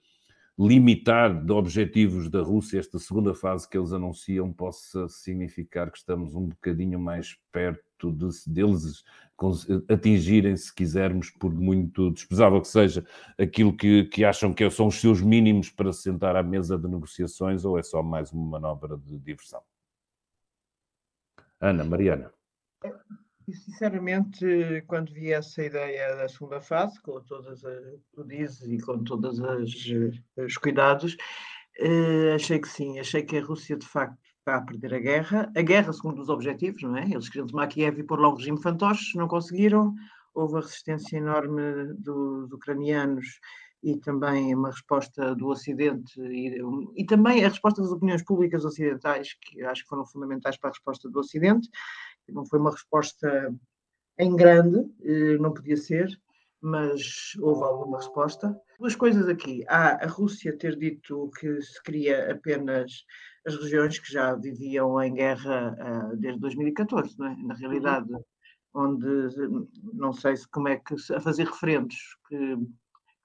limitar 0.58 1.44
de 1.44 1.52
objetivos 1.52 2.28
da 2.28 2.42
Rússia, 2.42 2.78
esta 2.78 2.98
segunda 2.98 3.34
fase 3.34 3.68
que 3.68 3.76
eles 3.76 3.92
anunciam, 3.92 4.52
possa 4.52 5.08
significar 5.08 5.90
que 5.90 5.98
estamos 5.98 6.34
um 6.34 6.48
bocadinho 6.48 7.00
mais 7.00 7.38
perto 7.50 8.12
de, 8.12 8.28
deles 8.46 9.02
atingirem, 9.88 10.56
se 10.56 10.72
quisermos, 10.72 11.30
por 11.30 11.52
muito 11.52 12.10
desprezável 12.10 12.60
que 12.60 12.68
seja, 12.68 13.04
aquilo 13.38 13.74
que, 13.76 14.04
que 14.04 14.24
acham 14.24 14.52
que 14.52 14.68
são 14.70 14.88
os 14.88 15.00
seus 15.00 15.20
mínimos 15.20 15.70
para 15.70 15.92
se 15.92 16.02
sentar 16.02 16.36
à 16.36 16.42
mesa 16.42 16.78
de 16.78 16.86
negociações, 16.86 17.64
ou 17.64 17.78
é 17.78 17.82
só 17.82 18.02
mais 18.02 18.30
uma 18.30 18.60
manobra 18.60 18.96
de 18.96 19.18
diversão? 19.18 19.62
Ana, 21.62 21.84
Mariana. 21.84 22.32
E, 23.46 23.54
sinceramente, 23.54 24.82
quando 24.88 25.12
vi 25.12 25.32
essa 25.32 25.62
ideia 25.62 26.16
da 26.16 26.28
segunda 26.28 26.60
fase, 26.60 27.00
com 27.02 27.20
todas 27.20 27.64
as 27.64 27.82
tu 28.12 28.24
dizes 28.24 28.62
e 28.62 28.78
com 28.78 29.02
todos 29.04 29.40
os 30.36 30.56
cuidados, 30.56 31.16
eh, 31.78 32.34
achei 32.34 32.58
que 32.58 32.68
sim, 32.68 32.98
achei 32.98 33.22
que 33.22 33.38
a 33.38 33.44
Rússia 33.44 33.76
de 33.76 33.86
facto 33.86 34.18
está 34.38 34.56
a 34.56 34.62
perder 34.62 34.94
a 34.94 34.98
guerra. 34.98 35.52
A 35.56 35.62
guerra, 35.62 35.92
segundo 35.92 36.20
os 36.20 36.28
objetivos, 36.28 36.82
não 36.82 36.96
é? 36.96 37.04
Eles 37.04 37.28
queriam 37.28 37.46
tomar 37.46 37.68
Kiev 37.68 38.00
e 38.00 38.02
pôr 38.02 38.18
lá 38.18 38.28
um 38.28 38.34
regime 38.34 38.60
fantoche, 38.60 39.16
não 39.16 39.28
conseguiram. 39.28 39.94
Houve 40.34 40.56
a 40.56 40.60
resistência 40.60 41.16
enorme 41.16 41.94
dos 41.94 42.52
ucranianos 42.52 43.38
e 43.82 43.98
também 43.98 44.54
uma 44.54 44.70
resposta 44.70 45.34
do 45.34 45.48
Ocidente 45.48 46.20
e, 46.20 46.60
e, 46.96 47.04
também 47.04 47.44
a 47.44 47.48
resposta 47.48 47.82
das 47.82 47.90
opiniões 47.90 48.22
públicas 48.22 48.64
ocidentais, 48.64 49.34
que 49.34 49.62
acho 49.64 49.82
que 49.82 49.88
foram 49.88 50.06
fundamentais 50.06 50.56
para 50.56 50.70
a 50.70 50.72
resposta 50.72 51.10
do 51.10 51.18
Ocidente. 51.18 51.68
Não 52.28 52.46
foi 52.46 52.60
uma 52.60 52.70
resposta 52.70 53.52
em 54.18 54.36
grande, 54.36 54.78
eh, 55.02 55.36
não 55.38 55.52
podia 55.52 55.76
ser, 55.76 56.08
mas 56.60 57.34
houve 57.40 57.64
alguma 57.64 57.98
resposta. 57.98 58.56
Duas 58.78 58.94
coisas 58.94 59.28
aqui. 59.28 59.64
Há 59.68 60.04
a 60.04 60.06
Rússia 60.06 60.56
ter 60.56 60.76
dito 60.78 61.28
que 61.38 61.60
se 61.60 61.82
queria 61.82 62.30
apenas 62.30 63.04
as 63.44 63.56
regiões 63.56 63.98
que 63.98 64.12
já 64.12 64.34
viviam 64.36 65.02
em 65.02 65.14
guerra 65.14 65.76
uh, 66.12 66.16
desde 66.16 66.40
2014, 66.40 67.18
não 67.18 67.26
é? 67.26 67.36
na 67.42 67.54
realidade, 67.54 68.08
onde 68.72 69.06
não 69.92 70.12
sei 70.12 70.36
se 70.36 70.48
como 70.48 70.68
é 70.68 70.76
que 70.76 70.94
a 71.12 71.20
fazer 71.20 71.46
referendos 71.46 71.96
que 72.28 72.56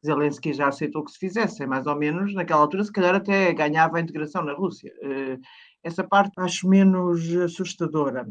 Zelensky 0.07 0.53
já 0.53 0.67
aceitou 0.67 1.03
que 1.03 1.11
se 1.11 1.19
fizesse, 1.19 1.65
mais 1.65 1.85
ou 1.85 1.95
menos, 1.95 2.33
naquela 2.33 2.61
altura, 2.61 2.83
se 2.83 2.91
calhar 2.91 3.15
até 3.15 3.53
ganhava 3.53 3.97
a 3.97 4.01
integração 4.01 4.43
na 4.43 4.53
Rússia. 4.53 4.91
Uh, 5.03 5.39
essa 5.83 6.03
parte 6.03 6.33
acho 6.39 6.67
menos 6.67 7.29
assustadora. 7.35 8.27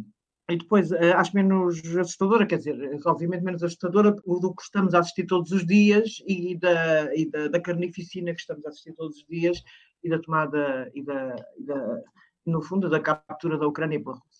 E 0.48 0.56
depois 0.56 0.90
uh, 0.90 1.16
acho 1.16 1.34
menos 1.34 1.78
assustadora, 1.96 2.46
quer 2.46 2.58
dizer, 2.58 2.76
obviamente 3.04 3.44
menos 3.44 3.62
assustadora 3.62 4.12
do 4.12 4.54
que 4.54 4.62
estamos 4.62 4.94
a 4.94 5.00
assistir 5.00 5.26
todos 5.26 5.52
os 5.52 5.64
dias 5.66 6.22
e 6.26 6.56
da, 6.58 7.14
e 7.14 7.30
da, 7.30 7.48
da 7.48 7.60
carnificina 7.60 8.34
que 8.34 8.40
estamos 8.40 8.64
a 8.66 8.68
assistir 8.68 8.92
todos 8.94 9.16
os 9.16 9.26
dias 9.26 9.62
e 10.02 10.08
da 10.08 10.18
tomada 10.18 10.90
e 10.94 11.02
da, 11.02 11.36
e 11.58 11.64
da 11.64 12.02
no 12.46 12.62
fundo, 12.62 12.88
da 12.88 13.00
captura 13.00 13.58
da 13.58 13.66
Ucrânia 13.66 14.00
pela 14.00 14.14
Rússia. 14.14 14.35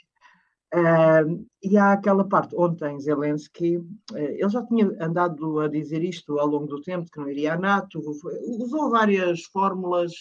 Uh, 0.75 1.47
e 1.63 1.79
há 1.79 1.93
aquela 1.93 2.29
parte, 2.29 2.55
ontem 2.57 2.99
Zelensky, 2.99 3.77
uh, 3.79 3.87
ele 4.17 4.49
já 4.49 4.65
tinha 4.67 4.87
andado 5.01 5.61
a 5.61 5.69
dizer 5.69 6.03
isto 6.03 6.39
ao 6.39 6.47
longo 6.47 6.67
do 6.67 6.83
tempo, 6.83 7.11
que 7.11 7.19
não 7.19 7.31
iria 7.31 7.55
à 7.55 7.59
NATO, 7.59 8.01
usou 8.01 8.91
várias 8.91 9.45
fórmulas, 9.45 10.13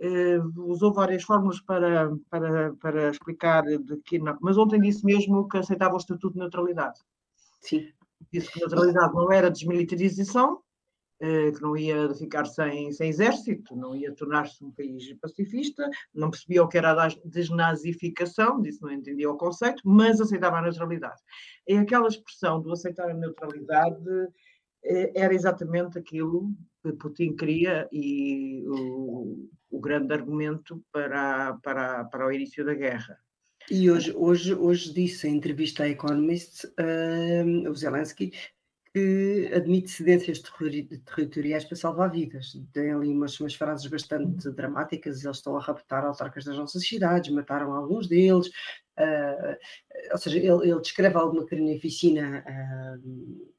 uh, 0.00 0.62
usou 0.70 0.92
várias 0.92 1.22
fórmulas 1.22 1.60
para, 1.60 2.12
para, 2.28 2.74
para 2.74 3.10
explicar 3.10 3.62
de 3.62 3.96
que 4.04 4.18
não, 4.18 4.36
mas 4.40 4.58
ontem 4.58 4.80
disse 4.80 5.04
mesmo 5.04 5.48
que 5.48 5.58
aceitava 5.58 5.94
o 5.94 5.98
estatuto 5.98 6.34
de 6.34 6.40
neutralidade. 6.40 6.98
Sim. 7.60 7.88
Disse 8.32 8.50
que 8.52 8.60
neutralidade 8.60 9.14
não 9.14 9.30
era 9.30 9.50
desmilitarização, 9.50 10.60
que 11.54 11.62
não 11.62 11.76
ia 11.76 12.12
ficar 12.14 12.44
sem, 12.46 12.90
sem 12.92 13.08
exército, 13.08 13.76
não 13.76 13.94
ia 13.94 14.12
tornar-se 14.12 14.64
um 14.64 14.72
país 14.72 15.12
pacifista, 15.20 15.88
não 16.12 16.30
percebia 16.30 16.62
o 16.62 16.68
que 16.68 16.78
era 16.78 16.90
a 16.92 17.08
desnazificação, 17.24 18.60
disse 18.60 18.82
não 18.82 18.90
entendia 18.90 19.30
o 19.30 19.36
conceito, 19.36 19.82
mas 19.84 20.20
aceitava 20.20 20.58
a 20.58 20.62
neutralidade. 20.62 21.20
E 21.66 21.74
aquela 21.74 22.08
expressão 22.08 22.60
do 22.60 22.72
aceitar 22.72 23.08
a 23.08 23.14
neutralidade 23.14 24.02
eh, 24.84 25.12
era 25.14 25.32
exatamente 25.32 25.98
aquilo 25.98 26.52
que 26.82 26.92
Putin 26.92 27.36
queria 27.36 27.88
e 27.92 28.64
o, 28.66 29.48
o 29.70 29.80
grande 29.80 30.12
argumento 30.12 30.82
para, 30.90 31.54
para, 31.62 32.04
para 32.04 32.26
o 32.26 32.32
início 32.32 32.64
da 32.64 32.74
guerra. 32.74 33.16
E 33.70 33.88
hoje, 33.88 34.12
hoje, 34.16 34.54
hoje 34.54 34.92
disse 34.92 35.28
em 35.28 35.36
entrevista 35.36 35.84
à 35.84 35.88
Economist, 35.88 36.66
uh, 36.66 37.70
o 37.70 37.74
Zelensky, 37.74 38.32
que 38.94 39.50
admite 39.54 39.90
cedências 39.90 40.40
territoriais 40.40 41.64
para 41.64 41.76
salvar 41.76 42.10
vidas. 42.10 42.52
Tem 42.72 42.92
ali 42.92 43.10
umas, 43.10 43.38
umas 43.40 43.54
frases 43.54 43.86
bastante 43.86 44.50
dramáticas, 44.50 45.24
eles 45.24 45.36
estão 45.36 45.56
a 45.56 45.60
raptar 45.60 46.04
autarcas 46.04 46.44
das 46.44 46.56
nossas 46.56 46.86
cidades, 46.86 47.32
mataram 47.32 47.72
alguns 47.72 48.06
deles, 48.06 48.48
uh, 48.98 49.56
ou 50.12 50.18
seja, 50.18 50.38
ele, 50.38 50.70
ele 50.70 50.80
descreve 50.80 51.16
alguma 51.16 51.46
carnificina 51.46 52.44
uh, 52.46 53.52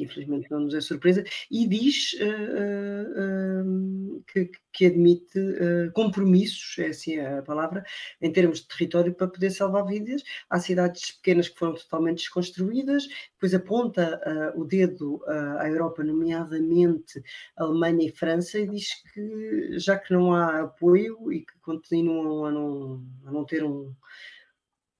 que 0.00 0.04
infelizmente 0.04 0.50
não 0.50 0.60
nos 0.60 0.74
é 0.74 0.80
surpresa, 0.80 1.24
e 1.50 1.66
diz 1.66 2.14
uh, 2.14 3.66
uh, 3.66 4.24
que, 4.32 4.50
que, 4.72 4.86
admite 4.86 5.38
uh, 5.38 5.92
compromissos, 5.92 6.78
é 6.78 6.88
assim 6.88 7.18
a 7.18 7.42
palavra, 7.42 7.84
em 8.20 8.32
termos 8.32 8.60
de 8.60 8.68
território 8.68 9.14
para 9.14 9.28
poder 9.28 9.50
salvar 9.50 9.86
vidas. 9.86 10.22
Há 10.48 10.58
cidades 10.58 11.12
pequenas 11.12 11.48
que 11.48 11.58
foram 11.58 11.74
totalmente 11.74 12.18
desconstruídas, 12.18 13.06
depois 13.32 13.54
aponta 13.54 14.20
o 14.56 14.64
dedo 14.64 15.22
à 15.58 15.68
Europa, 15.68 16.02
nomeadamente 16.02 17.22
Alemanha 17.56 18.08
e 18.08 18.12
França, 18.12 18.58
e 18.58 18.66
diz 18.66 19.02
que 19.12 19.78
já 19.78 19.98
que 19.98 20.12
não 20.12 20.32
há 20.32 20.62
apoio 20.62 21.32
e 21.32 21.40
que 21.40 21.58
continuam 21.62 22.44
a 22.44 22.50
não, 22.50 23.02
a 23.26 23.32
não 23.32 23.44
ter 23.44 23.64
um 23.64 23.94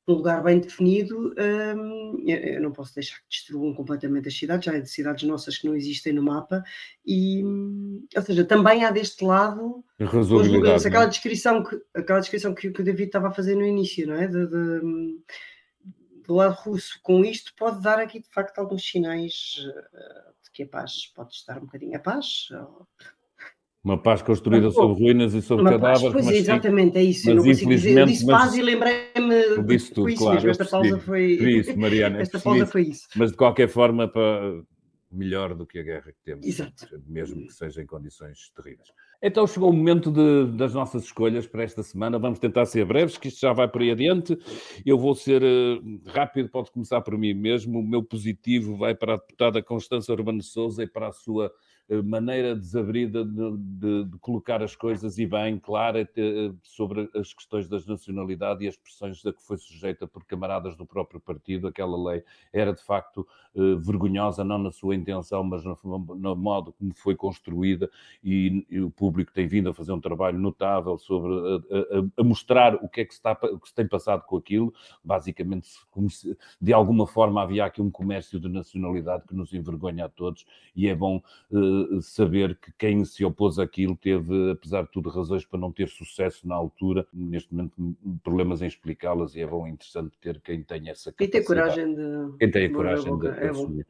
um 0.09 0.15
lugar 0.15 0.43
bem 0.43 0.61
definido, 0.61 1.35
hum, 1.39 2.25
eu 2.27 2.61
não 2.61 2.73
posso 2.73 2.95
deixar 2.95 3.19
que 3.19 3.29
destruam 3.31 3.75
completamente 3.75 4.29
as 4.29 4.37
cidades, 4.37 4.65
já 4.65 4.77
há 4.77 4.85
cidades 4.85 5.23
nossas 5.25 5.59
que 5.59 5.67
não 5.67 5.77
existem 5.77 6.13
no 6.13 6.23
mapa, 6.23 6.63
e, 7.05 7.43
ou 8.17 8.23
seja, 8.23 8.45
também 8.45 8.85
há 8.85 8.91
deste 8.91 9.25
lado 9.25 9.85
lugares, 10.49 10.87
aquela 10.87 11.07
descrição 11.07 11.63
que 11.63 11.81
aquela 11.95 12.21
descrição 12.21 12.55
que, 12.55 12.71
que 12.71 12.81
o 12.81 12.85
David 12.85 13.09
estava 13.09 13.29
a 13.29 13.33
fazer 13.33 13.55
no 13.55 13.65
início, 13.65 14.07
não 14.07 14.15
é? 14.15 14.27
De, 14.27 14.47
de, 14.47 14.81
do 16.27 16.35
lado 16.35 16.55
russo, 16.55 16.99
com 17.03 17.25
isto 17.25 17.53
pode 17.57 17.83
dar 17.83 17.99
aqui 17.99 18.21
de 18.21 18.29
facto 18.31 18.59
alguns 18.59 18.89
sinais 18.89 19.57
eh, 19.93 20.33
de 20.45 20.51
que 20.53 20.63
a 20.63 20.69
paz 20.69 21.07
pode 21.15 21.35
estar 21.35 21.59
um 21.59 21.67
bocadinho 21.67 21.97
a 21.97 21.99
paz, 21.99 22.49
uma 23.83 23.97
paz 23.97 24.21
construída 24.21 24.71
sobre 24.71 25.03
ruínas 25.03 25.33
e 25.33 25.41
sobre 25.41 25.65
cadáveres. 25.65 26.03
Paz, 26.03 26.13
pois 26.13 26.29
exatamente, 26.29 26.99
é 26.99 27.03
isso. 27.03 27.27
Mas, 27.27 27.29
eu 27.29 27.35
não 27.37 27.45
consigo 27.45 27.71
dizer. 27.71 27.99
Eu 27.99 28.07
disse 28.07 28.27
paz 28.27 28.55
e 28.55 28.63
lembrei-me 28.63 29.63
disso 29.65 29.95
tudo, 29.95 30.15
claro. 30.15 30.35
Mesmo. 30.35 30.51
Esta 30.51 30.65
pausa 30.67 30.99
foi. 30.99 31.25
Isso, 31.25 31.79
Mariana. 31.79 32.21
Esta 32.23 32.39
pausa 32.39 32.67
foi 32.67 32.83
isso. 32.83 33.09
Mas 33.17 33.31
de 33.31 33.37
qualquer 33.37 33.69
forma, 33.69 34.07
para... 34.07 34.63
melhor 35.11 35.55
do 35.55 35.67
que 35.67 35.79
a 35.79 35.83
guerra 35.83 36.13
que 36.13 36.23
temos. 36.23 36.47
Exato. 36.47 36.87
Mesmo 37.07 37.47
que 37.47 37.55
seja 37.55 37.83
em 37.83 37.87
condições 37.87 38.51
terríveis. 38.55 38.89
Então 39.23 39.47
chegou 39.47 39.69
o 39.69 39.73
momento 39.73 40.11
de, 40.11 40.57
das 40.57 40.73
nossas 40.73 41.05
escolhas 41.05 41.47
para 41.47 41.63
esta 41.63 41.83
semana. 41.83 42.19
Vamos 42.19 42.39
tentar 42.39 42.65
ser 42.65 42.87
breves, 42.87 43.19
que 43.19 43.29
isto 43.29 43.41
já 43.41 43.53
vai 43.53 43.69
por 43.69 43.83
aí 43.83 43.91
adiante. 43.91 44.39
Eu 44.85 44.99
vou 44.99 45.15
ser 45.15 45.43
uh, 45.43 46.01
rápido, 46.07 46.49
pode 46.49 46.71
começar 46.71 47.03
por 47.03 47.17
mim 47.19 47.35
mesmo. 47.35 47.79
O 47.79 47.87
meu 47.87 48.03
positivo 48.03 48.77
vai 48.77 48.95
para 48.95 49.15
a 49.15 49.17
deputada 49.17 49.63
Constança 49.63 50.11
Urbano 50.13 50.43
Souza 50.43 50.83
e 50.85 50.87
para 50.87 51.09
a 51.09 51.13
sua 51.13 51.47
eh, 51.47 51.51
maneira 52.05 52.55
desabrida 52.55 53.25
de, 53.25 53.57
de, 53.57 54.05
de, 54.05 54.19
colocar 54.19 54.63
as 54.63 54.77
coisas 54.77 55.19
e 55.19 55.27
bem 55.27 55.59
clara 55.59 56.03
eh, 56.03 56.53
sobre 56.63 57.11
as 57.15 57.33
questões 57.35 57.69
das 57.69 57.85
nacionalidades 57.85 58.63
e 58.63 58.69
as 58.69 58.77
pressões 58.77 59.25
a 59.27 59.33
que 59.33 59.43
foi 59.43 59.57
sujeita 59.57 60.07
por 60.07 60.25
camaradas 60.25 60.77
do 60.77 60.87
próprio 60.87 61.21
partido. 61.21 61.67
Aquela 61.67 62.01
lei 62.11 62.23
era 62.53 62.73
de 62.73 62.83
facto 62.83 63.27
eh, 63.53 63.75
vergonhosa, 63.81 64.45
não 64.45 64.59
na 64.59 64.71
sua 64.71 64.95
intenção, 64.95 65.43
mas 65.43 65.65
no, 65.65 65.77
no 65.83 66.37
modo 66.37 66.73
como 66.73 66.95
foi 66.95 67.17
construída, 67.17 67.91
e, 68.23 68.65
e, 68.71 68.81
o 68.81 68.91
público 68.91 69.33
tem 69.33 69.49
vindo 69.49 69.69
a 69.69 69.75
fazer 69.75 69.93
um 69.93 70.01
trabalho 70.01 70.39
notável 70.39 70.97
sobre 70.97 71.33
a, 71.33 71.99
a, 71.99 72.21
a 72.21 72.23
mostrar 72.23 72.77
o 72.77 72.89
que 72.89 73.01
é 73.01 73.05
que 73.05 73.13
se, 73.13 73.21
que 73.21 73.69
se 73.69 73.75
tem 73.75 73.89
passado 73.89 74.25
com 74.27 74.37
aquilo. 74.37 74.73
Basicamente, 75.03 75.67
se, 75.67 76.37
de 76.61 76.73
alguma 76.73 77.09
forma 77.09 77.43
havia 77.43 77.65
aqui 77.65 77.83
um 77.83 77.91
comércio 77.91 78.39
de 78.39 78.49
nacionalidade 78.49 79.25
que 79.27 79.35
nos 79.35 79.53
envergonha 79.53 80.05
a 80.05 80.09
todos, 80.09 80.47
e 80.77 80.87
é 80.87 80.95
bom 80.95 81.21
uh, 81.51 81.80
saber 82.03 82.57
que 82.57 82.73
quem 82.79 83.05
se 83.05 83.25
opôs 83.25 83.59
àquilo 83.59 83.97
teve, 83.97 84.51
apesar 84.53 84.83
de 84.83 84.91
tudo, 84.91 85.11
razões 85.11 85.45
para 85.45 85.59
não 85.59 85.73
ter 85.73 85.89
sucesso 85.89 86.47
na 86.47 86.55
altura. 86.55 87.07
Neste 87.13 87.55
momento, 87.55 87.97
problemas 88.23 88.63
em 88.63 88.67
explicá-las 88.67 89.35
e 89.35 89.41
é 89.41 89.47
bom, 89.47 89.67
interessante 89.67 90.17
ter 90.21 90.41
quem 90.41 90.63
tem 90.63 90.89
essa 90.89 91.13
capacidade. 91.13 91.29
E 91.29 91.41
ter 91.41 91.45
coragem 91.45 91.95
de... 91.95 92.39
Quem 92.39 92.51
tem 92.51 92.67
a 92.67 92.73
coragem 92.73 93.19
de, 93.19 93.27
é 93.29 93.49
assumir. 93.49 93.87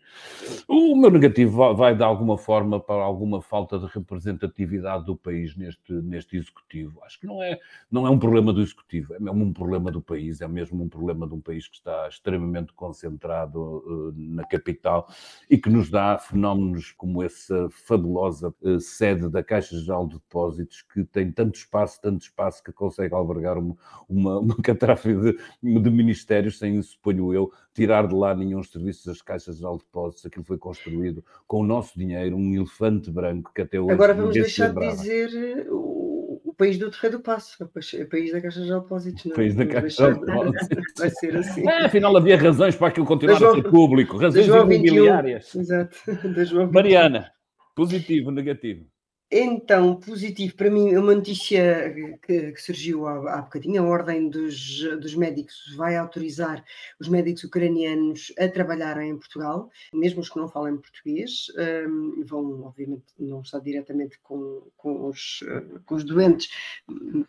O 0.68 0.96
meu 0.96 1.10
negativo 1.10 1.74
vai, 1.74 1.94
de 1.94 2.02
alguma 2.02 2.36
forma, 2.36 2.80
para 2.80 3.02
alguma 3.02 3.40
falta 3.40 3.78
de 3.78 3.86
representatividade 3.86 5.04
do 5.04 5.16
país 5.16 5.56
neste, 5.56 5.92
neste 5.92 6.36
executivo. 6.36 7.00
Acho 7.04 7.20
que 7.20 7.26
não 7.26 7.42
é, 7.42 7.58
não 7.90 8.06
é 8.06 8.10
um 8.10 8.18
problema 8.18 8.52
do 8.52 8.60
executivo, 8.60 9.14
é 9.14 9.20
mesmo 9.20 9.44
um 9.44 9.52
problema 9.52 9.90
do 9.90 10.00
país, 10.00 10.40
é 10.40 10.48
mesmo 10.48 10.82
um 10.82 10.88
problema 10.88 11.26
de 11.26 11.34
um 11.34 11.40
país 11.40 11.68
que 11.68 11.76
está 11.76 12.08
extremamente 12.08 12.72
concentrado 12.72 13.60
uh, 13.60 14.14
na 14.16 14.44
capital 14.44 15.08
e 15.48 15.56
que 15.56 15.70
nos 15.70 15.90
dá 15.90 16.18
fenómenos 16.18 16.92
como 16.92 17.22
essa 17.22 17.69
fabulosa 17.70 18.54
uh, 18.62 18.80
sede 18.80 19.28
da 19.28 19.42
Caixa 19.42 19.78
Geral 19.78 20.06
de 20.06 20.14
Depósitos, 20.14 20.82
que 20.82 21.04
tem 21.04 21.30
tanto 21.30 21.56
espaço, 21.56 22.00
tanto 22.00 22.22
espaço 22.22 22.62
que 22.62 22.72
consegue 22.72 23.14
albergar 23.14 23.58
uma, 23.58 23.76
uma, 24.08 24.38
uma 24.38 24.56
catrafe 24.62 25.14
de, 25.14 25.36
de 25.62 25.90
ministérios, 25.90 26.58
sem, 26.58 26.80
suponho 26.82 27.32
eu, 27.32 27.52
tirar 27.74 28.06
de 28.06 28.14
lá 28.14 28.34
nenhum 28.34 28.62
serviços 28.62 29.04
das 29.06 29.22
Caixas 29.22 29.58
Geral 29.58 29.78
de 29.78 29.84
Depósitos. 29.84 30.26
Aquilo 30.26 30.44
foi 30.44 30.58
construído 30.58 31.24
com 31.46 31.60
o 31.60 31.66
nosso 31.66 31.98
dinheiro, 31.98 32.36
um 32.36 32.54
elefante 32.54 33.10
branco 33.10 33.52
que 33.54 33.62
até 33.62 33.80
hoje. 33.80 33.92
Agora 33.92 34.14
vamos 34.14 34.34
deixar 34.34 34.72
de 34.72 34.88
dizer 34.88 35.68
o 35.70 36.54
país 36.60 36.76
do 36.76 36.90
Terreiro 36.90 37.18
do 37.18 37.22
Passo, 37.22 37.64
o 37.64 38.06
país 38.08 38.32
da 38.32 38.40
Caixa 38.40 38.60
de 38.60 38.68
Depósitos. 38.68 39.24
Não, 39.24 39.32
o 39.32 39.34
país 39.34 39.54
da 39.54 39.66
Caixa 39.66 40.12
de 40.12 40.20
Depósitos. 40.20 40.68
Vai 40.98 41.10
ser 41.10 41.36
assim. 41.36 41.68
É, 41.68 41.86
afinal, 41.86 42.16
havia 42.16 42.36
razões 42.36 42.76
para 42.76 42.88
aquilo 42.88 43.06
continuar 43.06 43.36
a 43.36 43.54
ser 43.54 43.62
público, 43.62 44.18
razões 44.18 44.46
imobiliárias. 44.46 45.54
Exato. 45.54 45.96
Mariana, 46.72 47.32
positivo, 47.74 48.30
negativo. 48.30 48.86
Então, 49.32 49.94
positivo, 49.94 50.56
para 50.56 50.68
mim, 50.68 50.96
uma 50.96 51.14
notícia 51.14 51.94
que, 52.26 52.50
que 52.50 52.60
surgiu 52.60 53.06
há, 53.06 53.38
há 53.38 53.42
bocadinho, 53.42 53.80
a 53.80 53.86
Ordem 53.86 54.28
dos, 54.28 54.80
dos 55.00 55.14
Médicos 55.14 55.72
vai 55.76 55.96
autorizar 55.96 56.64
os 56.98 57.06
médicos 57.06 57.44
ucranianos 57.44 58.32
a 58.36 58.48
trabalharem 58.48 59.10
em 59.10 59.16
Portugal, 59.16 59.70
mesmo 59.94 60.20
os 60.20 60.28
que 60.28 60.36
não 60.36 60.48
falam 60.48 60.78
português, 60.78 61.46
um, 61.86 62.24
vão, 62.24 62.64
obviamente, 62.64 63.04
não 63.20 63.42
estar 63.42 63.60
diretamente 63.60 64.18
com, 64.20 64.66
com, 64.76 65.06
os, 65.06 65.44
com 65.86 65.94
os 65.94 66.02
doentes, 66.02 66.50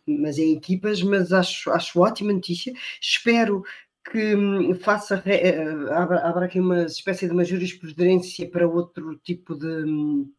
mas 0.07 0.39
em 0.39 0.57
equipas, 0.57 1.03
mas 1.03 1.31
acho, 1.31 1.69
acho 1.69 1.99
ótima 1.99 2.33
notícia, 2.33 2.73
espero 2.99 3.63
que 4.09 4.35
hum, 4.35 4.75
faça, 4.75 5.21
eh, 5.25 5.63
abra, 5.91 6.27
abra 6.27 6.45
aqui 6.45 6.59
uma 6.59 6.83
espécie 6.83 7.27
de 7.27 7.33
uma 7.33 7.45
jurisprudência 7.45 8.49
para 8.49 8.67
outro 8.67 9.15
tipo 9.17 9.55
de 9.55 9.67
hum, 9.67 10.31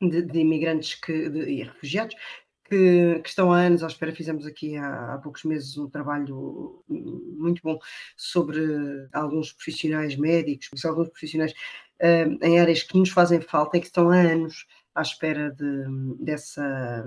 de, 0.00 0.22
de 0.22 0.38
imigrantes 0.38 0.94
que, 0.94 1.28
de, 1.28 1.40
e 1.50 1.62
refugiados 1.62 2.14
que, 2.64 3.20
que, 3.20 3.28
estão 3.28 3.52
há 3.52 3.60
anos 3.60 3.82
à 3.82 3.86
espera. 3.86 4.14
Fizemos 4.14 4.46
aqui 4.46 4.76
há, 4.76 5.14
há, 5.14 5.18
poucos 5.18 5.44
meses 5.44 5.76
um 5.76 5.88
trabalho 5.88 6.82
muito 6.88 7.62
bom 7.62 7.78
sobre 8.16 8.60
alguns 9.12 9.52
profissionais 9.52 10.16
médicos, 10.16 10.84
alguns 10.84 11.08
profissionais 11.08 11.52
uh, 11.52 12.44
em 12.44 12.60
áreas 12.60 12.82
que 12.82 12.98
nos 12.98 13.10
fazem 13.10 13.40
falta 13.40 13.76
e 13.76 13.80
que 13.80 13.86
estão 13.86 14.10
há 14.10 14.16
anos 14.16 14.66
à 14.94 15.02
espera 15.02 15.50
de, 15.50 15.84
dessa, 16.20 17.04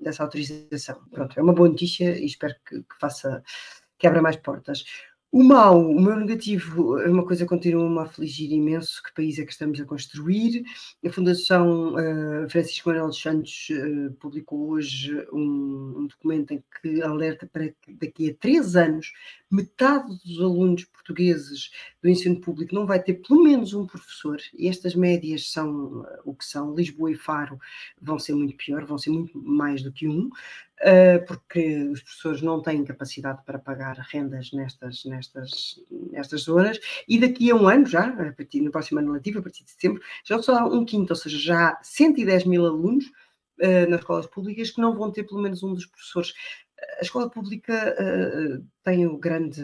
dessa 0.00 0.22
autorização. 0.22 1.00
Pronto, 1.10 1.38
é 1.38 1.42
uma 1.42 1.54
boa 1.54 1.68
notícia 1.68 2.18
e 2.18 2.26
espero 2.26 2.54
que, 2.66 2.78
que 2.80 2.98
faça 3.00 3.42
que 3.98 4.06
abra 4.06 4.20
mais 4.20 4.36
portas. 4.36 4.84
O 5.34 5.42
mal, 5.42 5.80
o 5.80 5.98
meu 5.98 6.14
negativo, 6.14 6.98
é 6.98 7.08
uma 7.08 7.24
coisa 7.24 7.44
que 7.44 7.48
continua-me 7.48 7.98
a 7.98 8.02
afligir 8.02 8.52
imenso, 8.52 9.02
que 9.02 9.14
país 9.14 9.38
é 9.38 9.46
que 9.46 9.52
estamos 9.52 9.80
a 9.80 9.84
construir. 9.86 10.62
A 11.02 11.08
Fundação 11.10 11.94
uh, 11.94 12.50
Francisco 12.50 12.90
Manuel 12.90 13.08
dos 13.08 13.22
Santos 13.22 13.68
uh, 13.70 14.12
publicou 14.20 14.68
hoje 14.68 15.26
um, 15.32 16.00
um, 16.00 16.06
documento 16.06 16.52
em 16.52 16.62
que 16.82 17.00
alerta 17.00 17.48
para 17.50 17.68
que 17.68 17.94
daqui 17.94 18.28
a 18.28 18.34
três 18.34 18.76
anos 18.76 19.14
metade 19.50 20.14
dos 20.22 20.38
alunos 20.38 20.84
portugueses 20.84 21.70
do 22.02 22.10
ensino 22.10 22.38
público 22.38 22.74
não 22.74 22.84
vai 22.84 23.02
ter 23.02 23.14
pelo 23.14 23.42
menos 23.42 23.72
um 23.72 23.86
professor, 23.86 24.38
e 24.52 24.68
estas 24.68 24.94
médias 24.94 25.50
são 25.50 26.02
uh, 26.02 26.06
o 26.26 26.34
que 26.34 26.44
são, 26.44 26.74
Lisboa 26.74 27.10
e 27.10 27.14
Faro 27.14 27.58
vão 27.98 28.18
ser 28.18 28.34
muito 28.34 28.54
pior, 28.54 28.84
vão 28.84 28.98
ser 28.98 29.08
muito 29.08 29.42
mais 29.42 29.82
do 29.82 29.90
que 29.90 30.06
um, 30.06 30.28
porque 31.26 31.84
os 31.84 32.02
professores 32.02 32.42
não 32.42 32.60
têm 32.60 32.84
capacidade 32.84 33.42
para 33.44 33.58
pagar 33.58 33.96
rendas 34.10 34.50
nestas, 34.52 35.04
nestas, 35.04 35.80
nestas 36.10 36.42
zonas, 36.42 36.78
e 37.06 37.20
daqui 37.20 37.50
a 37.50 37.54
um 37.54 37.68
ano 37.68 37.86
já, 37.86 38.06
a 38.08 38.32
partir, 38.32 38.60
no 38.60 38.70
próximo 38.70 38.98
ano 39.00 39.12
letivo, 39.12 39.38
a 39.38 39.42
partir 39.42 39.64
de 39.64 39.70
setembro, 39.70 40.02
já 40.24 40.42
só 40.42 40.66
um 40.66 40.84
quinto, 40.84 41.12
ou 41.12 41.16
seja, 41.16 41.38
já 41.38 41.68
há 41.68 41.78
110 41.82 42.44
mil 42.44 42.66
alunos 42.66 43.06
uh, 43.06 43.88
nas 43.88 44.00
escolas 44.00 44.26
públicas 44.26 44.70
que 44.70 44.80
não 44.80 44.96
vão 44.96 45.12
ter 45.12 45.24
pelo 45.24 45.40
menos 45.40 45.62
um 45.62 45.74
dos 45.74 45.86
professores. 45.86 46.34
A 46.98 47.02
escola 47.02 47.30
pública 47.30 47.96
uh, 47.98 48.66
tem 48.82 49.06
o 49.06 49.18
grande 49.18 49.62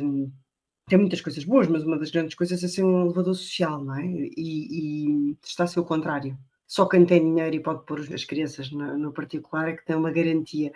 tem 0.89 0.99
muitas 0.99 1.21
coisas 1.21 1.45
boas, 1.45 1.69
mas 1.69 1.85
uma 1.85 1.99
das 1.99 2.11
grandes 2.11 2.35
coisas 2.35 2.65
é 2.65 2.69
ser 2.69 2.83
um 2.83 3.05
elevador 3.05 3.35
social, 3.35 3.85
não 3.85 3.95
é? 3.95 4.07
E, 4.07 4.31
e 4.39 5.37
está 5.45 5.65
a 5.65 5.67
ser 5.67 5.81
o 5.81 5.85
contrário 5.85 6.37
só 6.69 6.87
quem 6.87 7.07
tem 7.07 7.21
dinheiro 7.21 7.57
e 7.57 7.63
pode 7.63 7.87
pôr 7.87 7.99
as 7.99 8.25
crianças 8.25 8.71
no, 8.71 8.99
no 8.99 9.11
particular 9.11 9.71
é 9.71 9.73
que 9.77 9.85
tem 9.87 9.97
uma 9.97 10.13
garantia. 10.13 10.71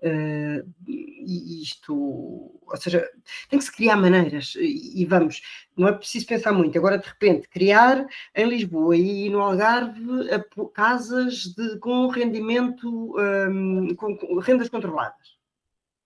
Uh, 0.00 0.62
e 0.86 1.62
isto, 1.62 1.92
ou 1.94 2.76
seja, 2.76 3.10
tem 3.48 3.58
que 3.58 3.64
se 3.64 3.72
criar 3.74 3.96
maneiras 3.96 4.54
e, 4.56 5.02
e, 5.02 5.04
vamos, 5.06 5.40
não 5.76 5.88
é 5.88 5.92
preciso 5.92 6.26
pensar 6.26 6.52
muito. 6.52 6.78
Agora, 6.78 6.98
de 6.98 7.08
repente, 7.08 7.48
criar 7.48 8.06
em 8.34 8.46
Lisboa 8.46 8.94
e 8.94 9.30
no 9.30 9.40
Algarve 9.40 10.28
casas 10.74 11.46
de, 11.56 11.78
com 11.78 12.08
rendimento, 12.08 13.16
um, 13.18 13.94
com, 13.96 14.16
com, 14.18 14.38
rendas 14.38 14.68
controladas. 14.68 15.38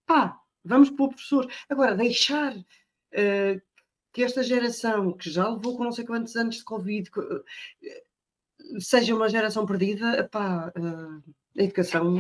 Pá, 0.06 0.40
vamos 0.64 0.88
para 0.88 1.04
o 1.04 1.08
professor. 1.08 1.50
Agora, 1.68 1.96
deixar. 1.96 2.56
Uh, 2.56 3.60
que 4.12 4.22
esta 4.22 4.42
geração 4.42 5.12
que 5.14 5.30
já 5.30 5.48
levou 5.48 5.74
com 5.74 5.84
não 5.84 5.92
sei 5.92 6.04
quantos 6.04 6.36
anos 6.36 6.56
de 6.56 6.64
Covid, 6.64 7.10
seja 8.78 9.14
uma 9.14 9.28
geração 9.28 9.66
perdida, 9.66 10.28
pá, 10.30 10.72
eh, 10.74 11.32
a 11.60 11.62
educação 11.64 12.14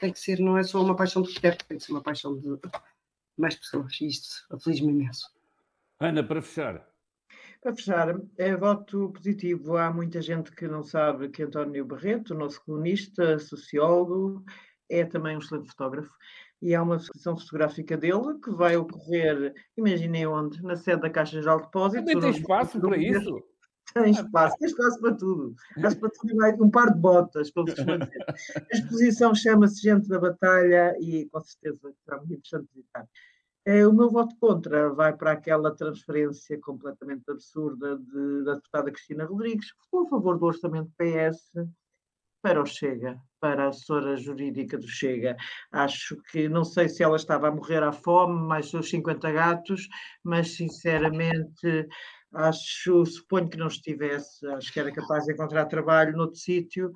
tem 0.00 0.12
que 0.12 0.20
ser, 0.20 0.38
não 0.38 0.56
é 0.56 0.62
só 0.62 0.82
uma 0.82 0.96
paixão 0.96 1.22
de 1.22 1.28
arquiteto, 1.28 1.64
tem 1.66 1.78
que 1.78 1.84
ser 1.84 1.92
uma 1.92 2.02
paixão 2.02 2.38
de 2.38 2.58
mais 3.36 3.54
pessoas. 3.54 4.00
E 4.00 4.06
isto 4.06 4.46
aflige-me 4.50 4.92
imenso. 4.92 5.28
Ana, 6.00 6.22
para 6.22 6.42
fechar. 6.42 6.86
Para 7.60 7.74
fechar, 7.74 8.20
é 8.38 8.56
voto 8.56 9.10
positivo. 9.10 9.76
Há 9.76 9.90
muita 9.90 10.22
gente 10.22 10.52
que 10.52 10.68
não 10.68 10.82
sabe 10.82 11.28
que 11.28 11.42
António 11.42 11.84
Barreto, 11.84 12.34
nosso 12.34 12.62
colunista, 12.64 13.38
sociólogo, 13.38 14.44
é 14.88 15.04
também 15.04 15.36
um 15.36 15.40
excelente 15.40 15.70
fotógrafo. 15.70 16.12
E 16.62 16.74
há 16.74 16.82
uma 16.82 16.98
sessão 16.98 17.36
fotográfica 17.36 17.96
dele 17.96 18.38
que 18.42 18.50
vai 18.50 18.76
ocorrer, 18.76 19.52
imaginem 19.76 20.26
onde, 20.26 20.62
na 20.62 20.76
sede 20.76 21.02
da 21.02 21.10
Caixa 21.10 21.40
Geral 21.40 21.58
de 21.58 21.64
Depósitos. 21.64 22.12
Também 22.12 22.32
tem 22.32 22.40
espaço 22.40 22.80
para 22.80 22.96
isso? 22.96 23.44
Tem 23.94 24.10
espaço, 24.10 24.56
tem 24.58 24.68
espaço 24.68 25.00
para 25.00 25.14
tudo. 25.14 25.54
Espaço 25.76 26.00
para 26.00 26.10
tudo 26.10 26.46
e 26.46 26.62
um 26.62 26.70
par 26.70 26.92
de 26.92 27.00
botas, 27.00 27.50
como 27.50 27.68
se 27.68 27.76
chama 27.76 27.98
dizer. 27.98 28.24
A 28.28 28.76
exposição 28.76 29.34
chama-se 29.34 29.80
Gente 29.80 30.08
da 30.08 30.18
Batalha 30.18 30.94
e 31.00 31.26
com 31.30 31.40
certeza 31.40 31.94
será 32.04 32.18
muito 32.18 32.34
interessante 32.34 32.68
visitar. 32.74 33.08
É, 33.64 33.84
o 33.84 33.92
meu 33.92 34.08
voto 34.08 34.36
contra 34.38 34.90
vai 34.90 35.16
para 35.16 35.32
aquela 35.32 35.74
transferência 35.74 36.56
completamente 36.60 37.28
absurda 37.28 37.98
de, 37.98 38.44
da 38.44 38.54
deputada 38.54 38.92
Cristina 38.92 39.24
Rodrigues, 39.24 39.72
que 39.72 39.82
ficou 39.82 40.06
a 40.06 40.08
favor 40.08 40.38
do 40.38 40.46
orçamento 40.46 40.92
PS 40.96 41.50
para 42.40 42.62
o 42.62 42.64
Chega, 42.64 43.18
para 43.40 43.64
a 43.64 43.68
assessora 43.70 44.16
jurídica 44.16 44.78
do 44.78 44.86
Chega. 44.86 45.36
Acho 45.72 46.16
que, 46.30 46.48
não 46.48 46.62
sei 46.62 46.88
se 46.88 47.02
ela 47.02 47.16
estava 47.16 47.48
a 47.48 47.50
morrer 47.50 47.82
à 47.82 47.90
fome, 47.90 48.46
mais 48.46 48.70
seus 48.70 48.88
50 48.88 49.32
gatos, 49.32 49.88
mas 50.22 50.54
sinceramente 50.54 51.88
acho, 52.36 53.04
suponho 53.06 53.48
que 53.48 53.56
não 53.56 53.68
estivesse, 53.68 54.46
acho 54.48 54.72
que 54.72 54.78
era 54.78 54.92
capaz 54.92 55.24
de 55.24 55.32
encontrar 55.32 55.64
trabalho 55.66 56.16
noutro 56.16 56.38
sítio. 56.38 56.92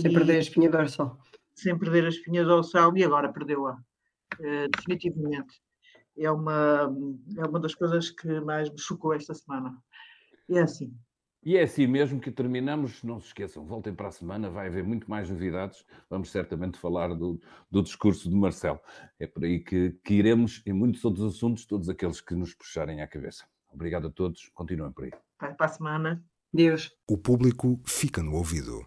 Sem 0.00 0.10
e, 0.10 0.14
perder 0.14 0.36
a 0.36 0.40
espinha 0.40 0.70
dorsal. 0.70 1.18
Sem 1.54 1.78
perder 1.78 2.04
a 2.04 2.08
espinha 2.08 2.44
dorsal 2.44 2.96
e 2.96 3.04
agora 3.04 3.32
perdeu-a, 3.32 3.72
uh, 3.74 4.68
definitivamente. 4.76 5.60
É 6.16 6.30
uma, 6.30 6.94
é 7.36 7.44
uma 7.44 7.58
das 7.58 7.74
coisas 7.74 8.10
que 8.10 8.40
mais 8.40 8.70
me 8.70 8.78
chocou 8.78 9.12
esta 9.12 9.34
semana. 9.34 9.76
É 10.48 10.60
assim. 10.60 10.96
E 11.44 11.56
é 11.56 11.62
assim 11.62 11.86
mesmo 11.86 12.20
que 12.20 12.30
terminamos. 12.30 13.02
Não 13.02 13.20
se 13.20 13.26
esqueçam, 13.26 13.66
voltem 13.66 13.94
para 13.94 14.08
a 14.08 14.12
semana, 14.12 14.48
vai 14.48 14.68
haver 14.68 14.84
muito 14.84 15.10
mais 15.10 15.28
novidades. 15.28 15.84
Vamos 16.08 16.30
certamente 16.30 16.78
falar 16.78 17.08
do, 17.14 17.40
do 17.70 17.82
discurso 17.82 18.30
de 18.30 18.34
Marcelo. 18.36 18.80
É 19.18 19.26
por 19.26 19.44
aí 19.44 19.60
que, 19.60 19.90
que 20.04 20.14
iremos 20.14 20.62
em 20.64 20.72
muitos 20.72 21.04
outros 21.04 21.34
assuntos, 21.34 21.66
todos 21.66 21.88
aqueles 21.88 22.20
que 22.20 22.34
nos 22.34 22.54
puxarem 22.54 23.02
à 23.02 23.08
cabeça. 23.08 23.44
Obrigado 23.74 24.08
a 24.08 24.10
todos. 24.10 24.50
Continuem 24.54 24.92
por 24.92 25.04
aí. 25.04 25.10
Para 25.38 25.66
a 25.66 25.68
semana. 25.68 26.24
Deus. 26.52 26.92
O 27.08 27.18
público 27.18 27.80
fica 27.84 28.22
no 28.22 28.34
ouvido. 28.34 28.80